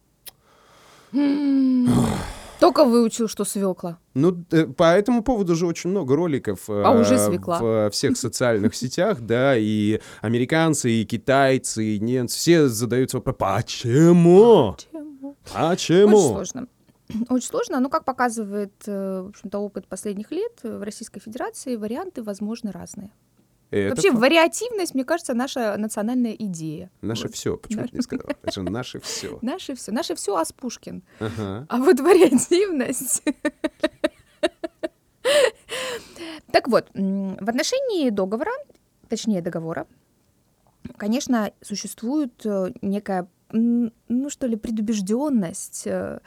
Только 2.64 2.86
выучил, 2.86 3.28
что 3.28 3.43
свекла. 3.43 3.99
Ну, 4.14 4.45
э, 4.51 4.68
по 4.68 4.93
этому 4.95 5.22
поводу 5.22 5.53
же 5.55 5.68
очень 5.68 5.89
много 5.89 6.16
роликов 6.16 6.70
э, 6.70 6.82
А 6.82 6.91
уже 6.91 7.18
свекла. 7.18 7.59
в 7.59 7.89
всех 7.91 8.16
социальных 8.16 8.74
сетях, 8.82 9.20
да, 9.20 9.57
и 9.57 9.99
американцы, 10.22 10.89
и 10.89 11.03
китайцы, 11.03 11.84
и 11.84 11.99
немцы, 11.99 12.38
все 12.38 12.68
задаются 12.70 13.18
вопросом, 13.18 13.38
почему? 13.39 14.76
Чему? 14.78 15.36
Почему? 15.53 16.18
Очень 16.18 16.30
сложно. 16.30 16.68
Очень 17.30 17.47
сложно, 17.47 17.80
но, 17.82 17.89
как 17.89 18.05
показывает, 18.05 18.74
э, 18.86 19.22
в 19.26 19.30
общем-то, 19.30 19.59
опыт 19.59 19.88
последних 19.88 20.32
лет, 20.32 20.53
э, 20.64 20.78
в 20.78 20.84
Российской 20.84 21.20
Федерации 21.20 21.76
варианты 21.76 22.24
возможны 22.24 22.72
разные. 22.72 23.11
Это 23.74 23.95
Вообще, 23.95 24.09
факт. 24.11 24.21
вариативность, 24.21 24.93
мне 24.93 25.03
кажется, 25.03 25.34
наша 25.34 25.76
национальная 25.78 26.34
идея. 26.34 26.91
Наше 27.01 27.24
Вот. 27.24 27.34
все. 27.36 27.57
Почему 27.57 27.82
Да. 27.82 27.88
ты 27.88 27.95
не 27.97 28.01
сказал? 28.03 28.26
Это 28.30 28.51
же 28.51 28.61
наше 28.61 28.99
все. 28.99 29.39
Наше 29.41 29.74
все. 29.76 29.91
Наше 29.91 30.13
все 30.15 30.36
Аспушкин. 30.38 31.01
Ага. 31.19 31.65
А 31.69 31.78
вот 31.78 31.99
вариативность... 31.99 33.24
Так 36.51 36.67
вот, 36.67 36.89
в 36.93 37.49
отношении 37.49 38.09
договора, 38.09 38.51
точнее 39.09 39.41
договора, 39.41 39.88
конечно, 40.97 41.51
существует 41.61 42.45
э, 42.45 42.71
некая, 42.82 43.28
ну 43.51 44.30
что 44.30 44.45
ли, 44.47 44.55
предубежденность, 44.55 45.88
э, 45.88 46.19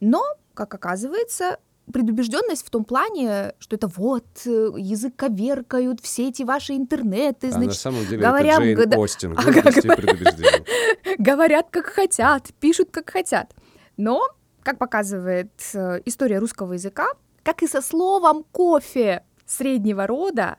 но, 0.00 0.22
как 0.54 0.72
оказывается, 0.74 1.58
предубежденность 1.92 2.66
в 2.66 2.70
том 2.70 2.84
плане, 2.84 3.54
что 3.58 3.76
это 3.76 3.88
вот 3.88 4.26
э, 4.44 4.70
язык 4.76 5.14
коверкают, 5.16 6.00
все 6.00 6.28
эти 6.28 6.42
ваши 6.42 6.74
интернеты, 6.74 7.48
А 7.48 7.58
на 7.58 7.64
значит, 7.64 7.80
самом 7.80 8.06
деле 8.06 8.22
говорят, 8.22 8.60
это 8.60 8.82
Джейн 8.82 8.98
Остин. 8.98 9.32
И 9.32 9.36
предубеждение. 9.36 10.64
говорят 11.18 11.68
как 11.70 11.86
хотят, 11.86 12.48
пишут 12.60 12.90
как 12.90 13.10
хотят. 13.10 13.54
Но, 13.96 14.22
как 14.62 14.78
показывает 14.78 15.52
э, 15.74 16.00
история 16.04 16.38
русского 16.38 16.74
языка, 16.74 17.06
как 17.42 17.62
и 17.62 17.68
со 17.68 17.80
словом 17.80 18.44
кофе 18.50 19.24
среднего 19.46 20.06
рода, 20.06 20.56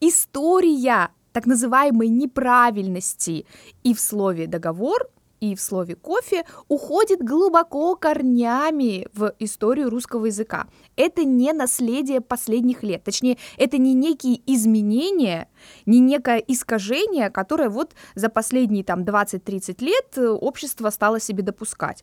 история 0.00 1.10
так 1.32 1.46
называемой 1.46 2.08
неправильности 2.08 3.46
и 3.82 3.94
в 3.94 4.00
слове 4.00 4.46
договор, 4.46 5.08
и 5.40 5.54
в 5.54 5.60
слове 5.60 5.94
кофе 5.94 6.44
уходит 6.68 7.20
глубоко 7.22 7.94
корнями 7.96 9.06
в 9.14 9.32
историю 9.38 9.90
русского 9.90 10.26
языка. 10.26 10.66
Это 10.96 11.24
не 11.24 11.52
наследие 11.52 12.20
последних 12.20 12.82
лет, 12.82 13.04
точнее, 13.04 13.38
это 13.56 13.78
не 13.78 13.94
некие 13.94 14.40
изменения, 14.46 15.48
не 15.86 16.00
некое 16.00 16.38
искажение, 16.38 17.30
которое 17.30 17.68
вот 17.68 17.92
за 18.14 18.28
последние 18.28 18.84
там 18.84 19.02
20-30 19.02 19.84
лет 19.84 20.06
э, 20.16 20.28
общество 20.28 20.90
стало 20.90 21.20
себе 21.20 21.42
допускать. 21.42 22.02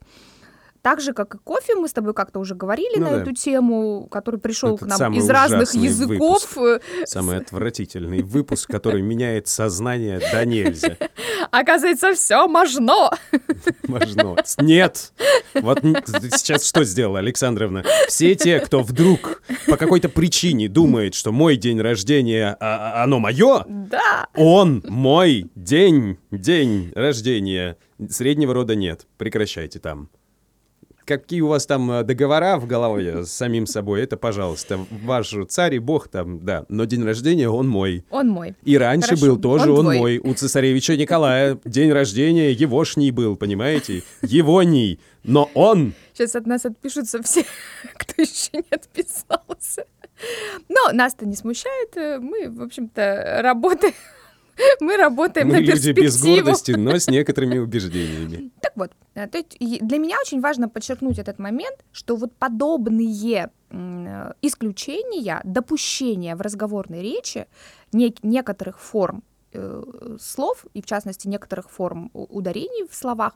Так 0.81 1.01
же, 1.01 1.13
как 1.13 1.33
и 1.33 1.39
кофе, 1.39 1.73
мы 1.73 1.87
с 1.87 1.93
тобой 1.93 2.13
как-то 2.13 2.37
уже 2.39 2.53
говорили 2.53 2.99
Ну 2.99 3.05
на 3.05 3.11
да. 3.15 3.21
эту 3.23 3.33
тему, 3.33 4.07
который 4.11 4.39
пришел 4.39 4.73
к 4.77 4.81
Этот 4.83 4.89
нам 4.89 4.97
самый 4.99 5.17
из 5.17 5.27
разных 5.27 5.73
языков. 5.73 6.55
э, 6.59 6.79
Самый 7.05 7.37
отвратительный 7.37 8.21
выпуск, 8.21 8.69
который 8.69 9.01
меняет 9.01 9.47
сознание 9.47 10.19
до 10.31 10.45
нельзя. 10.45 10.95
Оказывается, 11.59 12.13
все 12.13 12.47
можно. 12.47 13.09
Можно. 13.87 14.35
Нет. 14.59 15.13
Вот 15.53 15.79
сейчас 15.81 16.67
что 16.67 16.83
сделала, 16.83 17.19
Александровна? 17.19 17.83
Все 18.07 18.35
те, 18.35 18.59
кто 18.59 18.81
вдруг 18.81 19.41
по 19.67 19.77
какой-то 19.77 20.09
причине 20.09 20.67
думает, 20.67 21.13
что 21.15 21.31
мой 21.31 21.55
день 21.55 21.79
рождения, 21.79 22.57
а- 22.59 22.93
а- 22.99 23.03
оно 23.03 23.19
мое, 23.19 23.63
Да. 23.67 24.27
он 24.35 24.83
мой 24.87 25.49
день, 25.55 26.17
день 26.31 26.91
рождения. 26.93 27.77
Среднего 28.09 28.53
рода 28.53 28.75
нет. 28.75 29.05
Прекращайте 29.17 29.79
там. 29.79 30.09
Какие 31.05 31.41
у 31.41 31.47
вас 31.47 31.65
там 31.65 31.91
э, 31.91 32.03
договора 32.03 32.57
в 32.57 32.65
голове 32.65 33.25
с 33.25 33.31
самим 33.31 33.67
собой, 33.67 34.01
это, 34.01 34.17
пожалуйста, 34.17 34.79
ваш 35.03 35.33
царь 35.49 35.75
и 35.75 35.79
бог 35.79 36.07
там, 36.07 36.43
да. 36.43 36.65
Но 36.67 36.85
день 36.85 37.03
рождения 37.03 37.47
он 37.49 37.67
мой. 37.67 38.03
Он 38.09 38.27
мой. 38.27 38.55
И 38.63 38.77
раньше 38.77 39.09
Хорошо, 39.09 39.25
был 39.25 39.37
тоже 39.39 39.71
он 39.71 39.87
он, 39.87 39.95
мой. 39.97 40.17
У 40.17 40.33
цесаревича 40.33 40.97
Николая 40.97 41.59
день 41.63 41.91
рождения 41.91 42.51
егошний 42.51 43.11
был, 43.11 43.35
понимаете? 43.35 44.03
Егоний. 44.23 44.99
Но 45.23 45.49
он... 45.53 45.93
Сейчас 46.13 46.35
от 46.35 46.47
нас 46.47 46.65
отпишутся 46.65 47.21
все, 47.21 47.45
кто 47.97 48.21
еще 48.21 48.51
не 48.53 48.65
отписался. 48.71 49.85
Но 50.69 50.91
нас-то 50.93 51.25
не 51.25 51.35
смущает. 51.35 51.95
э, 51.97 52.19
Мы, 52.19 52.49
в 52.49 52.61
общем-то, 52.61 53.39
работаем. 53.41 53.93
Мы 54.79 54.97
работаем 54.97 55.47
Мы 55.47 55.53
на 55.53 55.59
люди 55.59 55.91
без 55.91 56.21
гордости, 56.21 56.71
но 56.71 56.95
с 56.95 57.07
некоторыми 57.09 57.57
убеждениями. 57.57 58.51
Так 58.61 58.73
вот, 58.75 58.91
э, 59.13 59.27
то 59.27 59.37
есть 59.37 59.57
для 59.59 59.97
меня 59.97 60.17
очень 60.19 60.41
важно 60.41 60.69
подчеркнуть 60.69 61.19
этот 61.19 61.39
момент, 61.39 61.77
что 61.91 62.15
вот 62.15 62.33
подобные 62.35 63.49
э, 63.69 64.31
исключения, 64.41 65.41
допущения 65.43 66.35
в 66.35 66.41
разговорной 66.41 67.01
речи 67.01 67.47
нек- 67.93 68.19
некоторых 68.23 68.79
форм 68.79 69.23
э, 69.57 70.17
слов, 70.19 70.65
и 70.73 70.81
в 70.81 70.85
частности 70.85 71.27
некоторых 71.27 71.69
форм 71.69 72.09
ударений 72.13 72.87
в 72.89 72.95
словах, 72.95 73.33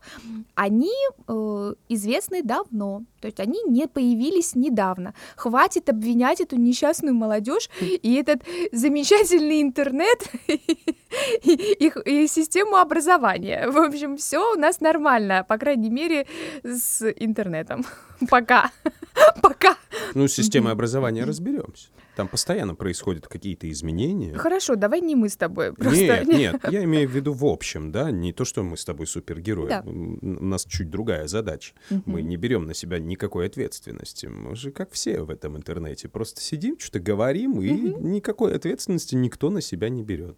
они 0.56 0.92
э, 1.28 1.74
известны 1.90 2.44
давно. 2.44 3.04
То 3.22 3.28
есть 3.28 3.40
они 3.40 3.62
не 3.64 3.88
появились 3.88 4.56
недавно. 4.56 5.14
Хватит 5.36 5.90
обвинять 5.90 6.42
эту 6.42 6.56
несчастную 6.58 7.16
молодежь 7.16 7.70
и 7.82 8.14
этот 8.16 8.44
замечательный 8.72 9.62
интернет 9.62 10.20
и, 10.48 11.54
и- 11.86 12.24
и 12.24 12.28
систему 12.28 12.76
образования. 12.78 13.70
В 13.70 13.78
общем, 13.78 14.18
все 14.18 14.54
у 14.54 14.56
нас 14.60 14.80
нормально, 14.82 15.46
по 15.48 15.58
крайней 15.58 15.90
мере, 15.90 16.28
с 16.64 17.02
интернетом. 17.20 17.86
Пока. 18.30 18.72
Пока. 19.42 19.76
Ну, 20.16 20.28
с 20.28 20.34
системой 20.34 20.74
образования 20.74 21.24
разберемся. 21.26 21.88
Там 22.20 22.28
постоянно 22.28 22.76
происходят 22.76 23.30
какие-то 23.30 23.72
изменения. 23.72 24.34
Хорошо, 24.34 24.76
давай 24.76 25.00
не 25.00 25.16
мы 25.16 25.30
с 25.30 25.38
тобой. 25.38 25.72
Просто... 25.72 26.26
Нет, 26.26 26.28
нет, 26.28 26.62
я 26.70 26.84
имею 26.84 27.08
в 27.08 27.14
виду 27.14 27.32
в 27.32 27.46
общем, 27.46 27.94
да, 27.94 28.12
не 28.12 28.34
то, 28.34 28.44
что 28.44 28.62
мы 28.62 28.76
с 28.76 28.84
тобой 28.84 29.08
супергерои. 29.08 29.70
Да. 29.70 29.84
У 29.86 30.44
нас 30.44 30.66
чуть 30.66 30.90
другая 30.90 31.28
задача. 31.28 31.76
Мы 32.06 32.22
не 32.22 32.36
берем 32.36 32.66
на 32.66 32.74
себя 32.74 33.00
никакой 33.00 33.46
ответственности. 33.46 34.26
Мы 34.26 34.54
же 34.58 34.72
как 34.72 34.92
все 34.92 35.22
в 35.22 35.30
этом 35.30 35.56
интернете. 35.56 36.10
Просто 36.10 36.42
сидим, 36.42 36.78
что-то 36.78 37.00
говорим, 37.00 37.62
и 37.62 37.70
никакой 37.70 38.54
ответственности 38.54 39.16
никто 39.16 39.50
на 39.50 39.62
себя 39.62 39.88
не 39.88 40.04
берет. 40.04 40.38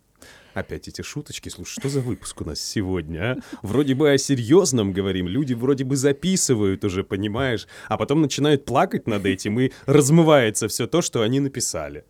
Опять 0.54 0.88
эти 0.88 1.02
шуточки. 1.02 1.50
Слушай, 1.50 1.80
что 1.80 1.90
за 1.90 2.02
выпуск 2.02 2.42
у 2.42 2.46
нас 2.46 2.62
сегодня, 2.62 3.34
а? 3.34 3.38
Вроде 3.62 3.96
бы 3.96 4.12
о 4.12 4.18
серьезном 4.18 4.92
говорим, 4.92 5.28
люди 5.28 5.54
вроде 5.54 5.84
бы 5.84 5.96
записывают 5.96 6.84
уже, 6.84 7.04
понимаешь, 7.04 7.68
а 7.88 7.98
потом 7.98 8.22
начинают 8.22 8.66
плакать 8.66 9.08
над 9.08 9.26
этим, 9.26 9.60
и 9.60 9.72
размывается 9.86 10.68
все 10.68 10.88
то, 10.88 11.02
что 11.02 11.22
они 11.22 11.40
написали. 11.40 12.04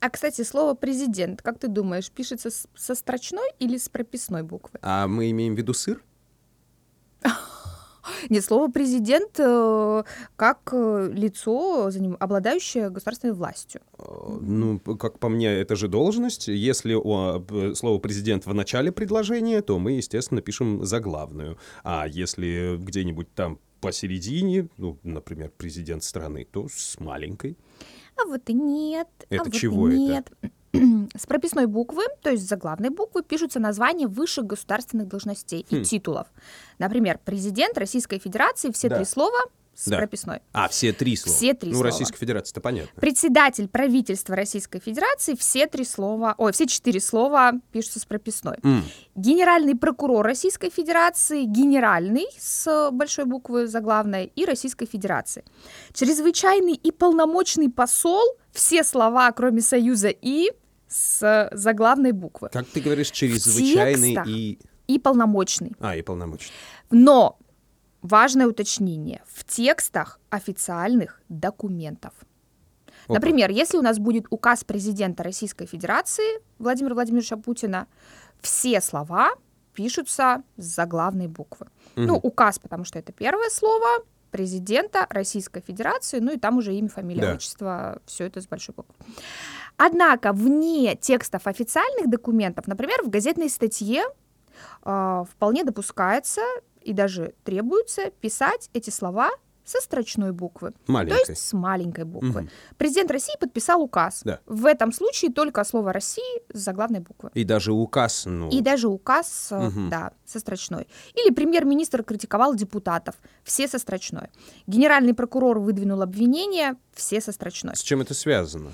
А, 0.00 0.10
кстати, 0.10 0.42
слово 0.42 0.74
«президент», 0.74 1.42
как 1.42 1.58
ты 1.58 1.68
думаешь, 1.68 2.10
пишется 2.10 2.50
со 2.50 2.94
строчной 2.94 3.50
или 3.58 3.76
с 3.76 3.88
прописной 3.88 4.42
буквы? 4.42 4.78
А 4.82 5.08
мы 5.08 5.30
имеем 5.30 5.54
в 5.54 5.58
виду 5.58 5.74
сыр? 5.74 6.02
Нет, 8.28 8.44
слово 8.44 8.70
«президент» 8.70 9.38
э, 9.38 10.02
как 10.36 10.70
э, 10.72 11.10
лицо, 11.12 11.90
обладающее 12.18 12.90
государственной 12.90 13.34
властью. 13.34 13.80
Э, 13.98 14.38
Ну, 14.40 14.78
как 14.78 15.18
по 15.18 15.28
мне, 15.28 15.48
это 15.48 15.76
же 15.76 15.88
должность. 15.88 16.48
Если 16.48 16.94
слово 17.74 17.98
президент 17.98 18.46
в 18.46 18.54
начале 18.54 18.92
предложения, 18.92 19.62
то 19.62 19.78
мы, 19.78 19.92
естественно, 19.92 20.40
пишем 20.40 20.84
заглавную. 20.84 21.58
А 21.84 22.06
если 22.06 22.76
где-нибудь 22.78 23.32
там 23.34 23.58
посередине, 23.80 24.68
ну, 24.76 24.98
например, 25.02 25.52
президент 25.56 26.02
страны, 26.02 26.46
то 26.50 26.68
с 26.68 26.98
маленькой. 27.00 27.56
А 28.16 28.26
вот 28.26 28.48
и 28.48 28.52
нет. 28.52 29.08
а 29.20 29.34
Это 29.34 29.44
вот 29.44 29.54
и 29.54 29.58
чего 29.58 29.88
это? 29.88 29.96
нет. 29.96 30.32
С 31.16 31.26
прописной 31.26 31.66
буквы, 31.66 32.04
то 32.22 32.30
есть 32.30 32.48
заглавной 32.48 32.90
буквы, 32.90 33.22
пишутся 33.22 33.60
названия 33.60 34.06
высших 34.06 34.46
государственных 34.46 35.08
должностей 35.08 35.66
Хм. 35.70 35.76
и 35.76 35.84
титулов. 35.84 36.26
Например, 36.78 37.18
президент 37.24 37.76
Российской 37.78 38.18
Федерации, 38.18 38.70
все 38.72 38.88
Да. 38.88 38.96
три 38.96 39.04
слова 39.04 39.38
с 39.74 39.88
Да. 39.88 39.96
прописной. 39.98 40.40
А, 40.52 40.66
все 40.68 40.92
три 40.92 41.14
слова. 41.16 41.36
Все 41.36 41.54
три 41.54 41.70
ну, 41.70 41.76
слова. 41.76 41.90
Российская 41.90 42.18
Федерация, 42.18 42.52
это 42.52 42.60
понятно. 42.60 43.00
Председатель 43.00 43.68
правительства 43.68 44.34
Российской 44.34 44.80
Федерации, 44.80 45.36
все 45.36 45.68
три 45.68 45.84
слова, 45.84 46.34
ой, 46.36 46.52
все 46.52 46.66
четыре 46.66 46.98
слова 47.00 47.52
пишутся 47.70 48.00
с 48.00 48.04
прописной. 48.04 48.56
М, 48.64 48.82
Генеральный 49.14 49.76
прокурор 49.76 50.24
Российской 50.26 50.70
Федерации, 50.70 51.44
генеральный 51.44 52.26
с 52.40 52.90
большой 52.90 53.24
буквы 53.26 53.68
заглавной 53.68 54.32
и 54.34 54.44
Российской 54.44 54.86
Федерации. 54.86 55.44
Чрезвычайный 55.92 56.74
и 56.74 56.90
полномочный 56.90 57.70
посол, 57.70 58.22
все 58.52 58.82
слова, 58.82 59.30
кроме 59.32 59.60
союза 59.60 60.08
и 60.08 60.50
с 60.88 61.48
заглавной 61.52 62.12
буквы. 62.12 62.48
Как 62.52 62.66
ты 62.66 62.80
говоришь, 62.80 63.10
чрезвычайный 63.10 64.16
и... 64.26 64.58
И 64.86 64.98
полномочный. 64.98 65.72
А, 65.80 65.94
и 65.96 66.02
полномочный. 66.02 66.52
Но 66.90 67.38
важное 68.00 68.46
уточнение. 68.46 69.22
В 69.26 69.44
текстах 69.44 70.18
официальных 70.30 71.20
документов. 71.28 72.12
Опа. 73.04 73.14
Например, 73.14 73.50
если 73.50 73.76
у 73.76 73.82
нас 73.82 73.98
будет 73.98 74.26
указ 74.30 74.64
президента 74.64 75.22
Российской 75.22 75.66
Федерации 75.66 76.40
Владимира 76.58 76.94
Владимировича 76.94 77.36
Путина, 77.36 77.86
все 78.40 78.80
слова 78.80 79.30
пишутся 79.74 80.42
с 80.56 80.64
заглавной 80.64 81.28
буквы. 81.28 81.66
Ну, 81.96 82.14
Мгм. 82.16 82.20
указ, 82.22 82.58
потому 82.58 82.84
что 82.84 82.98
это 82.98 83.12
первое 83.12 83.50
слово, 83.50 84.04
президента 84.30 85.06
Российской 85.10 85.60
Федерации, 85.62 86.18
ну 86.18 86.32
и 86.32 86.38
там 86.38 86.58
уже 86.58 86.74
имя, 86.74 86.88
фамилия, 86.88 87.22
Да. 87.22 87.32
отчество, 87.34 88.00
все 88.04 88.24
это 88.24 88.40
с 88.40 88.46
большой 88.46 88.74
буквы. 88.74 88.94
Однако 89.78 90.32
вне 90.32 90.96
текстов 90.96 91.46
официальных 91.46 92.10
документов, 92.10 92.66
например, 92.66 93.02
в 93.04 93.08
газетной 93.08 93.48
статье 93.48 94.04
а, 94.82 95.24
вполне 95.24 95.64
допускается 95.64 96.42
и 96.82 96.92
даже 96.92 97.34
требуется 97.44 98.10
писать 98.20 98.68
эти 98.74 98.90
слова 98.90 99.30
со 99.64 99.80
строчной 99.82 100.32
буквы, 100.32 100.70
то 100.70 100.92
Маленькой. 100.92 101.18
есть 101.28 101.46
с 101.46 101.52
маленькой 101.52 102.04
буквы. 102.04 102.28
Мгм. 102.42 102.50
Президент 102.78 103.10
России 103.10 103.34
подписал 103.38 103.82
указ. 103.82 104.22
Да. 104.24 104.40
В 104.46 104.64
этом 104.64 104.92
случае 104.92 105.30
только 105.30 105.62
слово 105.62 105.92
России 105.92 106.42
с 106.52 106.58
заглавной 106.58 107.00
буквы. 107.00 107.30
И 107.34 107.44
даже 107.44 107.72
указ, 107.72 108.24
ну... 108.24 108.48
И 108.48 108.62
даже 108.62 108.88
указ, 108.88 109.48
Мгм. 109.50 109.90
да, 109.90 110.12
со 110.24 110.40
строчной. 110.40 110.88
Или 111.14 111.30
премьер-министр 111.34 112.02
критиковал 112.02 112.54
депутатов, 112.54 113.16
все 113.44 113.68
со 113.68 113.78
строчной. 113.78 114.28
Генеральный 114.66 115.12
прокурор 115.12 115.58
выдвинул 115.58 116.00
обвинение, 116.00 116.76
все 116.94 117.20
со 117.20 117.30
строчной. 117.30 117.76
С 117.76 117.82
чем 117.82 118.00
это 118.00 118.14
связано? 118.14 118.72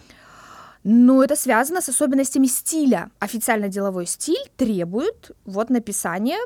Но 0.85 1.25
это 1.25 1.35
связано 1.35 1.81
с 1.81 1.89
особенностями 1.89 2.47
стиля. 2.47 3.11
Официально-деловой 3.19 4.07
стиль 4.07 4.51
требует 4.57 5.31
вот 5.47 5.71
написания, 5.71 6.39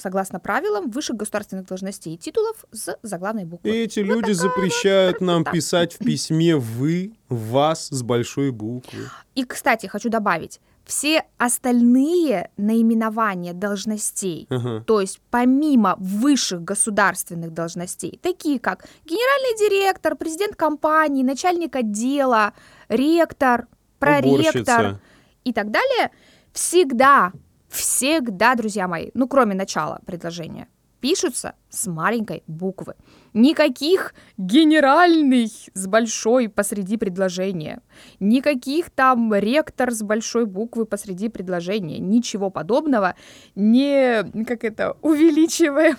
согласно 0.00 0.40
правилам, 0.40 0.90
высших 0.90 1.16
государственных 1.16 1.66
должностей 1.66 2.14
и 2.14 2.16
титулов 2.18 2.64
с 2.72 2.96
заглавной 3.02 3.42
И 3.42 3.46
буквы. 3.46 3.70
эти 3.70 4.00
люди 4.00 4.32
запрещают 4.32 5.20
нам 5.20 5.44
так. 5.44 5.52
писать 5.52 5.92
в 5.92 5.98
письме 5.98 6.56
«вы», 6.56 7.12
«вас» 7.28 7.88
с 7.90 8.02
большой 8.02 8.50
буквы. 8.50 9.10
И, 9.34 9.44
кстати, 9.44 9.86
хочу 9.86 10.08
добавить, 10.08 10.60
все 10.86 11.24
остальные 11.38 12.50
наименования 12.56 13.52
должностей, 13.52 14.46
Ага. 14.50 14.82
то 14.86 15.00
есть 15.00 15.20
помимо 15.30 15.96
высших 15.98 16.62
государственных 16.62 17.52
должностей, 17.52 18.18
такие 18.22 18.58
как 18.58 18.86
генеральный 19.04 19.58
директор, 19.58 20.14
президент 20.14 20.56
компании, 20.56 21.22
начальник 21.22 21.76
отдела, 21.76 22.52
ректор, 22.88 23.66
проректор 24.04 24.84
Уборщица. 24.86 25.00
и 25.44 25.52
так 25.52 25.70
далее, 25.70 26.10
всегда, 26.52 27.32
всегда, 27.68 28.54
друзья 28.54 28.88
мои, 28.88 29.10
ну 29.14 29.28
кроме 29.28 29.54
начала 29.54 30.00
предложения, 30.06 30.68
пишутся 31.04 31.52
с 31.68 31.86
маленькой 31.86 32.42
буквы. 32.46 32.94
Никаких 33.34 34.14
генеральный 34.38 35.50
с 35.74 35.86
большой 35.86 36.48
посреди 36.48 36.96
предложения. 36.96 37.82
Никаких 38.20 38.88
там 38.88 39.34
ректор 39.34 39.90
с 39.90 40.02
большой 40.02 40.46
буквы 40.46 40.86
посреди 40.86 41.28
предложения. 41.28 41.98
Ничего 41.98 42.48
подобного. 42.48 43.16
Не, 43.54 44.22
как 44.44 44.64
это, 44.64 44.96
увеличиваем. 45.02 45.98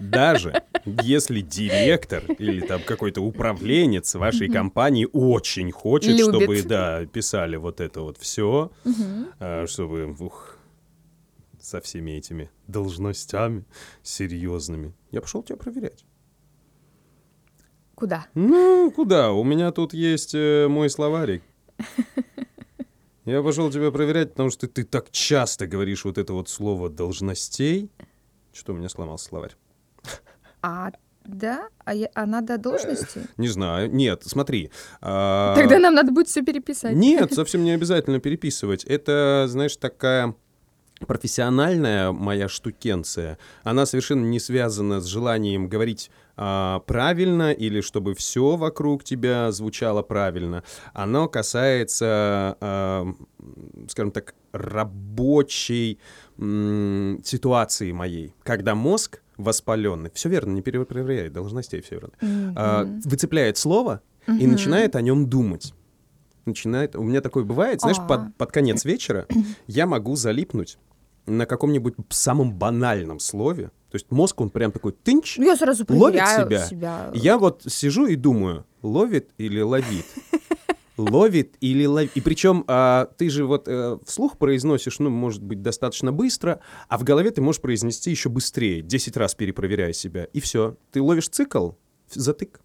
Даже 0.00 0.64
если 0.84 1.42
директор 1.42 2.24
или 2.38 2.60
там 2.60 2.80
какой-то 2.84 3.20
управленец 3.20 4.16
вашей 4.16 4.48
компании 4.48 5.06
очень 5.12 5.70
хочет, 5.70 6.18
Любит. 6.18 6.34
чтобы, 6.34 6.62
да, 6.62 7.06
писали 7.06 7.54
вот 7.54 7.80
это 7.80 8.00
вот 8.00 8.18
все, 8.18 8.72
чтобы, 9.66 10.16
ух, 10.18 10.49
со 11.70 11.80
всеми 11.80 12.10
этими 12.12 12.50
должностями 12.66 13.64
серьезными. 14.02 14.92
Я 15.12 15.20
пошел 15.20 15.42
тебя 15.42 15.56
проверять. 15.56 16.04
Куда? 17.94 18.26
Ну, 18.34 18.90
куда? 18.90 19.32
У 19.32 19.44
меня 19.44 19.70
тут 19.70 19.92
есть 19.94 20.34
э, 20.34 20.66
мой 20.68 20.90
словарик. 20.90 21.42
Я 23.24 23.42
пошел 23.42 23.70
тебя 23.70 23.90
проверять, 23.92 24.30
потому 24.30 24.50
что 24.50 24.66
ты 24.66 24.82
так 24.84 25.10
часто 25.10 25.66
говоришь 25.66 26.04
вот 26.04 26.18
это 26.18 26.32
вот 26.32 26.48
слово 26.48 26.88
должностей. 26.90 27.90
Что 28.52 28.72
у 28.72 28.76
меня 28.76 28.88
сломался 28.88 29.26
словарь? 29.26 29.54
А, 30.62 30.90
да? 31.24 31.68
А, 31.84 31.94
я- 31.94 32.10
а 32.14 32.26
надо 32.26 32.58
должности? 32.58 33.20
Не 33.36 33.48
знаю. 33.48 33.92
Нет, 33.94 34.22
смотри. 34.24 34.70
а, 35.00 35.54
Тогда 35.54 35.78
нам 35.78 35.94
надо 35.94 36.10
будет 36.10 36.26
все 36.28 36.42
переписать. 36.42 36.96
Нет, 36.96 37.32
совсем 37.34 37.62
не 37.62 37.70
обязательно 37.72 38.18
переписывать. 38.18 38.84
Это, 38.84 39.44
знаешь, 39.48 39.76
такая 39.76 40.34
профессиональная 41.06 42.12
моя 42.12 42.48
штукенция. 42.48 43.38
Она 43.62 43.86
совершенно 43.86 44.24
не 44.24 44.38
связана 44.38 45.00
с 45.00 45.06
желанием 45.06 45.68
говорить 45.68 46.10
а, 46.36 46.80
правильно 46.80 47.52
или 47.52 47.80
чтобы 47.80 48.14
все 48.14 48.56
вокруг 48.56 49.04
тебя 49.04 49.50
звучало 49.52 50.02
правильно. 50.02 50.62
Оно 50.92 51.28
касается, 51.28 52.56
а, 52.60 53.06
скажем 53.88 54.12
так, 54.12 54.34
рабочей 54.52 55.98
м, 56.38 57.20
ситуации 57.24 57.92
моей, 57.92 58.34
когда 58.42 58.74
мозг 58.74 59.22
воспаленный, 59.36 60.10
все 60.12 60.28
верно, 60.28 60.52
не 60.52 60.62
перепроверяй 60.62 61.30
должностей, 61.30 61.80
все 61.80 61.96
верно, 61.96 62.54
а, 62.56 62.84
выцепляет 63.04 63.56
слово 63.56 64.02
и 64.26 64.46
начинает 64.46 64.96
о 64.96 65.00
нем 65.02 65.28
думать. 65.28 65.74
Начинает. 66.46 66.96
У 66.96 67.02
меня 67.02 67.20
такое 67.20 67.44
бывает, 67.44 67.80
знаешь, 67.80 67.98
под, 68.08 68.34
под 68.36 68.50
конец 68.50 68.84
вечера 68.84 69.26
я 69.66 69.86
могу 69.86 70.16
залипнуть 70.16 70.78
на 71.30 71.46
каком-нибудь 71.46 71.94
самом 72.10 72.52
банальном 72.52 73.20
слове. 73.20 73.70
То 73.90 73.96
есть 73.96 74.10
мозг, 74.10 74.40
он 74.40 74.50
прям 74.50 74.72
такой 74.72 74.92
тынч, 74.92 75.38
Ну, 75.38 75.44
я 75.44 75.56
сразу 75.56 75.84
ловит 75.88 76.20
проверяю 76.20 76.66
себя. 76.68 77.10
Я 77.14 77.38
вот 77.38 77.62
сижу 77.66 78.06
и 78.06 78.16
думаю, 78.16 78.64
ловит 78.82 79.30
или 79.38 79.60
ловит? 79.60 80.06
Ловит 80.96 81.54
или 81.60 81.86
ловит? 81.86 82.10
И 82.14 82.20
причем 82.20 82.62
а, 82.66 83.08
ты 83.16 83.30
же 83.30 83.46
вот 83.46 83.68
э, 83.68 83.96
вслух 84.04 84.36
произносишь, 84.36 84.98
ну, 84.98 85.08
может 85.08 85.42
быть, 85.42 85.62
достаточно 85.62 86.12
быстро, 86.12 86.60
а 86.88 86.98
в 86.98 87.04
голове 87.04 87.30
ты 87.30 87.40
можешь 87.40 87.62
произнести 87.62 88.10
еще 88.10 88.28
быстрее, 88.28 88.82
10 88.82 89.16
раз 89.16 89.34
перепроверяя 89.34 89.94
себя, 89.94 90.24
и 90.24 90.40
все. 90.40 90.76
Ты 90.92 91.00
ловишь 91.00 91.30
цикл, 91.30 91.70
затык, 92.12 92.60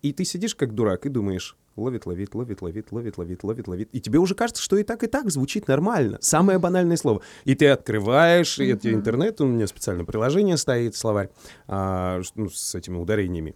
и 0.00 0.14
ты 0.14 0.24
сидишь 0.24 0.54
как 0.54 0.74
дурак 0.74 1.04
и 1.04 1.10
думаешь, 1.10 1.58
ловит, 1.76 2.06
ловит, 2.06 2.34
ловит, 2.34 2.62
ловит, 2.62 2.92
ловит, 2.92 3.18
ловит, 3.18 3.44
ловит, 3.44 3.68
ловит. 3.68 3.88
И 3.92 4.00
тебе 4.00 4.18
уже 4.18 4.34
кажется, 4.34 4.62
что 4.62 4.76
и 4.76 4.82
так, 4.82 5.02
и 5.02 5.06
так 5.06 5.30
звучит 5.30 5.68
нормально. 5.68 6.18
Самое 6.20 6.58
банальное 6.58 6.96
слово. 6.96 7.22
И 7.44 7.54
ты 7.54 7.68
открываешь, 7.68 8.58
и 8.58 8.66
это 8.66 8.92
интернет, 8.92 9.40
у 9.40 9.46
меня 9.46 9.66
специальное 9.66 10.04
приложение 10.04 10.56
стоит, 10.56 10.94
словарь, 10.96 11.30
а, 11.66 12.20
ну, 12.34 12.48
с 12.48 12.74
этими 12.74 12.96
ударениями. 12.96 13.54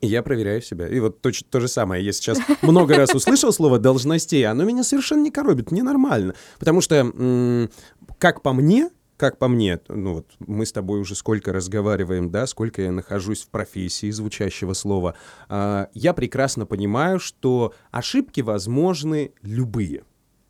И 0.00 0.06
я 0.06 0.22
проверяю 0.22 0.62
себя. 0.62 0.88
И 0.88 0.98
вот 0.98 1.20
то, 1.20 1.30
то 1.50 1.60
же 1.60 1.68
самое. 1.68 2.02
Я 2.02 2.12
сейчас 2.12 2.38
много 2.62 2.96
раз 2.96 3.14
услышал 3.14 3.52
слово 3.52 3.78
«должностей», 3.78 4.46
оно 4.46 4.64
меня 4.64 4.82
совершенно 4.82 5.22
не 5.22 5.30
коробит, 5.30 5.70
мне 5.70 5.82
нормально. 5.82 6.34
Потому 6.58 6.80
что, 6.80 7.68
как 8.18 8.42
по 8.42 8.54
мне, 8.54 8.90
как 9.20 9.36
по 9.36 9.48
мне, 9.48 9.78
ну 9.88 10.14
вот 10.14 10.26
мы 10.38 10.64
с 10.64 10.72
тобой 10.72 10.98
уже 10.98 11.14
сколько 11.14 11.52
разговариваем, 11.52 12.30
да, 12.30 12.46
сколько 12.46 12.80
я 12.80 12.90
нахожусь 12.90 13.42
в 13.42 13.50
профессии 13.50 14.10
звучащего 14.10 14.72
слова, 14.72 15.14
а, 15.50 15.88
я 15.92 16.14
прекрасно 16.14 16.64
понимаю, 16.64 17.20
что 17.20 17.74
ошибки 17.90 18.40
возможны 18.40 19.32
любые. 19.42 20.04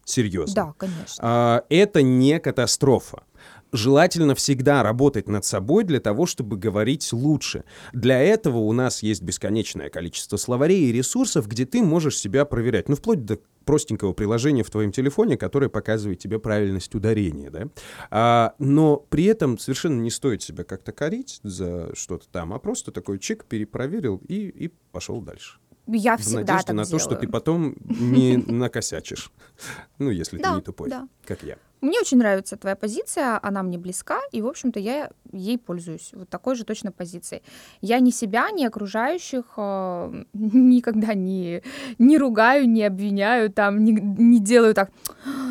Серьезно. 0.04 0.54
Да, 0.54 0.74
конечно. 0.78 1.16
А, 1.20 1.64
это 1.68 2.02
не 2.02 2.38
катастрофа. 2.38 3.24
Желательно 3.72 4.34
всегда 4.34 4.82
работать 4.82 5.28
над 5.28 5.44
собой 5.44 5.84
для 5.84 6.00
того, 6.00 6.26
чтобы 6.26 6.56
говорить 6.56 7.12
лучше. 7.12 7.64
Для 7.92 8.20
этого 8.20 8.58
у 8.58 8.72
нас 8.72 9.02
есть 9.02 9.22
бесконечное 9.22 9.90
количество 9.90 10.36
словарей 10.36 10.88
и 10.88 10.92
ресурсов, 10.92 11.46
где 11.46 11.66
ты 11.66 11.82
можешь 11.82 12.18
себя 12.18 12.44
проверять. 12.44 12.88
Ну, 12.88 12.96
вплоть 12.96 13.24
до 13.24 13.38
простенького 13.64 14.12
приложения 14.12 14.64
в 14.64 14.70
твоем 14.70 14.90
телефоне, 14.90 15.36
которое 15.36 15.68
показывает 15.68 16.18
тебе 16.18 16.38
правильность 16.38 16.94
ударения, 16.94 17.50
да. 17.50 17.68
А, 18.10 18.54
но 18.58 18.96
при 18.96 19.24
этом 19.24 19.58
совершенно 19.58 20.00
не 20.00 20.10
стоит 20.10 20.42
себя 20.42 20.64
как-то 20.64 20.92
корить 20.92 21.40
за 21.42 21.94
что-то 21.94 22.26
там, 22.28 22.52
а 22.52 22.58
просто 22.58 22.90
такой 22.90 23.18
чик 23.18 23.44
перепроверил 23.44 24.20
и, 24.26 24.48
и 24.48 24.72
пошел 24.90 25.20
дальше. 25.20 25.58
Я 25.86 26.16
В 26.16 26.20
всегда 26.20 26.40
надежде 26.40 26.66
так 26.66 26.76
на 26.76 26.84
то, 26.84 26.98
что 26.98 27.10
ты 27.10 27.26
делаю. 27.26 27.32
потом 27.32 27.76
не 27.84 28.36
накосячишь. 28.36 29.30
Ну, 29.98 30.10
если 30.10 30.38
ты 30.38 30.48
не 30.48 30.62
тупой, 30.62 30.90
как 31.24 31.42
я. 31.42 31.56
Мне 31.80 32.00
очень 32.00 32.18
нравится 32.18 32.56
твоя 32.56 32.76
позиция, 32.76 33.38
она 33.42 33.62
мне 33.62 33.78
близка, 33.78 34.20
и, 34.32 34.42
в 34.42 34.46
общем-то, 34.46 34.78
я 34.78 35.10
ей 35.32 35.58
пользуюсь. 35.58 36.10
Вот 36.12 36.28
такой 36.28 36.54
же 36.56 36.64
точно 36.64 36.92
позицией. 36.92 37.42
Я 37.80 38.00
ни 38.00 38.10
себя, 38.10 38.50
ни 38.50 38.64
окружающих 38.64 39.44
э, 39.56 40.24
никогда 40.32 41.14
не, 41.14 41.62
не 41.98 42.18
ругаю, 42.18 42.68
не 42.68 42.84
обвиняю, 42.84 43.50
там, 43.50 43.84
не, 43.84 43.92
не 43.92 44.40
делаю 44.40 44.74
так, 44.74 44.90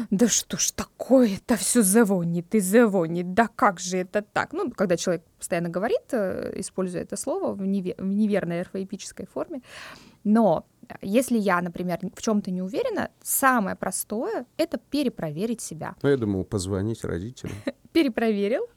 да 0.09 0.27
что 0.27 0.57
ж 0.57 0.71
такое-то 0.71 1.55
все 1.55 1.81
завонит 1.81 2.53
и 2.55 2.59
завонит, 2.59 3.33
да 3.33 3.47
как 3.55 3.79
же 3.79 3.97
это 3.97 4.21
так? 4.21 4.53
Ну, 4.53 4.71
когда 4.71 4.97
человек 4.97 5.23
постоянно 5.37 5.69
говорит, 5.69 6.01
э, 6.11 6.53
используя 6.57 7.01
это 7.01 7.17
слово 7.17 7.53
в, 7.53 7.61
неве- 7.61 7.95
в 7.97 8.07
неверной 8.07 8.61
орфоэпической 8.61 9.25
форме, 9.25 9.61
но 10.23 10.65
если 11.01 11.37
я, 11.37 11.61
например, 11.61 11.99
в 12.15 12.21
чем-то 12.21 12.51
не 12.51 12.61
уверена, 12.61 13.09
самое 13.21 13.75
простое— 13.75 14.45
это 14.57 14.77
перепроверить 14.77 15.61
себя 15.61 15.95
Ну, 16.01 16.09
я 16.09 16.17
думал, 16.17 16.43
позвонить 16.43 17.03
родителям. 17.03 17.55
перепроверил, 17.91 18.67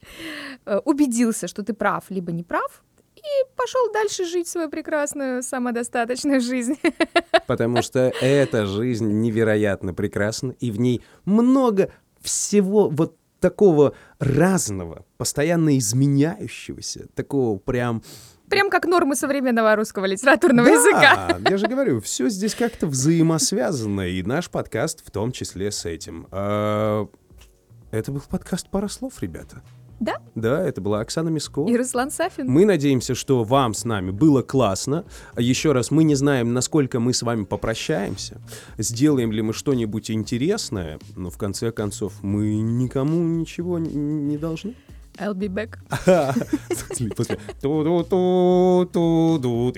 э, 0.66 0.78
убедился, 0.84 1.48
что 1.48 1.62
ты 1.62 1.74
прав, 1.74 2.04
либо 2.10 2.32
не 2.32 2.42
прав, 2.42 2.82
и 3.16 3.56
пошел 3.56 3.92
дальше 3.92 4.24
жить 4.24 4.48
свою 4.48 4.68
прекрасную 4.68 5.42
самодостаточную 5.42 6.40
жизнь. 6.40 6.76
Потому 7.46 7.82
что 7.82 8.12
эта 8.20 8.66
жизнь 8.66 9.20
невероятно 9.20 9.94
прекрасна, 9.94 10.52
и 10.60 10.70
в 10.70 10.80
ней 10.80 11.02
много 11.24 11.92
всего 12.20 12.88
вот 12.88 13.16
такого 13.40 13.94
разного, 14.18 15.04
постоянно 15.18 15.76
изменяющегося, 15.76 17.08
такого 17.14 17.58
прям 17.58 18.02
Прям 18.52 18.68
как 18.68 18.84
нормы 18.84 19.16
современного 19.16 19.74
русского 19.76 20.04
литературного 20.04 20.68
языка. 20.68 21.38
Да, 21.40 21.40
я 21.50 21.56
же 21.56 21.66
говорю, 21.68 22.02
все 22.02 22.28
здесь 22.28 22.54
как-то 22.54 22.86
взаимосвязано, 22.86 24.06
и 24.06 24.22
наш 24.22 24.50
подкаст 24.50 25.02
в 25.06 25.10
том 25.10 25.32
числе 25.32 25.72
с 25.72 25.86
этим. 25.86 26.26
А, 26.30 27.06
Это 27.90 28.12
был 28.12 28.20
подкаст 28.28 28.68
«Пара 28.70 28.88
слов», 28.88 29.14
ребята. 29.22 29.62
Да. 30.00 30.16
Да, 30.34 30.60
это 30.68 30.82
была 30.82 31.00
Оксана 31.00 31.30
Миско. 31.30 31.64
И 31.66 31.74
Руслан 31.74 32.10
Сафин. 32.10 32.46
Мы 32.46 32.66
надеемся, 32.66 33.14
что 33.14 33.42
вам 33.42 33.72
с 33.72 33.86
нами 33.86 34.10
было 34.10 34.42
классно. 34.42 35.06
Еще 35.38 35.72
раз, 35.72 35.90
мы 35.90 36.04
не 36.04 36.14
знаем, 36.14 36.52
насколько 36.52 37.00
мы 37.00 37.14
с 37.14 37.22
вами 37.22 37.44
попрощаемся, 37.44 38.38
сделаем 38.76 39.32
ли 39.32 39.40
мы 39.40 39.54
что-нибудь 39.54 40.10
интересное, 40.10 40.98
но 41.16 41.30
в 41.30 41.38
конце 41.38 41.72
концов 41.72 42.22
мы 42.22 42.60
никому 42.60 43.22
ничего 43.22 43.78
не 43.78 44.36
должны. 44.36 44.74
I'll 45.18 45.34
be 45.34 45.48
back. 45.48 45.78
После 47.16 47.38
ту-ду-ту-ту-ду, 47.60 49.72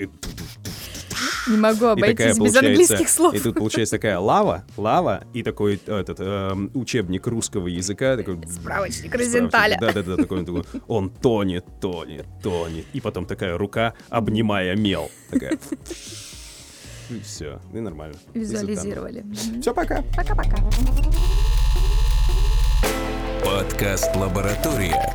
Не 1.47 1.57
могу 1.57 1.85
обойтись 1.87 2.37
без 2.39 2.55
английских 2.55 3.09
слов. 3.09 3.33
и 3.35 3.39
тут 3.39 3.55
получается 3.55 3.95
такая 3.97 4.19
лава, 4.19 4.63
лава, 4.77 5.23
и 5.33 5.43
такой 5.43 5.79
этот 5.85 6.19
эм, 6.19 6.71
учебник 6.73 7.27
русского 7.27 7.67
языка, 7.67 8.17
такой 8.17 8.35
Справочник 8.47 8.61
справочник, 8.61 9.15
Розенталя. 9.15 9.77
Да-да-да, 9.79 10.15
такой, 10.17 10.39
он 10.39 10.45
такой, 10.45 10.63
он 10.87 11.09
тонет, 11.09 11.65
тонет, 11.79 12.25
тонет, 12.41 12.85
и 12.93 13.01
потом 13.01 13.25
такая 13.25 13.57
рука, 13.57 13.93
обнимая 14.09 14.75
мел, 14.75 15.11
такая. 15.29 15.57
И 17.11 17.19
все, 17.19 17.59
и 17.73 17.79
нормально. 17.79 18.17
Визуализировали. 18.33 19.23
Все, 19.61 19.73
пока. 19.73 20.03
Пока-пока. 20.15 20.57
Подкаст 23.45 24.15
«Лаборатория». 24.15 25.13